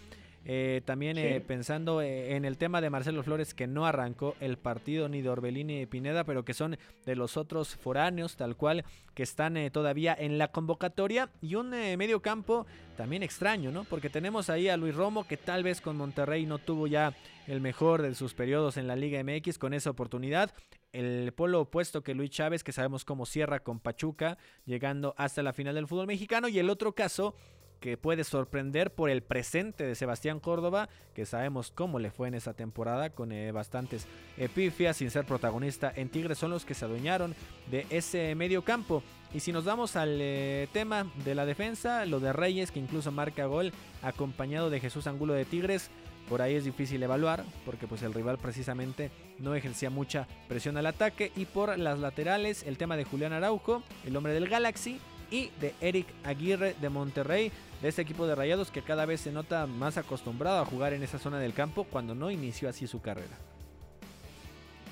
Eh, 0.46 0.82
también 0.84 1.16
eh, 1.16 1.40
pensando 1.40 2.02
eh, 2.02 2.36
en 2.36 2.44
el 2.44 2.58
tema 2.58 2.82
de 2.82 2.90
Marcelo 2.90 3.22
Flores 3.22 3.54
que 3.54 3.66
no 3.66 3.86
arrancó 3.86 4.36
el 4.40 4.58
partido 4.58 5.08
ni 5.08 5.22
de 5.22 5.30
Orbelín 5.30 5.68
ni 5.68 5.78
de 5.78 5.86
Pineda, 5.86 6.24
pero 6.24 6.44
que 6.44 6.52
son 6.52 6.76
de 7.06 7.16
los 7.16 7.38
otros 7.38 7.74
foráneos 7.74 8.36
tal 8.36 8.56
cual 8.56 8.84
que 9.14 9.22
están 9.22 9.56
todavía 9.70 10.14
en 10.18 10.36
la 10.36 10.48
convocatoria 10.48 11.30
y 11.40 11.54
un 11.54 11.70
medio 11.70 12.20
campo 12.20 12.66
también 12.98 13.22
extraño, 13.22 13.70
¿no? 13.70 13.84
Porque 13.84 14.10
tenemos 14.10 14.50
ahí 14.50 14.68
a 14.68 14.76
Luis 14.76 14.94
Romo 14.94 15.26
que 15.26 15.38
tal 15.38 15.62
vez 15.62 15.80
con 15.80 15.96
Monterrey 15.96 16.44
no 16.44 16.58
tuvo 16.58 16.88
ya 16.88 17.14
el 17.46 17.60
mejor 17.60 18.02
de 18.02 18.14
sus 18.14 18.34
periodos 18.34 18.76
en 18.76 18.86
la 18.86 18.96
Liga 18.96 19.22
MX 19.22 19.58
con 19.58 19.74
esa 19.74 19.90
oportunidad. 19.90 20.52
El 20.92 21.32
polo 21.32 21.62
opuesto 21.62 22.02
que 22.02 22.14
Luis 22.14 22.30
Chávez, 22.30 22.62
que 22.62 22.72
sabemos 22.72 23.04
cómo 23.04 23.26
cierra 23.26 23.60
con 23.60 23.80
Pachuca, 23.80 24.38
llegando 24.64 25.14
hasta 25.16 25.42
la 25.42 25.52
final 25.52 25.74
del 25.74 25.88
fútbol 25.88 26.06
mexicano. 26.06 26.48
Y 26.48 26.58
el 26.58 26.70
otro 26.70 26.94
caso 26.94 27.34
que 27.80 27.98
puede 27.98 28.24
sorprender 28.24 28.94
por 28.94 29.10
el 29.10 29.22
presente 29.22 29.84
de 29.84 29.94
Sebastián 29.94 30.40
Córdoba, 30.40 30.88
que 31.14 31.26
sabemos 31.26 31.70
cómo 31.70 31.98
le 31.98 32.10
fue 32.10 32.28
en 32.28 32.34
esa 32.34 32.54
temporada 32.54 33.10
con 33.10 33.30
eh, 33.30 33.52
bastantes 33.52 34.06
epifias 34.38 34.96
sin 34.96 35.10
ser 35.10 35.26
protagonista 35.26 35.92
en 35.94 36.08
Tigres, 36.08 36.38
son 36.38 36.50
los 36.50 36.64
que 36.64 36.72
se 36.72 36.86
adueñaron 36.86 37.34
de 37.70 37.86
ese 37.90 38.34
medio 38.36 38.62
campo. 38.62 39.02
Y 39.34 39.40
si 39.40 39.52
nos 39.52 39.66
vamos 39.66 39.96
al 39.96 40.16
eh, 40.18 40.68
tema 40.72 41.10
de 41.24 41.34
la 41.34 41.44
defensa, 41.44 42.06
lo 42.06 42.20
de 42.20 42.32
Reyes, 42.32 42.70
que 42.70 42.80
incluso 42.80 43.12
marca 43.12 43.44
gol 43.44 43.72
acompañado 44.00 44.70
de 44.70 44.80
Jesús 44.80 45.06
Angulo 45.06 45.34
de 45.34 45.44
Tigres, 45.44 45.90
por 46.28 46.42
ahí 46.42 46.54
es 46.54 46.64
difícil 46.64 47.02
evaluar 47.02 47.44
porque 47.64 47.86
pues 47.86 48.02
el 48.02 48.14
rival 48.14 48.38
precisamente 48.38 49.10
no 49.38 49.54
ejercía 49.54 49.90
mucha 49.90 50.26
presión 50.48 50.76
al 50.76 50.86
ataque 50.86 51.32
y 51.36 51.44
por 51.44 51.78
las 51.78 51.98
laterales 51.98 52.62
el 52.62 52.78
tema 52.78 52.96
de 52.96 53.04
Julián 53.04 53.32
Araujo, 53.32 53.82
el 54.04 54.16
hombre 54.16 54.32
del 54.32 54.48
Galaxy 54.48 55.00
y 55.30 55.50
de 55.60 55.74
Eric 55.80 56.06
Aguirre 56.22 56.74
de 56.80 56.88
Monterrey, 56.88 57.50
de 57.82 57.88
este 57.88 58.02
equipo 58.02 58.26
de 58.26 58.34
Rayados 58.34 58.70
que 58.70 58.82
cada 58.82 59.06
vez 59.06 59.20
se 59.20 59.32
nota 59.32 59.66
más 59.66 59.96
acostumbrado 59.96 60.60
a 60.60 60.66
jugar 60.66 60.92
en 60.92 61.02
esa 61.02 61.18
zona 61.18 61.38
del 61.38 61.54
campo 61.54 61.84
cuando 61.84 62.14
no 62.14 62.30
inició 62.30 62.68
así 62.68 62.86
su 62.86 63.00
carrera. 63.00 63.38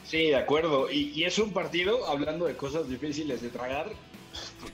Sí, 0.04 0.26
de 0.26 0.36
acuerdo. 0.36 0.90
Y, 0.90 1.24
es 1.24 1.38
un 1.38 1.52
partido, 1.52 2.06
hablando 2.06 2.46
de 2.46 2.56
cosas 2.56 2.88
difíciles 2.88 3.40
de 3.40 3.48
tragar, 3.48 3.90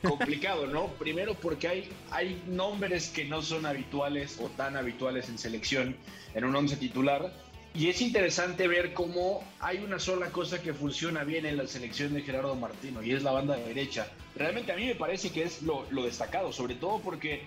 complicado, 0.03 0.67
¿no? 0.67 0.89
Primero 0.95 1.35
porque 1.35 1.69
hay, 1.69 1.89
hay 2.11 2.43
nombres 2.47 3.09
que 3.09 3.25
no 3.25 3.43
son 3.43 3.67
habituales 3.67 4.39
o 4.41 4.49
tan 4.49 4.77
habituales 4.77 5.29
en 5.29 5.39
selección 5.39 5.97
en 6.35 6.45
un 6.45 6.55
once 6.55 6.77
titular. 6.77 7.33
Y 7.75 7.89
es 7.89 8.01
interesante 8.01 8.67
ver 8.67 8.93
cómo 8.93 9.45
hay 9.61 9.79
una 9.79 9.99
sola 9.99 10.31
cosa 10.31 10.61
que 10.61 10.73
funciona 10.73 11.23
bien 11.23 11.47
en 11.47 11.57
la 11.57 11.67
selección 11.67 12.15
de 12.15 12.23
Gerardo 12.23 12.55
Martino 12.57 13.03
y 13.03 13.13
es 13.13 13.23
la 13.23 13.33
banda 13.33 13.57
derecha. 13.57 14.09
Realmente 14.35 14.73
a 14.73 14.77
mí 14.77 14.87
me 14.87 14.95
parece 14.95 15.31
que 15.31 15.45
es 15.45 15.63
lo, 15.63 15.87
lo 15.91 16.05
destacado, 16.05 16.53
sobre 16.53 16.75
todo 16.75 16.99
porque 17.01 17.43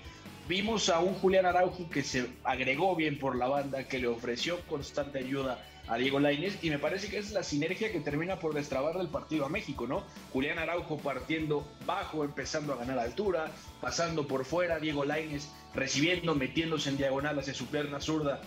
vimos 0.47 0.89
a 0.89 0.99
un 0.99 1.15
Julián 1.15 1.45
Araujo 1.45 1.89
que 1.89 2.03
se 2.03 2.27
agregó 2.43 2.95
bien 2.95 3.17
por 3.17 3.35
la 3.35 3.47
banda, 3.47 3.87
que 3.87 3.99
le 3.99 4.07
ofreció 4.07 4.59
constante 4.67 5.19
ayuda 5.19 5.65
a 5.87 5.97
Diego 5.97 6.19
Lainez 6.19 6.63
y 6.63 6.69
me 6.69 6.79
parece 6.79 7.09
que 7.09 7.17
es 7.17 7.31
la 7.31 7.43
sinergia 7.43 7.91
que 7.91 7.99
termina 7.99 8.39
por 8.39 8.53
destrabar 8.53 8.97
del 8.97 9.09
partido 9.09 9.45
a 9.45 9.49
México, 9.49 9.87
¿no? 9.87 10.03
Julián 10.31 10.59
Araujo 10.59 10.97
partiendo 10.97 11.65
bajo, 11.85 12.23
empezando 12.23 12.73
a 12.73 12.77
ganar 12.77 12.99
altura, 12.99 13.51
pasando 13.81 14.27
por 14.27 14.45
fuera, 14.45 14.79
Diego 14.79 15.05
Lainez 15.05 15.49
recibiendo, 15.73 16.35
metiéndose 16.35 16.89
en 16.89 16.97
diagonal 16.97 17.39
hacia 17.39 17.53
su 17.53 17.67
pierna 17.67 18.01
zurda 18.01 18.41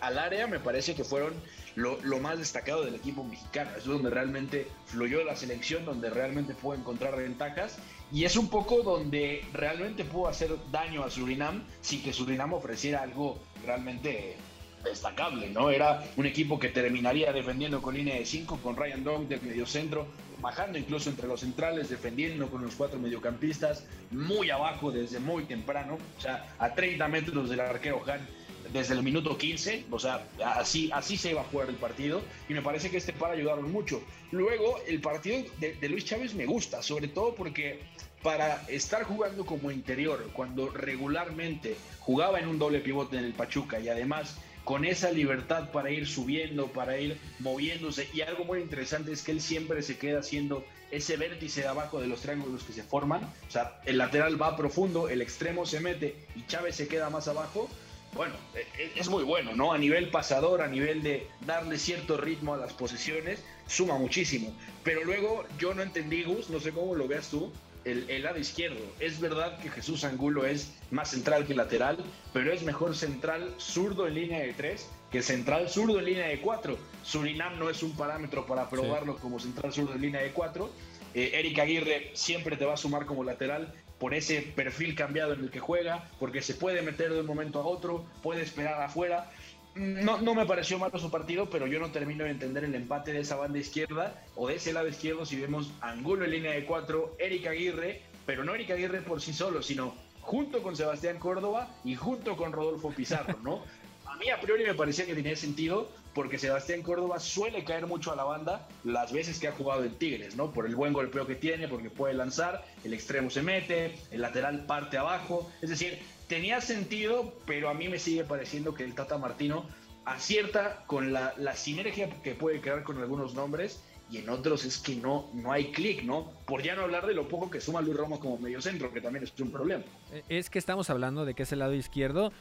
al 0.00 0.18
área, 0.18 0.46
me 0.46 0.60
parece 0.60 0.94
que 0.94 1.04
fueron 1.04 1.34
lo, 1.74 1.98
más 2.20 2.38
destacado 2.38 2.84
del 2.84 2.94
equipo 2.94 3.24
mexicano. 3.24 3.70
Es 3.76 3.84
donde 3.84 4.10
realmente 4.10 4.66
fluyó 4.86 5.24
la 5.24 5.36
selección, 5.36 5.84
donde 5.84 6.10
realmente 6.10 6.54
pudo 6.54 6.74
encontrar 6.74 7.16
ventajas 7.16 7.78
y 8.12 8.24
es 8.24 8.36
un 8.36 8.48
poco 8.48 8.82
donde 8.82 9.44
realmente 9.52 10.04
pudo 10.04 10.28
hacer 10.28 10.50
daño 10.70 11.04
a 11.04 11.10
Surinam 11.10 11.62
sin 11.80 12.02
que 12.02 12.12
Surinam 12.12 12.52
ofreciera 12.52 13.02
algo 13.02 13.38
realmente 13.64 14.36
destacable, 14.84 15.50
¿no? 15.50 15.70
Era 15.70 16.02
un 16.16 16.26
equipo 16.26 16.58
que 16.58 16.68
terminaría 16.68 17.32
defendiendo 17.32 17.82
con 17.82 17.94
línea 17.94 18.16
de 18.16 18.24
5, 18.24 18.58
con 18.62 18.76
Ryan 18.76 19.04
Dong 19.04 19.28
del 19.28 19.42
mediocentro, 19.42 20.06
bajando 20.40 20.78
incluso 20.78 21.10
entre 21.10 21.28
los 21.28 21.40
centrales, 21.40 21.90
defendiendo 21.90 22.48
con 22.48 22.62
los 22.62 22.74
cuatro 22.74 22.98
mediocampistas, 22.98 23.84
muy 24.10 24.50
abajo 24.50 24.90
desde 24.90 25.20
muy 25.20 25.44
temprano, 25.44 25.98
o 26.18 26.20
sea, 26.20 26.54
a 26.58 26.74
30 26.74 27.06
metros 27.08 27.50
del 27.50 27.60
arquero 27.60 28.02
Han 28.06 28.26
desde 28.72 28.94
el 28.94 29.02
minuto 29.02 29.36
15, 29.36 29.86
o 29.90 29.98
sea, 29.98 30.24
así, 30.44 30.90
así 30.92 31.16
se 31.16 31.30
iba 31.30 31.40
a 31.40 31.44
jugar 31.44 31.68
el 31.68 31.74
partido 31.74 32.22
y 32.48 32.54
me 32.54 32.62
parece 32.62 32.88
que 32.88 32.98
este 32.98 33.12
para 33.12 33.34
ayudaron 33.34 33.70
mucho. 33.72 34.00
Luego, 34.30 34.78
el 34.86 35.00
partido 35.00 35.42
de 35.58 35.88
Luis 35.88 36.04
Chávez 36.04 36.34
me 36.34 36.46
gusta, 36.46 36.80
sobre 36.80 37.08
todo 37.08 37.34
porque 37.34 37.80
para 38.22 38.62
estar 38.68 39.02
jugando 39.04 39.46
como 39.46 39.70
interior, 39.70 40.30
cuando 40.32 40.68
regularmente 40.68 41.76
jugaba 41.98 42.38
en 42.38 42.48
un 42.48 42.58
doble 42.58 42.80
pivote 42.80 43.16
en 43.16 43.24
el 43.24 43.32
Pachuca 43.32 43.80
y 43.80 43.88
además 43.88 44.36
con 44.64 44.84
esa 44.84 45.10
libertad 45.10 45.70
para 45.70 45.90
ir 45.90 46.06
subiendo, 46.06 46.68
para 46.68 46.98
ir 46.98 47.18
moviéndose. 47.38 48.08
Y 48.12 48.20
algo 48.20 48.44
muy 48.44 48.60
interesante 48.60 49.12
es 49.12 49.22
que 49.22 49.32
él 49.32 49.40
siempre 49.40 49.82
se 49.82 49.98
queda 49.98 50.20
haciendo 50.20 50.64
ese 50.90 51.16
vértice 51.16 51.62
de 51.62 51.68
abajo 51.68 52.00
de 52.00 52.06
los 52.06 52.20
triángulos 52.20 52.64
que 52.64 52.72
se 52.72 52.82
forman. 52.82 53.22
O 53.24 53.50
sea, 53.50 53.80
el 53.84 53.98
lateral 53.98 54.40
va 54.40 54.56
profundo, 54.56 55.08
el 55.08 55.22
extremo 55.22 55.66
se 55.66 55.80
mete 55.80 56.16
y 56.34 56.44
Chávez 56.46 56.76
se 56.76 56.88
queda 56.88 57.10
más 57.10 57.28
abajo. 57.28 57.68
Bueno, 58.12 58.34
e, 58.54 58.82
e, 58.82 58.92
es 58.96 59.08
muy 59.08 59.22
bueno, 59.22 59.54
¿no? 59.54 59.72
A 59.72 59.78
nivel 59.78 60.10
pasador, 60.10 60.62
a 60.62 60.66
nivel 60.66 61.02
de 61.02 61.28
darle 61.46 61.78
cierto 61.78 62.16
ritmo 62.16 62.54
a 62.54 62.56
las 62.56 62.72
posiciones, 62.72 63.42
suma 63.68 63.98
muchísimo. 63.98 64.52
Pero 64.82 65.04
luego 65.04 65.44
yo 65.58 65.74
no 65.74 65.82
entendí, 65.82 66.24
Gus, 66.24 66.50
no 66.50 66.58
sé 66.58 66.72
cómo 66.72 66.96
lo 66.96 67.06
veas 67.06 67.28
tú, 67.28 67.52
el, 67.84 68.22
lado 68.22 68.38
izquierdo. 68.38 68.80
Es 68.98 69.20
verdad 69.20 69.58
que 69.58 69.70
Jesús 69.70 70.04
Angulo 70.04 70.46
es 70.46 70.72
más 70.90 71.10
central 71.10 71.46
que 71.46 71.54
lateral, 71.54 71.98
pero 72.32 72.52
es 72.52 72.62
mejor 72.62 72.96
central 72.96 73.54
zurdo 73.58 74.06
en 74.06 74.14
línea 74.14 74.40
de 74.40 74.52
3 74.52 74.88
que 75.10 75.22
central 75.22 75.68
zurdo 75.68 75.98
en 75.98 76.04
línea 76.04 76.28
de 76.28 76.40
4. 76.40 76.78
Surinam 77.02 77.58
no 77.58 77.68
es 77.68 77.82
un 77.82 77.96
parámetro 77.96 78.46
para 78.46 78.68
probarlo 78.68 79.16
como 79.16 79.40
central 79.40 79.72
zurdo 79.72 79.94
en 79.94 80.02
línea 80.02 80.22
de 80.22 80.30
4. 80.30 80.70
Eh, 81.14 81.32
Eric 81.34 81.58
Aguirre 81.58 82.10
siempre 82.14 82.56
te 82.56 82.64
va 82.64 82.74
a 82.74 82.76
sumar 82.76 83.06
como 83.06 83.24
lateral 83.24 83.74
por 83.98 84.14
ese 84.14 84.40
perfil 84.40 84.94
cambiado 84.94 85.34
en 85.34 85.40
el 85.40 85.50
que 85.50 85.60
juega, 85.60 86.08
porque 86.18 86.40
se 86.40 86.54
puede 86.54 86.80
meter 86.80 87.12
de 87.12 87.20
un 87.20 87.26
momento 87.26 87.60
a 87.60 87.66
otro, 87.66 88.06
puede 88.22 88.42
esperar 88.42 88.80
afuera 88.80 89.30
no, 89.74 90.20
no 90.20 90.34
me 90.34 90.46
pareció 90.46 90.78
malo 90.78 90.98
su 90.98 91.10
partido, 91.10 91.48
pero 91.48 91.66
yo 91.66 91.78
no 91.78 91.90
termino 91.90 92.24
de 92.24 92.30
entender 92.30 92.64
el 92.64 92.74
empate 92.74 93.12
de 93.12 93.20
esa 93.20 93.36
banda 93.36 93.58
izquierda 93.58 94.22
o 94.34 94.48
de 94.48 94.56
ese 94.56 94.72
lado 94.72 94.88
izquierdo 94.88 95.24
si 95.24 95.40
vemos 95.40 95.70
Angulo 95.80 96.24
en 96.24 96.32
línea 96.32 96.52
de 96.52 96.64
cuatro, 96.64 97.14
Eric 97.18 97.46
Aguirre, 97.46 98.02
pero 98.26 98.44
no 98.44 98.54
Eric 98.54 98.70
Aguirre 98.70 99.00
por 99.02 99.20
sí 99.20 99.32
solo, 99.32 99.62
sino 99.62 99.94
junto 100.20 100.62
con 100.62 100.76
Sebastián 100.76 101.18
Córdoba 101.18 101.68
y 101.84 101.94
junto 101.94 102.36
con 102.36 102.52
Rodolfo 102.52 102.90
Pizarro, 102.90 103.38
¿no? 103.42 103.64
A 104.06 104.16
mí 104.16 104.28
a 104.30 104.40
priori 104.40 104.64
me 104.64 104.74
parecía 104.74 105.06
que 105.06 105.14
tenía 105.14 105.36
sentido 105.36 105.88
porque 106.14 106.38
Sebastián 106.38 106.82
Córdoba 106.82 107.20
suele 107.20 107.64
caer 107.64 107.86
mucho 107.86 108.12
a 108.12 108.16
la 108.16 108.24
banda 108.24 108.68
las 108.84 109.12
veces 109.12 109.38
que 109.38 109.48
ha 109.48 109.52
jugado 109.52 109.84
en 109.84 109.94
Tigres, 109.94 110.34
¿no? 110.36 110.52
Por 110.52 110.66
el 110.66 110.74
buen 110.74 110.92
golpeo 110.92 111.26
que 111.26 111.36
tiene, 111.36 111.68
porque 111.68 111.90
puede 111.90 112.14
lanzar, 112.14 112.64
el 112.84 112.92
extremo 112.92 113.30
se 113.30 113.42
mete, 113.42 113.94
el 114.10 114.20
lateral 114.20 114.66
parte 114.66 114.98
abajo, 114.98 115.50
es 115.62 115.70
decir, 115.70 116.00
tenía 116.30 116.60
sentido, 116.60 117.34
pero 117.44 117.68
a 117.68 117.74
mí 117.74 117.88
me 117.88 117.98
sigue 117.98 118.22
pareciendo 118.22 118.72
que 118.72 118.84
el 118.84 118.94
Tata 118.94 119.18
Martino 119.18 119.64
acierta 120.04 120.84
con 120.86 121.12
la, 121.12 121.34
la 121.36 121.56
sinergia 121.56 122.08
que 122.22 122.34
puede 122.34 122.60
crear 122.60 122.84
con 122.84 122.98
algunos 122.98 123.34
nombres 123.34 123.82
y 124.08 124.18
en 124.18 124.28
otros 124.28 124.64
es 124.64 124.78
que 124.78 124.94
no, 124.94 125.28
no 125.34 125.50
hay 125.50 125.72
clic, 125.72 126.04
¿no? 126.04 126.30
Por 126.46 126.62
ya 126.62 126.76
no 126.76 126.82
hablar 126.82 127.04
de 127.06 127.14
lo 127.14 127.26
poco 127.28 127.50
que 127.50 127.60
suma 127.60 127.80
Luis 127.80 127.96
Romo 127.96 128.20
como 128.20 128.38
mediocentro, 128.38 128.92
que 128.92 129.00
también 129.00 129.24
es 129.24 129.32
un 129.40 129.50
problema. 129.50 129.82
Es 130.28 130.50
que 130.50 130.60
estamos 130.60 130.88
hablando 130.88 131.24
de 131.24 131.34
que 131.34 131.42
es 131.42 131.50
el 131.50 131.58
lado 131.58 131.74
izquierdo. 131.74 132.32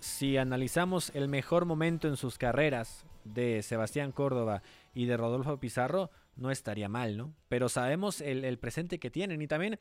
Si 0.00 0.38
analizamos 0.38 1.10
el 1.14 1.28
mejor 1.28 1.66
momento 1.66 2.08
en 2.08 2.16
sus 2.16 2.38
carreras 2.38 3.04
de 3.24 3.62
Sebastián 3.62 4.10
Córdoba 4.10 4.62
y 4.94 5.04
de 5.04 5.18
Rodolfo 5.18 5.58
Pizarro, 5.58 6.10
no 6.36 6.50
estaría 6.50 6.88
mal, 6.88 7.16
¿no? 7.16 7.34
Pero 7.48 7.68
sabemos 7.68 8.20
el, 8.20 8.58
presente 8.58 8.98
que 8.98 9.10
tienen 9.10 9.40
y 9.42 9.46
también 9.46 9.78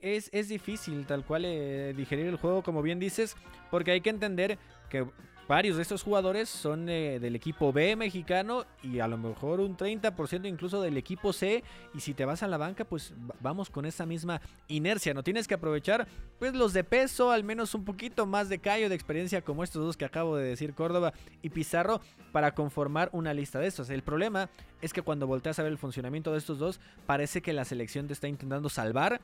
es, 0.00 0.30
es 0.32 0.48
difícil 0.48 1.06
tal 1.06 1.24
cual 1.24 1.44
eh, 1.44 1.94
digerir 1.96 2.26
el 2.26 2.36
juego, 2.36 2.62
como 2.62 2.82
bien 2.82 2.98
dices, 2.98 3.36
porque 3.70 3.92
hay 3.92 4.00
que 4.00 4.10
entender 4.10 4.58
que 4.88 5.06
varios 5.48 5.76
de 5.76 5.82
estos 5.82 6.02
jugadores 6.02 6.48
son 6.48 6.88
eh, 6.88 7.18
del 7.20 7.36
equipo 7.36 7.72
B 7.72 7.96
mexicano 7.96 8.64
y 8.82 9.00
a 9.00 9.08
lo 9.08 9.16
mejor 9.16 9.60
un 9.60 9.76
30% 9.76 10.48
incluso 10.48 10.80
del 10.80 10.96
equipo 10.96 11.32
C. 11.32 11.62
Y 11.94 12.00
si 12.00 12.14
te 12.14 12.24
vas 12.24 12.42
a 12.42 12.48
la 12.48 12.56
banca, 12.56 12.84
pues 12.84 13.14
vamos 13.40 13.70
con 13.70 13.86
esa 13.86 14.06
misma 14.06 14.40
inercia. 14.68 15.14
No 15.14 15.22
tienes 15.22 15.46
que 15.46 15.54
aprovechar, 15.54 16.06
pues 16.38 16.54
los 16.54 16.72
de 16.72 16.84
peso, 16.84 17.30
al 17.30 17.44
menos 17.44 17.74
un 17.74 17.84
poquito 17.84 18.26
más 18.26 18.48
de 18.48 18.58
callo, 18.58 18.88
de 18.88 18.94
experiencia, 18.94 19.42
como 19.42 19.62
estos 19.62 19.84
dos 19.84 19.96
que 19.96 20.04
acabo 20.04 20.36
de 20.36 20.48
decir, 20.48 20.74
Córdoba 20.74 21.12
y 21.42 21.50
Pizarro, 21.50 22.00
para 22.32 22.54
conformar 22.54 23.08
una 23.12 23.34
lista 23.34 23.58
de 23.58 23.66
estos. 23.66 23.90
El 23.90 24.02
problema 24.02 24.50
es 24.82 24.92
que 24.92 25.02
cuando 25.02 25.26
volteas 25.26 25.58
a 25.58 25.62
ver 25.62 25.72
el 25.72 25.78
funcionamiento 25.78 26.32
de 26.32 26.38
estos 26.38 26.58
dos, 26.58 26.80
parece 27.06 27.40
que 27.40 27.52
la 27.52 27.64
selección 27.64 28.06
te 28.06 28.12
está 28.12 28.28
intentando 28.28 28.68
salvar 28.68 29.20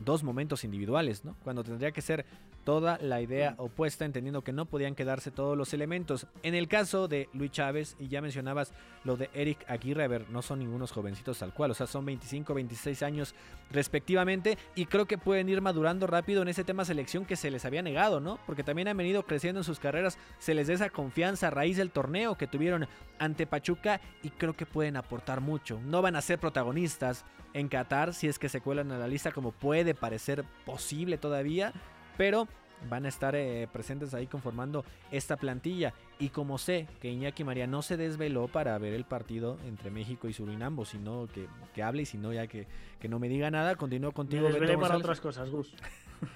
dos 0.00 0.24
momentos 0.24 0.64
individuales, 0.64 1.24
¿no? 1.24 1.36
Cuando 1.44 1.62
tendría 1.62 1.92
que 1.92 2.02
ser 2.02 2.24
toda 2.64 2.98
la 2.98 3.20
idea 3.20 3.54
opuesta, 3.58 4.04
entendiendo 4.04 4.42
que 4.42 4.52
no 4.52 4.66
podían 4.66 4.94
quedarse 4.94 5.30
todos 5.30 5.56
los 5.56 5.72
elementos. 5.72 6.26
En 6.42 6.54
el 6.54 6.68
caso 6.68 7.08
de 7.08 7.28
Luis 7.32 7.50
Chávez, 7.52 7.96
y 7.98 8.08
ya 8.08 8.20
mencionabas 8.20 8.72
lo 9.04 9.16
de 9.16 9.30
Eric 9.32 9.64
Aguirre, 9.68 10.04
a 10.04 10.08
ver, 10.08 10.28
no 10.30 10.42
son 10.42 10.58
ningunos 10.58 10.92
jovencitos 10.92 11.38
tal 11.38 11.54
cual, 11.54 11.70
o 11.70 11.74
sea, 11.74 11.86
son 11.86 12.04
25, 12.04 12.52
26 12.52 13.02
años 13.02 13.34
respectivamente, 13.70 14.58
y 14.74 14.86
creo 14.86 15.06
que 15.06 15.18
pueden 15.18 15.48
ir 15.48 15.60
madurando 15.60 16.06
rápido 16.06 16.42
en 16.42 16.48
ese 16.48 16.64
tema 16.64 16.84
selección 16.84 17.24
que 17.24 17.36
se 17.36 17.50
les 17.50 17.64
había 17.64 17.82
negado, 17.82 18.20
¿no? 18.20 18.38
Porque 18.46 18.64
también 18.64 18.88
han 18.88 18.96
venido 18.96 19.22
creciendo 19.24 19.60
en 19.60 19.64
sus 19.64 19.78
carreras, 19.78 20.18
se 20.38 20.54
les 20.54 20.68
da 20.68 20.74
esa 20.74 20.90
confianza 20.90 21.48
a 21.48 21.50
raíz 21.50 21.76
del 21.76 21.90
torneo 21.90 22.36
que 22.36 22.46
tuvieron 22.46 22.88
ante 23.18 23.46
Pachuca 23.46 24.00
y 24.22 24.30
creo 24.30 24.54
que 24.54 24.66
pueden 24.66 24.96
aportar 24.96 25.40
mucho. 25.40 25.80
No 25.84 26.02
van 26.02 26.16
a 26.16 26.22
ser 26.22 26.38
protagonistas 26.38 27.24
en 27.54 27.68
Qatar 27.68 28.14
si 28.14 28.28
es 28.28 28.38
que 28.38 28.48
se 28.48 28.60
cuelan 28.60 28.92
a 28.92 28.98
la 28.98 29.08
lista 29.08 29.32
como 29.32 29.52
puede 29.52 29.94
parecer 29.94 30.44
posible 30.64 31.18
todavía, 31.18 31.72
pero 32.16 32.48
van 32.88 33.04
a 33.04 33.08
estar 33.08 33.34
eh, 33.34 33.68
presentes 33.72 34.14
ahí 34.14 34.26
conformando 34.26 34.84
esta 35.10 35.36
plantilla. 35.36 35.92
Y 36.18 36.30
como 36.30 36.58
sé 36.58 36.86
que 37.00 37.10
Iñaki 37.10 37.44
María 37.44 37.66
no 37.66 37.82
se 37.82 37.96
desveló 37.96 38.48
para 38.48 38.76
ver 38.78 38.94
el 38.94 39.04
partido 39.04 39.58
entre 39.66 39.90
México 39.90 40.28
y 40.28 40.32
Surinam, 40.32 40.82
sino 40.84 41.26
que, 41.32 41.46
que 41.74 41.82
hable 41.82 42.02
y 42.02 42.06
si 42.06 42.18
no, 42.18 42.32
ya 42.32 42.46
que, 42.46 42.66
que 42.98 43.08
no 43.08 43.18
me 43.18 43.28
diga 43.28 43.50
nada, 43.50 43.76
continúo 43.76 44.12
contigo. 44.12 44.44
Me 44.44 44.48
desvelé 44.52 44.72
Beto 44.76 44.80
para 44.80 44.96
otras 44.96 45.20
cosas, 45.20 45.50
Gus. 45.50 45.74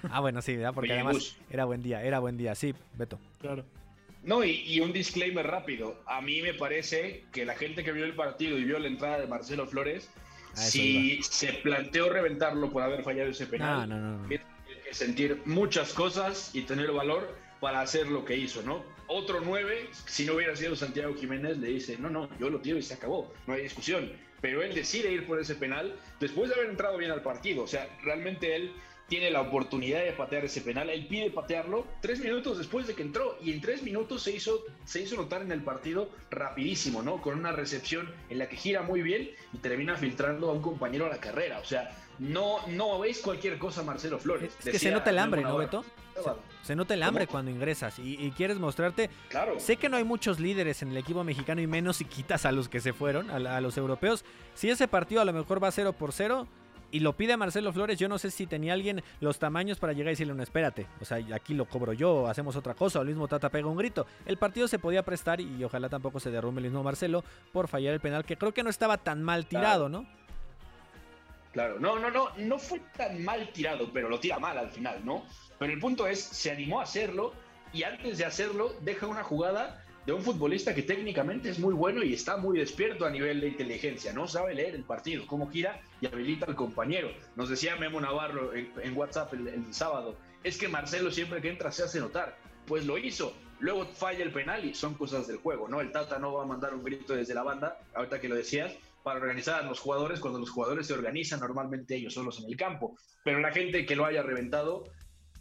Ah, 0.09 0.19
bueno, 0.19 0.41
sí, 0.41 0.55
¿verdad? 0.55 0.73
porque 0.73 0.87
Oye, 0.89 0.95
además 0.95 1.13
Gus. 1.17 1.37
era 1.51 1.65
buen 1.65 1.83
día, 1.83 2.01
era 2.01 2.17
buen 2.17 2.37
día. 2.37 2.55
Sí, 2.55 2.73
Beto. 2.95 3.19
Claro. 3.39 3.63
No, 4.23 4.43
y, 4.43 4.61
y 4.65 4.79
un 4.79 4.91
disclaimer 4.91 5.45
rápido. 5.45 6.01
A 6.07 6.21
mí 6.21 6.41
me 6.41 6.55
parece 6.55 7.23
que 7.31 7.45
la 7.45 7.53
gente 7.53 7.83
que 7.83 7.91
vio 7.91 8.03
el 8.03 8.15
partido 8.15 8.57
y 8.57 8.63
vio 8.63 8.79
la 8.79 8.87
entrada 8.87 9.19
de 9.19 9.27
Marcelo 9.27 9.67
Flores, 9.67 10.09
si 10.55 11.21
se 11.23 11.53
planteó 11.53 12.09
reventarlo 12.09 12.71
por 12.71 12.83
haber 12.83 13.03
fallado 13.03 13.29
ese 13.29 13.45
penal, 13.45 13.87
no, 13.89 13.97
no. 13.97 14.17
no. 14.17 14.27
tiene 14.27 14.43
que 14.87 14.93
sentir 14.93 15.41
muchas 15.45 15.93
cosas 15.93 16.51
y 16.53 16.61
tener 16.61 16.91
valor 16.91 17.35
para 17.59 17.81
hacer 17.81 18.07
lo 18.07 18.25
que 18.25 18.35
hizo, 18.35 18.61
¿no? 18.63 18.83
Otro 19.07 19.39
9, 19.41 19.89
si 20.05 20.25
no 20.25 20.33
hubiera 20.33 20.55
sido 20.55 20.75
Santiago 20.75 21.13
Jiménez, 21.15 21.57
le 21.57 21.67
dice, 21.67 21.97
no, 21.97 22.09
no, 22.09 22.29
yo 22.39 22.49
lo 22.49 22.59
tiro 22.59 22.77
y 22.77 22.81
se 22.81 22.95
acabó, 22.95 23.31
no 23.45 23.53
hay 23.53 23.63
discusión. 23.63 24.11
Pero 24.41 24.61
él 24.61 24.73
decide 24.75 25.11
ir 25.11 25.25
por 25.25 25.39
ese 25.39 25.55
penal 25.55 25.95
después 26.19 26.49
de 26.49 26.55
haber 26.55 26.69
entrado 26.69 26.97
bien 26.97 27.11
al 27.11 27.21
partido. 27.21 27.63
O 27.63 27.67
sea, 27.67 27.87
realmente 28.03 28.55
él 28.55 28.71
tiene 29.07 29.29
la 29.29 29.41
oportunidad 29.41 30.03
de 30.03 30.11
patear 30.13 30.45
ese 30.45 30.61
penal, 30.61 30.89
él 30.89 31.07
pide 31.07 31.29
patearlo 31.29 31.85
tres 32.01 32.19
minutos 32.19 32.57
después 32.57 32.87
de 32.87 32.95
que 32.95 33.03
entró 33.03 33.37
y 33.41 33.51
en 33.51 33.61
tres 33.61 33.83
minutos 33.83 34.23
se 34.23 34.31
hizo, 34.31 34.63
se 34.83 35.01
hizo 35.01 35.15
notar 35.15 35.41
en 35.41 35.51
el 35.51 35.61
partido 35.61 36.09
rapidísimo, 36.31 37.03
¿no? 37.03 37.21
Con 37.21 37.37
una 37.37 37.51
recepción 37.51 38.11
en 38.29 38.39
la 38.39 38.49
que 38.49 38.55
gira 38.55 38.81
muy 38.81 39.01
bien 39.01 39.29
y 39.53 39.57
termina 39.57 39.95
filtrando 39.95 40.49
a 40.49 40.53
un 40.53 40.61
compañero 40.61 41.05
a 41.05 41.09
la 41.09 41.19
carrera. 41.19 41.59
O 41.59 41.65
sea, 41.65 41.95
no, 42.19 42.65
no 42.67 42.99
veis 42.99 43.19
cualquier 43.19 43.57
cosa 43.59 43.83
Marcelo 43.83 44.17
Flores. 44.17 44.55
Es 44.59 44.71
que 44.71 44.79
se 44.79 44.91
nota 44.91 45.09
el 45.09 45.19
hambre, 45.19 45.41
¿no. 45.41 45.57
Beto? 45.57 45.83
Se, 46.15 46.67
se 46.67 46.75
nota 46.75 46.93
el 46.93 47.03
hambre 47.03 47.27
cuando 47.27 47.51
ingresas 47.51 47.99
y, 47.99 48.15
y 48.25 48.31
quieres 48.31 48.57
mostrarte. 48.57 49.09
Claro. 49.29 49.59
Sé 49.59 49.75
que 49.75 49.89
no 49.89 49.97
hay 49.97 50.03
muchos 50.05 50.39
líderes 50.39 50.81
en 50.81 50.89
el 50.89 50.97
equipo 50.97 51.23
mexicano 51.23 51.61
y 51.61 51.67
menos 51.67 51.97
si 51.97 52.05
quitas 52.05 52.45
a 52.45 52.51
los 52.51 52.69
que 52.69 52.79
se 52.79 52.93
fueron, 52.93 53.29
a, 53.29 53.57
a 53.57 53.61
los 53.61 53.77
europeos. 53.77 54.23
Si 54.53 54.69
ese 54.69 54.87
partido 54.87 55.21
a 55.21 55.25
lo 55.25 55.33
mejor 55.33 55.61
va 55.61 55.69
0 55.71 55.93
por 55.93 56.13
0 56.13 56.47
y 56.91 56.99
lo 56.99 57.13
pide 57.13 57.37
Marcelo 57.37 57.73
Flores, 57.73 57.99
yo 57.99 58.07
no 58.07 58.17
sé 58.17 58.31
si 58.31 58.47
tenía 58.47 58.73
alguien 58.73 59.03
los 59.19 59.39
tamaños 59.39 59.79
para 59.79 59.93
llegar 59.93 60.09
y 60.09 60.11
decirle, 60.13 60.33
no, 60.33 60.43
espérate, 60.43 60.87
o 61.01 61.05
sea, 61.05 61.17
aquí 61.33 61.53
lo 61.53 61.65
cobro 61.65 61.93
yo, 61.93 62.27
hacemos 62.27 62.55
otra 62.55 62.73
cosa, 62.73 62.99
o 62.99 63.01
el 63.01 63.09
mismo 63.09 63.27
Tata 63.27 63.49
pega 63.49 63.67
un 63.67 63.77
grito. 63.77 64.05
El 64.25 64.37
partido 64.37 64.67
se 64.67 64.79
podía 64.79 65.03
prestar 65.03 65.41
y 65.41 65.63
ojalá 65.63 65.89
tampoco 65.89 66.19
se 66.19 66.31
derrumbe 66.31 66.59
el 66.59 66.65
mismo 66.65 66.83
Marcelo 66.83 67.23
por 67.51 67.67
fallar 67.67 67.93
el 67.93 67.99
penal, 67.99 68.25
que 68.25 68.37
creo 68.37 68.53
que 68.53 68.63
no 68.63 68.69
estaba 68.69 68.97
tan 68.97 69.23
mal 69.23 69.45
tirado, 69.45 69.89
¿no? 69.89 70.05
Claro, 71.51 71.79
no, 71.79 71.97
no, 71.97 72.11
no, 72.11 72.29
no 72.37 72.59
fue 72.59 72.81
tan 72.97 73.23
mal 73.23 73.49
tirado, 73.53 73.89
pero 73.93 74.09
lo 74.09 74.19
tira 74.19 74.39
mal 74.39 74.57
al 74.57 74.69
final, 74.69 75.05
¿no? 75.05 75.23
Pero 75.57 75.71
el 75.71 75.79
punto 75.79 76.05
es, 76.05 76.21
se 76.21 76.51
animó 76.51 76.81
a 76.81 76.83
hacerlo 76.83 77.33
y 77.71 77.83
antes 77.83 78.17
de 78.17 78.25
hacerlo 78.25 78.73
deja 78.81 79.07
una 79.07 79.23
jugada 79.23 79.84
de 80.05 80.13
un 80.13 80.21
futbolista 80.21 80.75
que 80.75 80.83
técnicamente 80.83 81.49
es 81.49 81.59
muy 81.59 81.73
bueno 81.73 82.03
y 82.03 82.13
está 82.13 82.37
muy 82.37 82.59
despierto 82.59 83.05
a 83.05 83.09
nivel 83.09 83.41
de 83.41 83.47
inteligencia, 83.47 84.13
¿no? 84.13 84.27
Sabe 84.27 84.53
leer 84.53 84.75
el 84.75 84.83
partido, 84.83 85.25
cómo 85.25 85.49
gira 85.49 85.81
y 85.99 86.05
habilita 86.05 86.45
al 86.45 86.55
compañero. 86.55 87.09
Nos 87.35 87.49
decía 87.49 87.75
Memo 87.75 87.99
Navarro 87.99 88.53
en, 88.53 88.95
WhatsApp 88.95 89.33
el, 89.33 89.47
el 89.47 89.73
sábado, 89.73 90.15
es 90.43 90.57
que 90.57 90.67
Marcelo 90.67 91.11
siempre 91.11 91.41
que 91.41 91.49
entra 91.49 91.71
se 91.71 91.83
hace 91.83 91.99
notar. 91.99 92.37
Pues 92.67 92.85
lo 92.85 92.97
hizo. 92.97 93.33
Luego 93.59 93.85
falla 93.85 94.23
el 94.23 94.31
penal 94.31 94.65
y 94.65 94.75
son 94.75 94.95
cosas 94.95 95.27
del 95.27 95.37
juego, 95.37 95.67
¿no? 95.67 95.81
El 95.81 95.91
Tata 95.91 96.19
no 96.19 96.33
va 96.33 96.43
a 96.43 96.45
mandar 96.45 96.73
un 96.73 96.83
grito 96.83 97.15
desde 97.15 97.33
la 97.33 97.43
banda, 97.43 97.79
ahorita 97.93 98.19
que 98.19 98.29
lo 98.29 98.35
decías, 98.35 98.73
para 99.01 99.19
organizar 99.19 99.63
a 99.63 99.65
los 99.65 99.79
jugadores 99.79 100.19
cuando 100.19 100.39
los 100.39 100.49
jugadores 100.49 100.87
se 100.87 100.93
organizan 100.93 101.39
normalmente 101.39 101.95
ellos 101.95 102.13
solos 102.13 102.39
en 102.41 102.49
el 102.49 102.57
campo. 102.57 102.97
Pero 103.23 103.39
la 103.39 103.51
gente 103.51 103.85
que 103.85 103.95
lo 103.95 104.05
haya 104.05 104.23
reventado, 104.23 104.83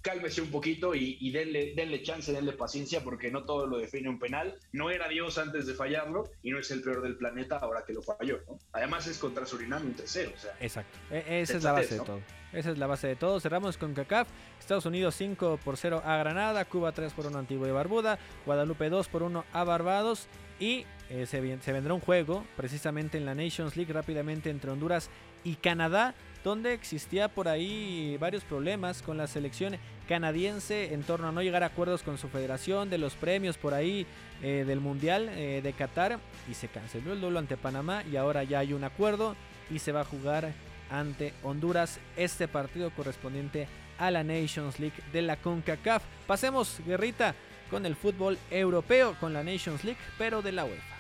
cálmese 0.05 0.43
un 0.43 0.51
poquito 0.51 0.95
y, 0.95 1.17
y 1.19 1.31
denle, 1.33 1.73
denle 1.75 2.03
chance, 2.03 2.31
denle 2.31 2.53
paciencia, 2.53 3.03
porque 3.03 3.31
no 3.31 3.45
todo 3.45 3.67
lo 3.67 3.79
define 3.79 4.11
un 4.11 4.19
penal. 4.19 4.55
No 4.71 4.91
era 4.91 5.09
Dios 5.09 5.39
antes 5.39 5.67
de 5.67 5.73
fallarlo 5.73 6.25
y 6.43 6.51
no 6.51 6.59
es 6.59 6.71
el 6.71 6.83
peor 6.83 7.03
del 7.03 7.17
planeta 7.17 7.57
ahora 7.57 7.85
que 7.87 7.95
lo 7.95 8.03
falló. 8.03 8.41
¿no? 8.47 8.59
Además 8.73 9.07
es 9.07 9.19
contra 9.19 9.47
Surinam 9.47 9.85
un 9.85 9.95
tercero. 9.95 10.31
O 10.37 10.39
sea, 10.39 10.55
Exacto. 10.61 10.99
E- 11.11 11.41
esa 11.41 11.57
es 11.57 11.65
la 11.65 11.73
base 11.73 11.95
de 11.95 12.05
todo. 12.05 12.21
Esa 12.53 12.71
es 12.71 12.79
la 12.79 12.87
base 12.87 13.09
de 13.09 13.17
todo. 13.17 13.41
Cerramos 13.41 13.79
con 13.79 13.95
CACAF. 13.95 14.29
Estados 14.61 14.85
Unidos 14.85 15.15
5 15.17 15.59
por 15.65 15.79
0 15.79 16.03
a 16.05 16.19
Granada. 16.19 16.67
Cuba 16.67 16.93
3 16.93 17.13
por 17.15 17.27
1 17.27 17.37
a 17.37 17.41
Antigua 17.41 17.67
y 17.67 17.73
Barbuda. 17.73 18.19
Guadalupe 18.45 18.91
2 18.91 19.09
por 19.09 19.23
1 19.23 19.45
a 19.53 19.65
Barbados. 19.65 20.29
Y 20.61 20.85
eh, 21.09 21.27
se 21.27 21.41
vendrá 21.73 21.95
un 21.95 22.01
juego 22.01 22.45
precisamente 22.57 23.17
en 23.17 23.25
la 23.25 23.35
Nations 23.35 23.75
League 23.77 23.93
rápidamente 23.93 24.51
entre 24.51 24.71
Honduras 24.71 25.09
y 25.45 25.57
Canadá. 25.57 26.15
Donde 26.45 26.75
existía 26.75 27.29
por 27.29 27.49
ahí 27.49 28.19
varios 28.21 28.45
problemas 28.45 29.01
con 29.01 29.17
la 29.17 29.27
selección 29.27 29.77
canadiense 30.07 30.93
en 30.93 31.03
torno 31.03 31.29
a 31.29 31.33
no 31.33 31.41
llegar 31.41 31.63
a 31.63 31.67
acuerdos 31.67 32.03
con 32.03 32.19
su 32.19 32.29
federación, 32.29 32.91
de 32.91 32.99
los 32.99 33.15
premios 33.15 33.57
por 33.57 33.73
ahí 33.73 34.07
eh, 34.43 34.65
del 34.67 34.81
Mundial 34.81 35.31
eh, 35.31 35.61
de 35.63 35.73
Qatar. 35.73 36.19
Y 36.51 36.53
se 36.53 36.69
canceló 36.69 37.15
el 37.15 37.23
duelo 37.23 37.39
ante 37.39 37.57
Panamá 37.57 38.03
y 38.13 38.17
ahora 38.17 38.45
ya 38.45 38.59
hay 38.59 38.75
un 38.75 38.85
acuerdo 38.85 39.35
y 39.71 39.79
se 39.79 39.93
va 39.93 40.03
a 40.03 40.05
jugar 40.05 40.53
ante 40.91 41.33
Honduras 41.43 41.99
este 42.17 42.47
partido 42.47 42.91
correspondiente 42.91 43.67
a 43.99 44.11
la 44.11 44.23
Nations 44.23 44.79
League 44.79 44.97
de 45.15 45.23
la 45.23 45.37
CONCACAF. 45.37 46.03
Pasemos, 46.27 46.79
guerrita, 46.87 47.35
con 47.71 47.87
el 47.87 47.97
fútbol 47.97 48.39
europeo, 48.51 49.17
con 49.19 49.33
la 49.33 49.43
Nations 49.43 49.83
League, 49.83 50.01
pero 50.19 50.43
de 50.43 50.53
la 50.53 50.65
UEFA. 50.67 50.95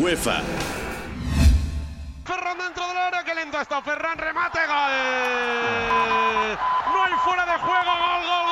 UEFA. 0.00 0.93
Ferran 2.24 2.56
dentro 2.56 2.88
del 2.88 2.96
área, 2.96 3.22
qué 3.22 3.34
lento 3.34 3.60
está 3.60 3.82
Ferran, 3.82 4.16
remate, 4.16 4.58
gol. 4.66 4.74
No 6.92 7.04
hay 7.04 7.12
fuera 7.22 7.44
de 7.44 7.58
juego, 7.58 7.84
gol, 7.84 8.22
gol, 8.26 8.43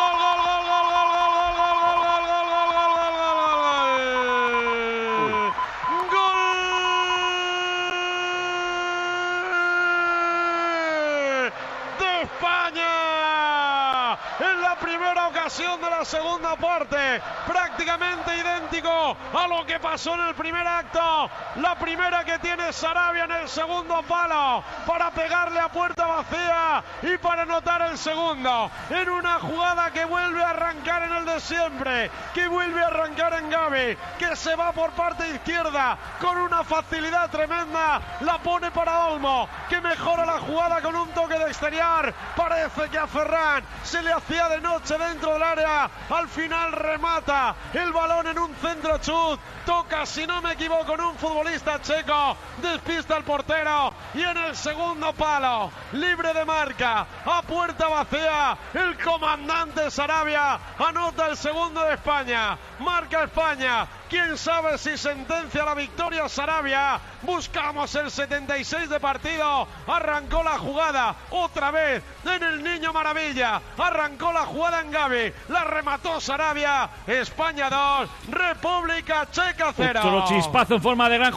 de 15.59 15.90
la 15.90 16.03
segunda 16.07 16.57
parte. 16.57 17.20
Prácticamente 17.46 18.38
idéntico 18.38 19.16
a 19.34 19.46
lo 19.46 19.66
que 19.66 19.78
pasó 19.78 20.14
en 20.14 20.28
el 20.28 20.34
primer 20.34 20.66
acto. 20.66 21.30
La 21.57 21.74
primera 21.78 22.24
que 22.24 22.38
tiene 22.38 22.72
Sarabia 22.72 23.24
en 23.24 23.32
el 23.32 23.48
segundo 23.50 24.03
palo 24.09 24.64
para 24.86 25.11
pegarle 25.11 25.61
a 25.61 25.68
puerta 25.68 26.07
vacía 26.07 26.82
y 27.03 27.18
para 27.18 27.42
anotar 27.42 27.82
el 27.82 27.98
segundo. 27.98 28.70
En 28.88 29.11
una 29.11 29.40
jugada 29.40 29.90
que 29.90 30.07
vuelve 30.07 30.42
a 30.42 30.50
arrancar 30.50 31.03
en 31.03 31.12
el 31.12 31.26
de 31.26 31.40
siempre, 31.40 32.11
que 32.32 32.48
vuelve 32.48 32.82
a 32.82 32.86
arrancar 32.86 33.34
en 33.34 33.50
Gaby, 33.50 33.98
que 34.18 34.34
se 34.36 34.57
va 34.57 34.72
por 34.72 34.92
parte 34.92 35.28
izquierda 35.34 35.98
con 36.18 36.38
una 36.38 36.64
facilidad 36.64 37.30
tremenda. 37.30 38.00
La 38.20 38.38
pone 38.38 38.70
para 38.70 39.09
Olmo, 39.09 39.46
que 39.68 39.82
mejora 39.82 40.24
la 40.24 40.40
jugada 40.40 40.80
con 40.80 40.96
un 40.96 41.11
toque 41.11 41.38
de 41.38 41.44
exterior. 41.44 42.14
Parece 42.36 42.88
que 42.88 42.98
a 42.98 43.07
Ferran 43.07 43.62
se 43.82 44.03
le 44.03 44.12
hacía 44.12 44.48
de 44.48 44.61
noche 44.62 44.96
dentro 44.96 45.41
del 45.43 45.59
área. 45.59 45.90
Al 46.11 46.28
final 46.28 46.72
remata 46.72 47.55
el 47.72 47.93
balón 47.93 48.26
en 48.28 48.38
un 48.38 48.55
centro 48.57 48.99
chut. 48.99 49.40
Toca, 49.66 50.07
si 50.07 50.26
no 50.26 50.40
me 50.43 50.53
equivoco, 50.53 50.86
con 50.86 51.01
un 51.01 51.16
futbolista 51.16 51.80
checo. 51.80 52.36
Despista 52.59 53.16
al 53.16 53.24
portero. 53.24 53.93
Y 54.14 54.22
en 54.22 54.36
el 54.36 54.57
segundo 54.57 55.12
palo, 55.12 55.70
libre 55.93 56.32
de 56.32 56.45
marca, 56.45 57.07
a 57.24 57.43
puerta 57.43 57.88
vacía, 57.88 58.57
el 58.74 58.99
comandante 59.03 59.90
Sarabia 59.90 60.59
anota 60.78 61.26
el 61.26 61.36
segundo 61.36 61.82
de 61.82 61.95
España. 61.95 62.57
Marca 62.78 63.24
España. 63.24 63.86
Quién 64.12 64.36
sabe 64.36 64.76
si 64.76 64.98
sentencia 64.98 65.64
la 65.64 65.74
victoria 65.74 66.28
Sarabia. 66.28 67.00
Buscamos 67.22 67.94
el 67.94 68.10
76 68.10 68.90
de 68.90 69.00
partido. 69.00 69.66
Arrancó 69.86 70.42
la 70.42 70.58
jugada 70.58 71.16
otra 71.30 71.70
vez 71.70 72.02
en 72.22 72.42
el 72.42 72.62
Niño 72.62 72.92
Maravilla. 72.92 73.62
Arrancó 73.78 74.30
la 74.30 74.44
jugada 74.44 74.82
en 74.82 74.90
Gaby. 74.90 75.32
La 75.48 75.64
remató 75.64 76.20
Sarabia. 76.20 76.90
España 77.06 77.70
2, 77.70 78.10
República 78.28 79.30
Checa 79.30 79.72
0. 79.74 80.00
Otro 80.04 80.24
chispazo 80.28 80.74
en 80.74 80.82
forma 80.82 81.08
de 81.08 81.16
gran. 81.16 81.34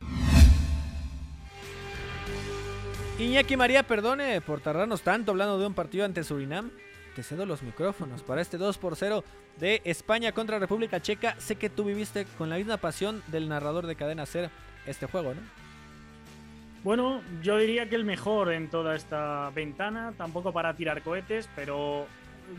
Iñaki 3.17 3.55
María, 3.55 3.83
perdone 3.83 4.41
por 4.41 4.59
tardarnos 4.59 5.01
tanto 5.01 5.31
hablando 5.31 5.57
de 5.57 5.65
un 5.65 5.73
partido 5.73 6.03
ante 6.03 6.25
Surinam. 6.25 6.69
Te 7.15 7.23
cedo 7.23 7.45
los 7.45 7.63
micrófonos 7.63 8.23
para 8.23 8.41
este 8.41 8.57
2 8.57 8.77
por 8.77 8.97
0 8.97 9.23
de 9.57 9.81
España 9.85 10.33
contra 10.33 10.59
República 10.59 11.01
Checa. 11.01 11.39
Sé 11.39 11.55
que 11.55 11.69
tú 11.69 11.85
viviste 11.85 12.25
con 12.37 12.49
la 12.49 12.57
misma 12.57 12.75
pasión 12.75 13.23
del 13.27 13.47
narrador 13.47 13.87
de 13.87 13.95
Cadena 13.95 14.25
Ser 14.25 14.49
este 14.85 15.05
juego, 15.05 15.33
¿no? 15.33 15.39
Bueno, 16.83 17.21
yo 17.41 17.57
diría 17.57 17.87
que 17.87 17.95
el 17.95 18.03
mejor 18.03 18.51
en 18.51 18.69
toda 18.69 18.97
esta 18.97 19.49
ventana, 19.51 20.13
tampoco 20.17 20.51
para 20.51 20.75
tirar 20.75 21.01
cohetes, 21.03 21.49
pero 21.55 22.05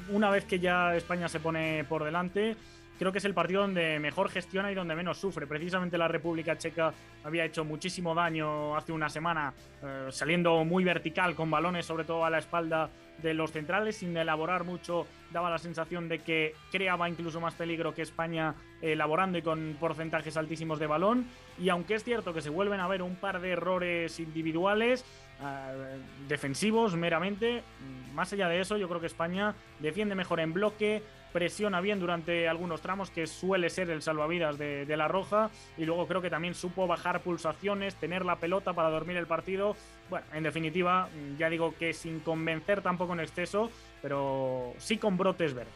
una 0.09 0.31
vez 0.31 0.47
que 0.47 0.59
ya 0.59 0.97
España 0.97 1.29
se 1.29 1.39
pone 1.39 1.85
por 1.85 2.03
delante, 2.03 2.57
creo 2.99 3.13
que 3.13 3.19
es 3.19 3.25
el 3.27 3.35
partido 3.35 3.61
donde 3.61 3.99
mejor 3.99 4.31
gestiona 4.31 4.73
y 4.73 4.75
donde 4.75 4.97
menos 4.97 5.19
sufre. 5.19 5.47
Precisamente 5.47 5.99
la 5.99 6.09
República 6.09 6.57
Checa 6.57 6.95
había 7.25 7.45
hecho 7.45 7.63
muchísimo 7.63 8.15
daño 8.15 8.75
hace 8.75 8.91
una 8.91 9.11
semana, 9.11 9.53
eh, 9.83 10.07
saliendo 10.11 10.65
muy 10.65 10.83
vertical 10.83 11.35
con 11.35 11.51
balones, 11.51 11.85
sobre 11.85 12.05
todo 12.05 12.25
a 12.25 12.31
la 12.31 12.39
espalda 12.39 12.89
de 13.23 13.35
los 13.35 13.53
centrales, 13.53 13.97
sin 13.97 14.17
elaborar 14.17 14.65
mucho, 14.65 15.07
daba 15.33 15.51
la 15.51 15.59
sensación 15.59 16.09
de 16.09 16.21
que 16.21 16.55
creaba 16.71 17.09
incluso 17.09 17.41
más 17.41 17.55
peligro 17.55 17.95
que 17.95 18.03
España 18.03 18.55
elaborando 18.81 19.39
y 19.39 19.43
con 19.43 19.77
porcentajes 19.81 20.37
altísimos 20.37 20.79
de 20.79 20.87
balón. 20.87 21.27
Y 21.59 21.69
aunque 21.69 21.95
es 21.95 22.05
cierto 22.05 22.35
que 22.35 22.43
se 22.43 22.51
vuelven 22.51 22.81
a 22.81 22.89
ver 22.89 23.03
un 23.03 23.17
par 23.17 23.41
de 23.41 23.51
errores 23.51 24.21
individuales, 24.21 25.05
eh, 25.41 25.99
defensivos 26.29 26.97
meramente, 26.97 27.63
más 28.15 28.33
allá 28.33 28.49
de 28.49 28.61
eso, 28.61 28.77
yo 28.77 28.89
creo 28.89 29.01
que 29.01 29.07
España 29.07 29.55
defiende 29.81 30.15
mejor 30.15 30.41
en 30.41 30.53
bloque, 30.53 31.03
presiona 31.33 31.81
bien 31.81 32.01
durante 32.01 32.49
algunos 32.49 32.81
tramos, 32.81 33.11
que 33.11 33.27
suele 33.27 33.71
ser 33.71 33.91
el 33.91 34.03
salvavidas 34.03 34.59
de, 34.59 34.97
la 34.97 35.09
Roja, 35.09 35.51
y 35.77 35.85
luego 35.85 36.07
creo 36.07 36.23
que 36.23 36.31
también 36.31 36.55
supo 36.55 36.87
bajar 36.87 37.21
pulsaciones, 37.21 37.95
tener 37.97 38.25
la 38.25 38.37
pelota 38.37 38.73
para 38.73 38.91
dormir 38.91 39.17
el 39.17 39.27
partido. 39.27 39.77
Bueno, 40.09 40.27
en 40.33 40.43
definitiva, 40.43 41.09
ya 41.39 41.51
digo 41.51 41.75
que 41.79 41.93
sin 41.93 42.21
convencer 42.21 42.81
tampoco 42.81 43.13
en 43.13 43.21
exceso, 43.21 43.71
pero 44.01 44.73
sí 44.79 44.99
con 44.99 45.17
brotes 45.17 45.55
verdes. 45.55 45.75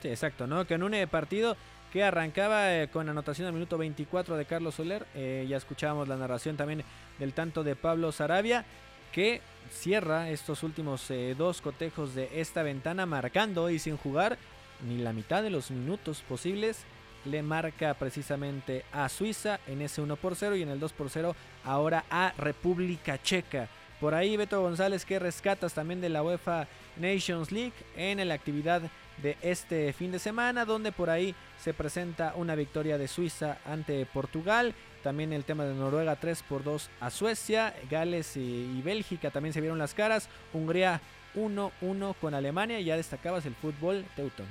Sí, 0.00 0.08
exacto, 0.08 0.46
¿no? 0.46 0.66
Que 0.66 0.74
en 0.74 0.82
un 0.82 0.94
partido 1.10 1.56
que 1.92 2.02
arrancaba 2.02 2.74
eh, 2.74 2.88
con 2.88 3.08
anotación 3.08 3.46
al 3.46 3.52
minuto 3.52 3.76
24 3.76 4.36
de 4.36 4.46
Carlos 4.46 4.76
Soler, 4.76 5.06
eh, 5.14 5.44
ya 5.48 5.58
escuchábamos 5.58 6.08
la 6.08 6.16
narración 6.16 6.56
también 6.56 6.82
del 7.18 7.34
tanto 7.34 7.62
de 7.62 7.76
Pablo 7.76 8.10
Sarabia, 8.12 8.64
que 9.12 9.40
cierra 9.70 10.30
estos 10.30 10.62
últimos 10.62 11.10
eh, 11.10 11.34
dos 11.36 11.60
cotejos 11.60 12.14
de 12.14 12.40
esta 12.40 12.62
ventana 12.62 13.06
marcando 13.06 13.70
y 13.70 13.78
sin 13.78 13.96
jugar 13.96 14.38
ni 14.86 14.98
la 14.98 15.12
mitad 15.12 15.42
de 15.42 15.50
los 15.50 15.70
minutos 15.70 16.22
posibles. 16.28 16.84
Le 17.24 17.42
marca 17.42 17.94
precisamente 17.94 18.84
a 18.92 19.08
Suiza 19.08 19.60
en 19.68 19.80
ese 19.80 20.00
1 20.00 20.16
por 20.16 20.34
0 20.34 20.56
y 20.56 20.62
en 20.62 20.70
el 20.70 20.80
2 20.80 20.92
por 20.92 21.08
0 21.08 21.36
ahora 21.64 22.04
a 22.10 22.32
República 22.36 23.22
Checa. 23.22 23.68
Por 24.00 24.14
ahí 24.14 24.36
Beto 24.36 24.60
González 24.60 25.04
que 25.04 25.20
rescatas 25.20 25.74
también 25.74 26.00
de 26.00 26.08
la 26.08 26.24
UEFA 26.24 26.66
Nations 26.96 27.52
League 27.52 27.74
en 27.96 28.26
la 28.26 28.34
actividad 28.34 28.82
de 29.22 29.36
este 29.42 29.92
fin 29.92 30.10
de 30.10 30.18
semana 30.18 30.64
donde 30.64 30.90
por 30.90 31.10
ahí 31.10 31.36
se 31.62 31.72
presenta 31.72 32.34
una 32.34 32.56
victoria 32.56 32.98
de 32.98 33.06
Suiza 33.06 33.58
ante 33.64 34.04
Portugal. 34.06 34.74
También 35.02 35.32
el 35.32 35.44
tema 35.44 35.64
de 35.64 35.74
Noruega 35.74 36.16
3 36.16 36.42
por 36.44 36.64
2 36.64 36.90
a 37.00 37.10
Suecia. 37.10 37.74
Gales 37.90 38.36
y, 38.36 38.80
Bélgica 38.82 39.30
también 39.30 39.52
se 39.52 39.60
vieron 39.60 39.78
las 39.78 39.94
caras. 39.94 40.28
Hungría 40.52 41.00
1-1 41.34 42.14
con 42.20 42.34
Alemania. 42.34 42.80
Ya 42.80 42.96
destacabas 42.96 43.44
el 43.46 43.54
fútbol 43.54 44.04
Teuton. 44.16 44.46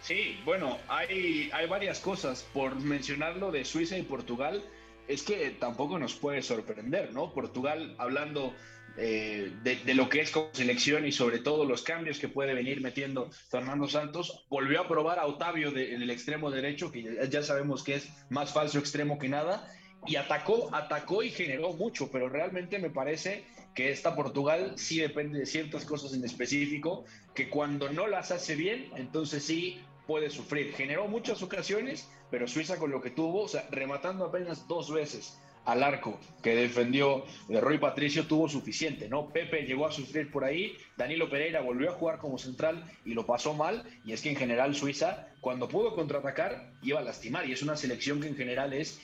Sí, 0.00 0.38
bueno, 0.44 0.78
hay, 0.88 1.50
hay 1.52 1.66
varias 1.66 1.98
cosas. 2.00 2.46
Por 2.52 2.76
mencionarlo 2.76 3.50
de 3.50 3.64
Suiza 3.64 3.98
y 3.98 4.02
Portugal, 4.02 4.62
es 5.08 5.22
que 5.22 5.50
tampoco 5.50 5.98
nos 5.98 6.14
puede 6.14 6.42
sorprender, 6.42 7.12
¿no? 7.12 7.32
Portugal, 7.32 7.94
hablando 7.98 8.54
eh, 8.96 9.52
de, 9.62 9.94
lo 9.94 10.08
que 10.08 10.20
es 10.20 10.30
como 10.30 10.50
selección 10.52 11.06
y 11.06 11.12
sobre 11.12 11.40
todo 11.40 11.64
los 11.64 11.82
cambios 11.82 12.18
que 12.18 12.28
puede 12.28 12.54
venir 12.54 12.80
metiendo 12.80 13.30
Fernando 13.50 13.88
Santos, 13.88 14.44
volvió 14.48 14.80
a 14.80 14.88
probar 14.88 15.18
a 15.18 15.26
Otavio 15.26 15.76
en 15.76 16.02
el 16.02 16.10
extremo 16.10 16.50
derecho, 16.50 16.92
que 16.92 17.02
ya, 17.02 17.24
ya 17.24 17.42
sabemos 17.42 17.82
que 17.82 17.96
es 17.96 18.08
más 18.30 18.52
falso 18.52 18.78
extremo 18.78 19.18
que 19.18 19.28
nada, 19.28 19.68
y 20.06 20.16
atacó, 20.16 20.68
atacó 20.72 21.22
y 21.22 21.30
generó 21.30 21.72
mucho, 21.72 22.10
pero 22.10 22.28
realmente 22.28 22.78
me 22.78 22.90
parece 22.90 23.44
que 23.74 23.90
esta 23.90 24.14
Portugal 24.14 24.74
sí 24.76 24.98
depende 25.00 25.40
de 25.40 25.46
ciertas 25.46 25.84
cosas 25.84 26.14
en 26.14 26.24
específico, 26.24 27.04
que 27.34 27.48
cuando 27.48 27.90
no 27.90 28.06
las 28.06 28.30
hace 28.30 28.54
bien, 28.54 28.90
entonces 28.96 29.42
sí 29.42 29.80
puede 30.06 30.30
sufrir. 30.30 30.72
Generó 30.74 31.08
muchas 31.08 31.42
ocasiones, 31.42 32.08
pero 32.30 32.46
Suiza 32.46 32.78
con 32.78 32.90
lo 32.90 33.00
que 33.00 33.10
tuvo, 33.10 33.42
o 33.42 33.48
sea, 33.48 33.66
rematando 33.70 34.26
apenas 34.26 34.68
dos 34.68 34.92
veces 34.92 35.38
al 35.64 35.82
arco 35.82 36.20
que 36.42 36.54
defendió 36.54 37.24
de 37.48 37.60
Roy 37.60 37.78
Patricio 37.78 38.26
tuvo 38.26 38.48
suficiente, 38.48 39.08
¿no? 39.08 39.30
Pepe 39.30 39.62
llegó 39.62 39.86
a 39.86 39.92
sufrir 39.92 40.30
por 40.30 40.44
ahí, 40.44 40.76
Danilo 40.96 41.30
Pereira 41.30 41.60
volvió 41.60 41.90
a 41.90 41.94
jugar 41.94 42.18
como 42.18 42.38
central 42.38 42.84
y 43.04 43.14
lo 43.14 43.26
pasó 43.26 43.54
mal, 43.54 43.84
y 44.04 44.12
es 44.12 44.20
que 44.20 44.30
en 44.30 44.36
general 44.36 44.74
Suiza, 44.74 45.28
cuando 45.40 45.68
pudo 45.68 45.94
contraatacar, 45.94 46.70
iba 46.82 47.00
a 47.00 47.02
lastimar, 47.02 47.48
y 47.48 47.52
es 47.52 47.62
una 47.62 47.76
selección 47.76 48.20
que 48.20 48.28
en 48.28 48.36
general 48.36 48.72
es 48.72 49.00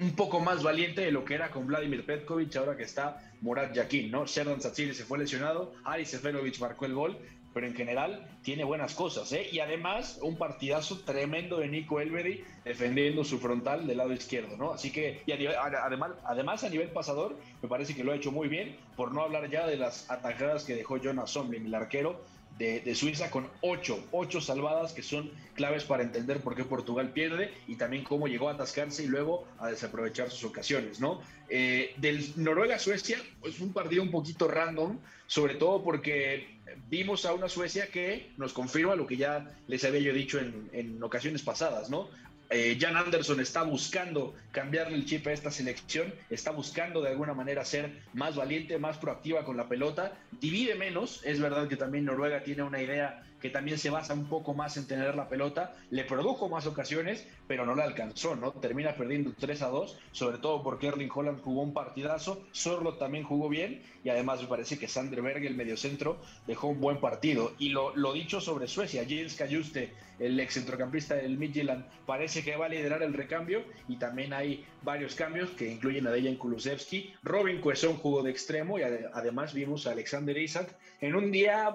un 0.00 0.16
poco 0.16 0.40
más 0.40 0.62
valiente 0.62 1.02
de 1.02 1.12
lo 1.12 1.24
que 1.24 1.34
era 1.34 1.50
con 1.50 1.66
Vladimir 1.66 2.04
Petkovic, 2.04 2.54
ahora 2.56 2.76
que 2.76 2.82
está 2.82 3.32
Murat 3.40 3.72
Yakin, 3.74 4.10
¿no? 4.10 4.26
Sherdan 4.26 4.60
Satsiri 4.60 4.94
se 4.94 5.04
fue 5.04 5.18
lesionado, 5.18 5.74
Ari 5.84 6.04
Seferovic 6.04 6.58
marcó 6.58 6.86
el 6.86 6.94
gol, 6.94 7.18
pero 7.54 7.66
en 7.66 7.74
general 7.74 8.26
tiene 8.42 8.64
buenas 8.64 8.94
cosas, 8.94 9.32
¿eh? 9.32 9.48
Y 9.50 9.60
además, 9.60 10.18
un 10.20 10.36
partidazo 10.36 10.98
tremendo 11.00 11.58
de 11.58 11.68
Nico 11.68 12.00
Elvedi 12.00 12.42
defendiendo 12.64 13.24
su 13.24 13.38
frontal 13.38 13.86
del 13.86 13.98
lado 13.98 14.12
izquierdo, 14.12 14.56
¿no? 14.56 14.72
Así 14.72 14.90
que, 14.90 15.22
y 15.24 15.32
además, 15.32 16.10
además, 16.24 16.64
a 16.64 16.68
nivel 16.68 16.88
pasador, 16.88 17.36
me 17.62 17.68
parece 17.68 17.94
que 17.94 18.02
lo 18.02 18.12
ha 18.12 18.16
hecho 18.16 18.32
muy 18.32 18.48
bien, 18.48 18.76
por 18.96 19.14
no 19.14 19.22
hablar 19.22 19.48
ya 19.48 19.66
de 19.66 19.76
las 19.76 20.10
atajadas 20.10 20.64
que 20.64 20.74
dejó 20.74 20.98
Jonas 20.98 21.30
Somlin, 21.30 21.66
el 21.66 21.74
arquero, 21.74 22.20
de, 22.58 22.94
Suiza 22.94 23.30
con 23.30 23.48
ocho, 23.62 24.04
ocho 24.12 24.40
salvadas 24.40 24.92
que 24.92 25.02
son 25.02 25.30
claves 25.54 25.84
para 25.84 26.02
entender 26.02 26.40
por 26.40 26.54
qué 26.54 26.64
Portugal 26.64 27.10
pierde 27.10 27.52
y 27.66 27.76
también 27.76 28.04
cómo 28.04 28.28
llegó 28.28 28.48
a 28.48 28.52
atascarse 28.52 29.02
y 29.02 29.06
luego 29.08 29.46
a 29.58 29.68
desaprovechar 29.68 30.30
sus 30.30 30.44
ocasiones, 30.44 31.00
¿no? 31.00 31.20
Eh, 31.48 31.94
del 31.96 32.24
Noruega-Suecia 32.36 33.16
es 33.16 33.24
pues 33.40 33.60
un 33.60 33.72
partido 33.72 34.02
un 34.02 34.10
poquito 34.10 34.46
random, 34.46 34.98
sobre 35.26 35.56
todo 35.56 35.82
porque 35.82 36.53
vimos 36.88 37.24
a 37.24 37.32
una 37.34 37.48
Suecia 37.48 37.88
que 37.88 38.32
nos 38.36 38.52
confirma 38.52 38.94
lo 38.94 39.06
que 39.06 39.16
ya 39.16 39.50
les 39.66 39.84
había 39.84 40.12
dicho 40.12 40.38
en, 40.38 40.68
en 40.72 41.02
ocasiones 41.02 41.42
pasadas, 41.42 41.90
¿no? 41.90 42.08
eh, 42.50 42.76
Jan 42.80 42.96
Anderson 42.96 43.40
está 43.40 43.62
buscando 43.62 44.34
cambiarle 44.52 44.96
el 44.96 45.06
chip 45.06 45.26
a 45.26 45.32
esta 45.32 45.50
selección, 45.50 46.14
está 46.30 46.50
buscando 46.50 47.02
de 47.02 47.10
alguna 47.10 47.34
manera 47.34 47.64
ser 47.64 48.02
más 48.12 48.36
valiente, 48.36 48.78
más 48.78 48.98
proactiva 48.98 49.44
con 49.44 49.56
la 49.56 49.68
pelota, 49.68 50.12
divide 50.40 50.74
menos, 50.74 51.20
es 51.24 51.40
verdad 51.40 51.68
que 51.68 51.76
también 51.76 52.04
Noruega 52.04 52.44
tiene 52.44 52.62
una 52.62 52.80
idea 52.80 53.24
que 53.44 53.50
también 53.50 53.76
se 53.76 53.90
basa 53.90 54.14
un 54.14 54.24
poco 54.24 54.54
más 54.54 54.78
en 54.78 54.86
tener 54.86 55.14
la 55.14 55.28
pelota, 55.28 55.74
le 55.90 56.04
produjo 56.04 56.48
más 56.48 56.66
ocasiones, 56.66 57.28
pero 57.46 57.66
no 57.66 57.74
le 57.74 57.82
alcanzó, 57.82 58.34
¿no? 58.36 58.52
Termina 58.52 58.96
perdiendo 58.96 59.34
3 59.38 59.60
a 59.60 59.66
2, 59.66 59.98
sobre 60.12 60.38
todo 60.38 60.62
porque 60.62 60.86
Erling 60.86 61.10
Holland 61.14 61.42
jugó 61.42 61.60
un 61.60 61.74
partidazo, 61.74 62.42
Sorlo 62.52 62.94
también 62.94 63.22
jugó 63.22 63.50
bien, 63.50 63.82
y 64.02 64.08
además 64.08 64.40
me 64.40 64.48
parece 64.48 64.78
que 64.78 64.88
Sander 64.88 65.20
Berg, 65.20 65.44
el 65.44 65.56
mediocentro, 65.56 66.16
dejó 66.46 66.68
un 66.68 66.80
buen 66.80 67.00
partido. 67.00 67.52
Y 67.58 67.68
lo, 67.68 67.94
lo 67.94 68.14
dicho 68.14 68.40
sobre 68.40 68.66
Suecia, 68.66 69.04
James 69.06 69.34
Cayuste, 69.34 69.92
el 70.18 70.40
ex 70.40 70.54
centrocampista 70.54 71.14
del 71.14 71.36
Midtjylland, 71.36 71.84
parece 72.06 72.42
que 72.42 72.56
va 72.56 72.64
a 72.64 72.70
liderar 72.70 73.02
el 73.02 73.12
recambio, 73.12 73.62
y 73.88 73.96
también 73.96 74.32
hay 74.32 74.64
varios 74.80 75.14
cambios 75.14 75.50
que 75.50 75.70
incluyen 75.70 76.06
a 76.06 76.12
Dejan 76.12 76.36
Kulusevski, 76.36 77.12
Robin 77.22 77.60
Cuesón 77.60 77.96
jugó 77.98 78.22
de 78.22 78.30
extremo, 78.30 78.78
y 78.78 78.84
además 78.84 79.52
vimos 79.52 79.86
a 79.86 79.90
Alexander 79.90 80.38
Isaac 80.38 80.74
en 81.02 81.14
un 81.14 81.30
día 81.30 81.74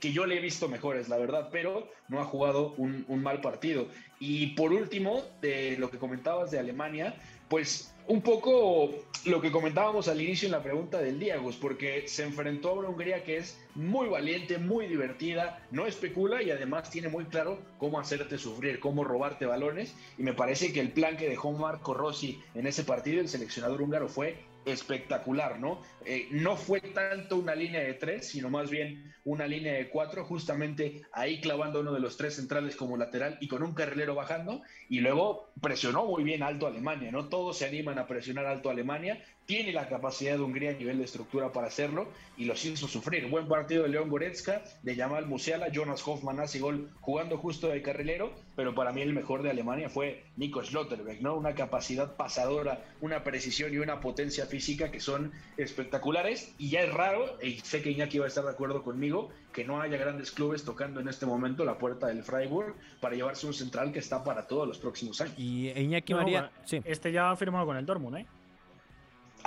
que 0.00 0.12
yo 0.12 0.26
le 0.26 0.36
he 0.36 0.40
visto 0.40 0.68
mejores, 0.68 1.08
la 1.08 1.16
verdad, 1.16 1.48
pero 1.50 1.88
no 2.08 2.20
ha 2.20 2.24
jugado 2.24 2.74
un, 2.76 3.04
mal 3.22 3.40
partido. 3.40 3.88
Y 4.20 4.48
por 4.48 4.72
último, 4.72 5.22
de 5.40 5.76
lo 5.78 5.90
que 5.90 5.98
comentabas 5.98 6.50
de 6.50 6.58
Alemania, 6.58 7.14
pues 7.48 7.92
un 8.08 8.22
poco 8.22 8.90
lo 9.24 9.40
que 9.40 9.50
comentábamos 9.50 10.06
al 10.08 10.20
inicio 10.20 10.46
en 10.46 10.52
la 10.52 10.62
pregunta 10.62 10.98
del 10.98 11.18
Diagos, 11.18 11.56
porque 11.56 12.06
se 12.06 12.24
enfrentó 12.24 12.70
a 12.70 12.74
una 12.74 12.88
Hungría 12.88 13.24
que 13.24 13.38
es 13.38 13.58
muy 13.74 14.08
valiente, 14.08 14.58
muy 14.58 14.86
divertida, 14.86 15.66
no 15.72 15.86
especula 15.86 16.42
y 16.42 16.50
además 16.50 16.90
tiene 16.90 17.08
muy 17.08 17.24
claro 17.24 17.58
cómo 17.78 17.98
hacerte 17.98 18.38
sufrir, 18.38 18.78
cómo 18.78 19.02
robarte 19.02 19.46
balones. 19.46 19.94
Y 20.18 20.22
me 20.22 20.34
parece 20.34 20.72
que 20.72 20.80
el 20.80 20.92
plan 20.92 21.16
que 21.16 21.28
dejó 21.28 21.52
Marco 21.52 21.94
Rossi 21.94 22.40
en 22.54 22.66
ese 22.66 22.84
partido, 22.84 23.20
el 23.20 23.28
seleccionador 23.28 23.82
húngaro, 23.82 24.08
fue 24.08 24.36
espectacular, 24.66 25.58
¿no? 25.60 25.80
Eh, 26.04 26.28
no 26.32 26.56
fue 26.56 26.80
tanto 26.80 27.36
una 27.36 27.54
línea 27.54 27.80
de 27.80 27.94
tres, 27.94 28.28
sino 28.28 28.50
más 28.50 28.68
bien 28.68 29.14
una 29.24 29.46
línea 29.46 29.72
de 29.74 29.88
cuatro, 29.88 30.24
justamente 30.24 31.02
ahí 31.12 31.40
clavando 31.40 31.80
uno 31.80 31.92
de 31.92 32.00
los 32.00 32.16
tres 32.16 32.34
centrales 32.34 32.76
como 32.76 32.96
lateral 32.96 33.38
y 33.40 33.48
con 33.48 33.62
un 33.62 33.74
carrilero 33.74 34.14
bajando, 34.14 34.62
y 34.88 35.00
luego 35.00 35.50
presionó 35.60 36.04
muy 36.04 36.24
bien 36.24 36.42
alto 36.42 36.66
Alemania, 36.66 37.10
¿no? 37.12 37.28
Todos 37.28 37.58
se 37.58 37.66
animan 37.66 37.98
a 37.98 38.06
presionar 38.06 38.46
alto 38.46 38.68
Alemania, 38.68 39.24
tiene 39.46 39.72
la 39.72 39.88
capacidad 39.88 40.36
de 40.36 40.42
Hungría 40.42 40.70
a 40.70 40.74
nivel 40.74 40.98
de 40.98 41.04
estructura 41.04 41.52
para 41.52 41.68
hacerlo 41.68 42.08
y 42.36 42.44
los 42.44 42.64
hizo 42.64 42.88
sufrir. 42.88 43.28
Buen 43.28 43.46
partido 43.48 43.84
de 43.84 43.88
León 43.88 44.10
Goretzka, 44.10 44.62
de 44.82 44.96
Jamal 44.96 45.26
Musiala, 45.26 45.68
Jonas 45.72 46.06
Hoffman 46.06 46.40
hace 46.40 46.58
gol 46.58 46.90
jugando 47.00 47.38
justo 47.38 47.68
de 47.68 47.80
carrilero, 47.80 48.32
pero 48.56 48.74
para 48.74 48.92
mí 48.92 49.02
el 49.02 49.12
mejor 49.12 49.42
de 49.42 49.50
Alemania 49.50 49.88
fue 49.88 50.24
Nico 50.36 50.62
Schlotterbeck, 50.62 51.20
¿no? 51.20 51.36
Una 51.36 51.54
capacidad 51.54 52.16
pasadora, 52.16 52.84
una 53.00 53.22
precisión 53.22 53.72
y 53.72 53.78
una 53.78 54.00
potencia 54.00 54.46
física 54.46 54.90
que 54.90 55.00
son 55.00 55.32
espectaculares 55.56 56.52
y 56.58 56.70
ya 56.70 56.80
es 56.80 56.92
raro, 56.92 57.38
y 57.40 57.60
sé 57.60 57.82
que 57.82 57.90
Iñaki 57.92 58.18
va 58.18 58.24
a 58.24 58.28
estar 58.28 58.44
de 58.44 58.50
acuerdo 58.50 58.82
conmigo, 58.82 59.30
que 59.52 59.64
no 59.64 59.80
haya 59.80 59.96
grandes 59.96 60.32
clubes 60.32 60.64
tocando 60.64 61.00
en 61.00 61.08
este 61.08 61.24
momento 61.24 61.64
la 61.64 61.78
puerta 61.78 62.08
del 62.08 62.22
Freiburg 62.22 62.74
para 63.00 63.14
llevarse 63.14 63.46
un 63.46 63.54
central 63.54 63.92
que 63.92 64.00
está 64.00 64.24
para 64.24 64.46
todos 64.46 64.66
los 64.66 64.78
próximos 64.78 65.20
años. 65.20 65.34
Y 65.38 65.70
Iñaki 65.70 66.14
María, 66.14 66.50
sí. 66.64 66.82
Este 66.84 67.12
ya 67.12 67.30
ha 67.30 67.36
firmado 67.36 67.64
con 67.64 67.76
el 67.76 67.86
Dortmund, 67.86 68.18
¿eh? 68.18 68.26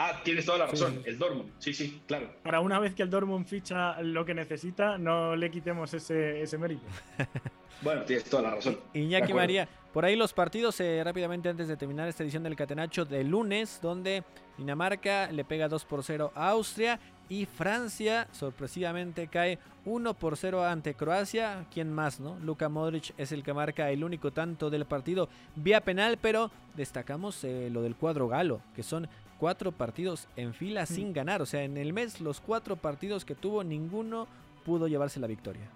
Ah, 0.01 0.21
tienes 0.23 0.45
toda 0.45 0.59
la 0.59 0.67
razón, 0.67 1.01
el 1.05 1.19
Dortmund, 1.19 1.51
sí, 1.59 1.73
sí, 1.73 2.01
claro. 2.07 2.29
Para 2.41 2.61
una 2.61 2.79
vez 2.79 2.95
que 2.95 3.03
el 3.03 3.09
Dortmund 3.09 3.45
ficha 3.45 4.01
lo 4.01 4.23
que 4.23 4.33
necesita, 4.33 4.97
no 4.97 5.35
le 5.35 5.51
quitemos 5.51 5.93
ese, 5.93 6.41
ese 6.41 6.57
mérito. 6.57 6.83
bueno, 7.81 8.03
tienes 8.03 8.23
toda 8.23 8.43
la 8.43 8.55
razón. 8.55 8.79
Iñaki 8.93 9.33
María, 9.33 9.67
por 9.91 10.05
ahí 10.05 10.15
los 10.15 10.31
partidos 10.31 10.79
eh, 10.79 11.01
rápidamente 11.03 11.49
antes 11.49 11.67
de 11.67 11.75
terminar 11.75 12.07
esta 12.07 12.23
edición 12.23 12.43
del 12.43 12.55
Catenacho 12.55 13.03
de 13.03 13.25
lunes, 13.25 13.79
donde 13.81 14.23
Dinamarca 14.57 15.29
le 15.33 15.43
pega 15.43 15.67
2 15.67 15.83
por 15.83 16.01
0 16.01 16.31
a 16.33 16.47
Austria 16.51 16.97
y 17.27 17.45
Francia 17.45 18.29
sorpresivamente 18.31 19.27
cae 19.27 19.59
1 19.83 20.13
por 20.13 20.37
0 20.37 20.65
ante 20.65 20.93
Croacia. 20.93 21.65
¿Quién 21.73 21.91
más, 21.91 22.21
no? 22.21 22.39
Luka 22.39 22.69
Modric 22.69 23.13
es 23.17 23.33
el 23.33 23.43
que 23.43 23.53
marca 23.53 23.91
el 23.91 24.05
único 24.05 24.31
tanto 24.31 24.69
del 24.69 24.85
partido 24.85 25.27
vía 25.57 25.81
penal, 25.81 26.17
pero 26.21 26.51
destacamos 26.77 27.43
eh, 27.43 27.69
lo 27.69 27.81
del 27.81 27.97
cuadro 27.97 28.29
galo, 28.29 28.61
que 28.75 28.81
son 28.81 29.09
cuatro 29.39 29.71
partidos 29.71 30.27
en 30.35 30.53
fila 30.53 30.85
sin 30.85 31.13
ganar. 31.13 31.41
O 31.41 31.45
sea, 31.45 31.63
en 31.63 31.77
el 31.77 31.93
mes 31.93 32.21
los 32.21 32.41
cuatro 32.41 32.75
partidos 32.75 33.25
que 33.25 33.35
tuvo, 33.35 33.63
ninguno 33.63 34.27
pudo 34.63 34.87
llevarse 34.87 35.19
la 35.19 35.27
victoria. 35.27 35.69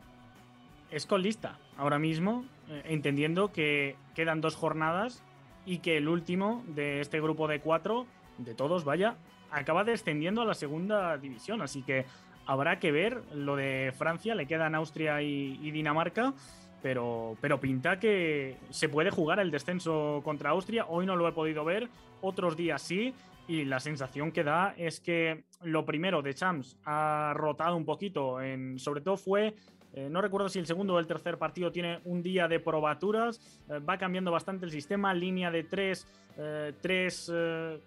Es 0.91 1.07
colista 1.07 1.57
ahora 1.77 1.97
mismo, 1.97 2.45
eh, 2.69 2.83
entendiendo 2.85 3.51
que 3.51 3.95
quedan 4.13 4.41
dos 4.41 4.55
jornadas 4.55 5.23
y 5.65 5.79
que 5.79 5.97
el 5.97 6.07
último 6.07 6.63
de 6.67 7.01
este 7.01 7.19
grupo 7.19 7.47
de 7.47 7.61
cuatro, 7.61 8.05
de 8.37 8.53
todos, 8.53 8.83
vaya, 8.83 9.15
acaba 9.49 9.83
descendiendo 9.83 10.41
a 10.41 10.45
la 10.45 10.53
segunda 10.53 11.17
división. 11.17 11.61
Así 11.61 11.81
que 11.81 12.05
habrá 12.45 12.79
que 12.79 12.91
ver 12.91 13.23
lo 13.33 13.55
de 13.55 13.93
Francia, 13.97 14.35
le 14.35 14.45
quedan 14.45 14.75
Austria 14.75 15.21
y, 15.21 15.59
y 15.61 15.71
Dinamarca. 15.71 16.33
Pero, 16.81 17.37
pero, 17.39 17.61
pinta 17.61 17.97
que 17.97 18.57
se 18.69 18.89
puede 18.89 19.09
jugar 19.09 19.39
el 19.39 19.51
descenso 19.51 20.19
contra 20.21 20.49
Austria. 20.49 20.85
Hoy 20.89 21.05
no 21.05 21.15
lo 21.15 21.25
he 21.29 21.31
podido 21.31 21.63
ver, 21.63 21.87
otros 22.21 22.57
días 22.57 22.81
sí. 22.81 23.13
Y 23.47 23.65
la 23.65 23.79
sensación 23.79 24.31
que 24.31 24.43
da 24.43 24.73
es 24.77 24.99
que 24.99 25.43
lo 25.61 25.85
primero 25.85 26.21
de 26.21 26.33
Champs 26.33 26.77
ha 26.85 27.33
rotado 27.35 27.75
un 27.75 27.85
poquito, 27.85 28.41
en, 28.41 28.79
sobre 28.79 29.01
todo 29.01 29.17
fue 29.17 29.53
eh, 29.95 30.09
no 30.09 30.21
recuerdo 30.21 30.49
si 30.49 30.57
el 30.57 30.65
segundo 30.65 30.95
o 30.95 30.99
el 30.99 31.05
tercer 31.05 31.37
partido 31.37 31.71
tiene 31.71 31.99
un 32.05 32.23
día 32.23 32.47
de 32.47 32.59
probaturas. 32.59 33.39
Eh, 33.69 33.79
va 33.79 33.97
cambiando 33.97 34.31
bastante 34.31 34.65
el 34.65 34.71
sistema. 34.71 35.13
Línea 35.13 35.51
de 35.51 35.63
3, 36.35 36.75
3, 36.81 37.31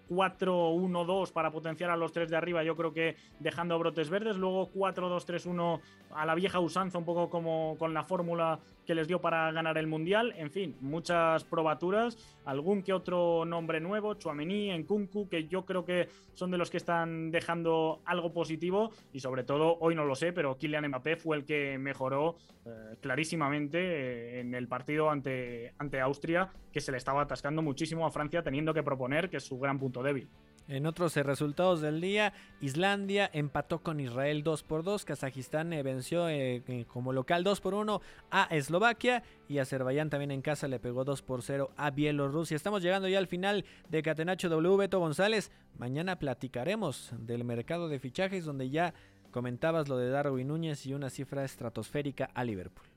4, 0.07 0.69
1, 0.69 1.05
2 1.05 1.31
para 1.31 1.51
potenciar 1.51 1.89
a 1.89 1.97
los 1.97 2.11
tres 2.11 2.29
de 2.29 2.37
arriba. 2.37 2.63
Yo 2.63 2.77
creo 2.77 2.93
que 2.93 3.17
dejando 3.39 3.77
brotes 3.77 4.09
verdes. 4.09 4.37
Luego 4.37 4.69
4, 4.73 5.09
2, 5.09 5.25
3, 5.25 5.45
1 5.45 5.81
a 6.11 6.25
la 6.25 6.35
vieja 6.35 6.59
usanza, 6.59 6.97
un 6.97 7.05
poco 7.05 7.29
como 7.29 7.75
con 7.77 7.93
la 7.93 8.03
fórmula 8.03 8.59
que 8.85 8.95
les 8.95 9.09
dio 9.09 9.19
para 9.19 9.51
ganar 9.51 9.77
el 9.77 9.87
Mundial. 9.87 10.33
En 10.37 10.49
fin, 10.49 10.77
muchas 10.79 11.43
probaturas. 11.43 12.17
Algún 12.45 12.83
que 12.83 12.93
otro 12.93 13.43
nombre 13.43 13.81
nuevo. 13.81 14.13
Chuamení, 14.13 14.71
Nkunku, 14.77 15.27
que 15.27 15.47
yo 15.47 15.65
creo 15.65 15.83
que 15.83 16.07
son 16.33 16.51
de 16.51 16.57
los 16.57 16.69
que 16.69 16.77
están 16.77 17.31
dejando 17.31 17.99
algo 18.05 18.31
positivo. 18.31 18.91
Y 19.11 19.19
sobre 19.19 19.43
todo, 19.43 19.77
hoy 19.81 19.93
no 19.93 20.05
lo 20.05 20.15
sé, 20.15 20.31
pero 20.31 20.57
Kylian 20.57 20.87
Mbappé 20.87 21.17
fue 21.17 21.35
el 21.35 21.43
que 21.43 21.77
mejor 21.77 21.97
mejoró 21.97 22.37
eh, 22.65 22.95
clarísimamente 23.01 23.79
eh, 23.79 24.39
en 24.41 24.53
el 24.53 24.67
partido 24.67 25.09
ante, 25.09 25.73
ante 25.79 25.99
Austria, 25.99 26.51
que 26.71 26.79
se 26.79 26.91
le 26.91 26.97
estaba 26.97 27.23
atascando 27.23 27.61
muchísimo 27.63 28.05
a 28.05 28.11
Francia 28.11 28.36
teniendo 28.43 28.73
que 28.73 28.83
proponer, 28.83 29.29
que 29.29 29.37
es 29.37 29.43
su 29.43 29.57
gran 29.59 29.79
punto 29.79 30.03
débil. 30.03 30.27
En 30.67 30.85
otros 30.85 31.15
eh, 31.15 31.23
resultados 31.23 31.79
del 31.79 32.01
día, 32.01 32.33
Islandia 32.59 33.29
empató 33.31 33.79
con 33.79 34.01
Israel 34.01 34.43
2 34.43 34.63
por 34.63 34.83
2, 34.83 35.05
Kazajistán 35.05 35.69
venció 35.69 36.27
como 36.87 37.13
local 37.13 37.45
2 37.45 37.61
por 37.61 37.73
1 37.73 38.01
a 38.31 38.43
Eslovaquia 38.51 39.23
y 39.47 39.59
Azerbaiyán 39.59 40.09
también 40.09 40.31
en 40.31 40.41
casa 40.41 40.67
le 40.67 40.79
pegó 40.79 41.05
2 41.05 41.21
por 41.21 41.41
0 41.41 41.71
a 41.77 41.91
Bielorrusia. 41.91 42.55
Estamos 42.55 42.81
llegando 42.81 43.07
ya 43.07 43.17
al 43.17 43.27
final 43.27 43.63
de 43.87 44.03
Catenacho 44.03 44.49
W. 44.49 44.75
Beto 44.75 44.99
González. 44.99 45.51
Mañana 45.77 46.19
platicaremos 46.19 47.13
del 47.17 47.45
mercado 47.45 47.87
de 47.87 47.99
fichajes 47.99 48.43
donde 48.43 48.69
ya 48.69 48.93
Comentabas 49.31 49.87
lo 49.87 49.97
de 49.97 50.09
Darwin 50.09 50.47
Núñez 50.47 50.85
y 50.85 50.93
una 50.93 51.09
cifra 51.09 51.43
estratosférica 51.43 52.31
a 52.33 52.43
Liverpool. 52.43 52.87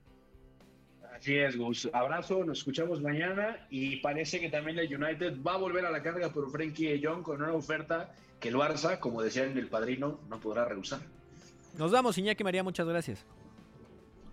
Así 1.21 1.37
es, 1.37 1.55
Gus. 1.59 1.87
Abrazo, 1.93 2.43
nos 2.45 2.59
escuchamos 2.59 3.03
mañana 3.03 3.67
y 3.69 3.97
parece 3.97 4.41
que 4.41 4.49
también 4.49 4.79
el 4.79 4.87
United 4.87 5.37
va 5.47 5.53
a 5.53 5.59
volver 5.59 5.85
a 5.85 5.91
la 5.91 6.03
carga 6.03 6.33
por 6.33 6.51
Frankie 6.51 6.87
de 6.87 7.07
Jong 7.07 7.23
con 7.23 7.43
una 7.43 7.53
oferta 7.53 8.15
que 8.41 8.49
el 8.49 8.55
Barça, 8.55 8.99
como 8.99 9.21
decía 9.21 9.45
en 9.45 9.59
el 9.59 9.69
padrino, 9.69 10.19
no 10.31 10.41
podrá 10.41 10.65
rehusar. 10.65 11.01
Nos 11.77 11.93
vamos, 11.93 12.17
Iñaki 12.17 12.43
María, 12.43 12.63
muchas 12.63 12.89
gracias. 12.89 13.27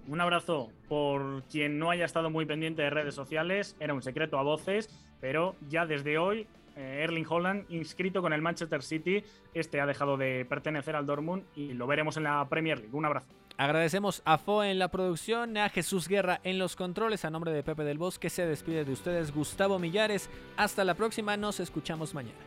Un 0.08 0.22
abrazo 0.22 0.72
por 0.88 1.44
quien 1.52 1.78
no 1.78 1.92
haya 1.92 2.06
estado 2.06 2.30
muy 2.30 2.46
pendiente 2.46 2.84
de 2.84 2.90
redes 2.90 3.16
sociales, 3.16 3.76
era 3.82 3.94
un 3.94 4.02
secreto 4.02 4.40
a 4.40 4.44
voces, 4.44 4.90
pero 5.20 5.58
ya 5.68 5.86
desde 5.86 6.18
hoy 6.18 6.48
eh, 6.78 7.02
Erling 7.04 7.26
Holland 7.28 7.66
inscrito 7.68 8.22
con 8.22 8.32
el 8.32 8.42
Manchester 8.42 8.82
City. 8.82 9.26
Este 9.54 9.82
ha 9.82 9.86
dejado 9.86 10.16
de 10.16 10.46
pertenecer 10.46 10.96
al 10.96 11.06
Dortmund 11.06 11.44
y 11.54 11.74
lo 11.74 11.86
veremos 11.86 12.16
en 12.16 12.24
la 12.24 12.48
Premier 12.48 12.80
League. 12.80 12.96
Un 12.96 13.04
abrazo. 13.04 13.28
Agradecemos 13.58 14.22
a 14.24 14.38
Fo 14.38 14.64
en 14.64 14.78
la 14.78 14.90
producción, 14.90 15.58
a 15.58 15.70
Jesús 15.70 16.08
Guerra 16.08 16.40
en 16.44 16.60
los 16.60 16.76
controles, 16.76 17.26
a 17.26 17.32
nombre 17.32 17.52
de 17.52 17.64
Pepe 17.64 17.84
del 17.84 17.98
Bosque 17.98 18.30
se 18.30 18.46
despide 18.46 18.86
de 18.86 18.94
ustedes 18.94 19.34
Gustavo 19.34 19.80
Millares. 19.80 20.30
Hasta 20.58 20.84
la 20.84 20.94
próxima, 20.94 21.36
nos 21.38 21.60
escuchamos 21.60 22.14
mañana. 22.14 22.38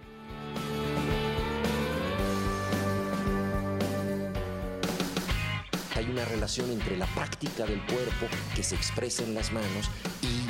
una 6.11 6.25
relación 6.25 6.71
entre 6.71 6.97
la 6.97 7.07
práctica 7.07 7.65
del 7.65 7.81
cuerpo 7.87 8.27
que 8.55 8.63
se 8.63 8.75
expresa 8.75 9.23
en 9.23 9.35
las 9.35 9.53
manos 9.53 9.89
y 10.23 10.50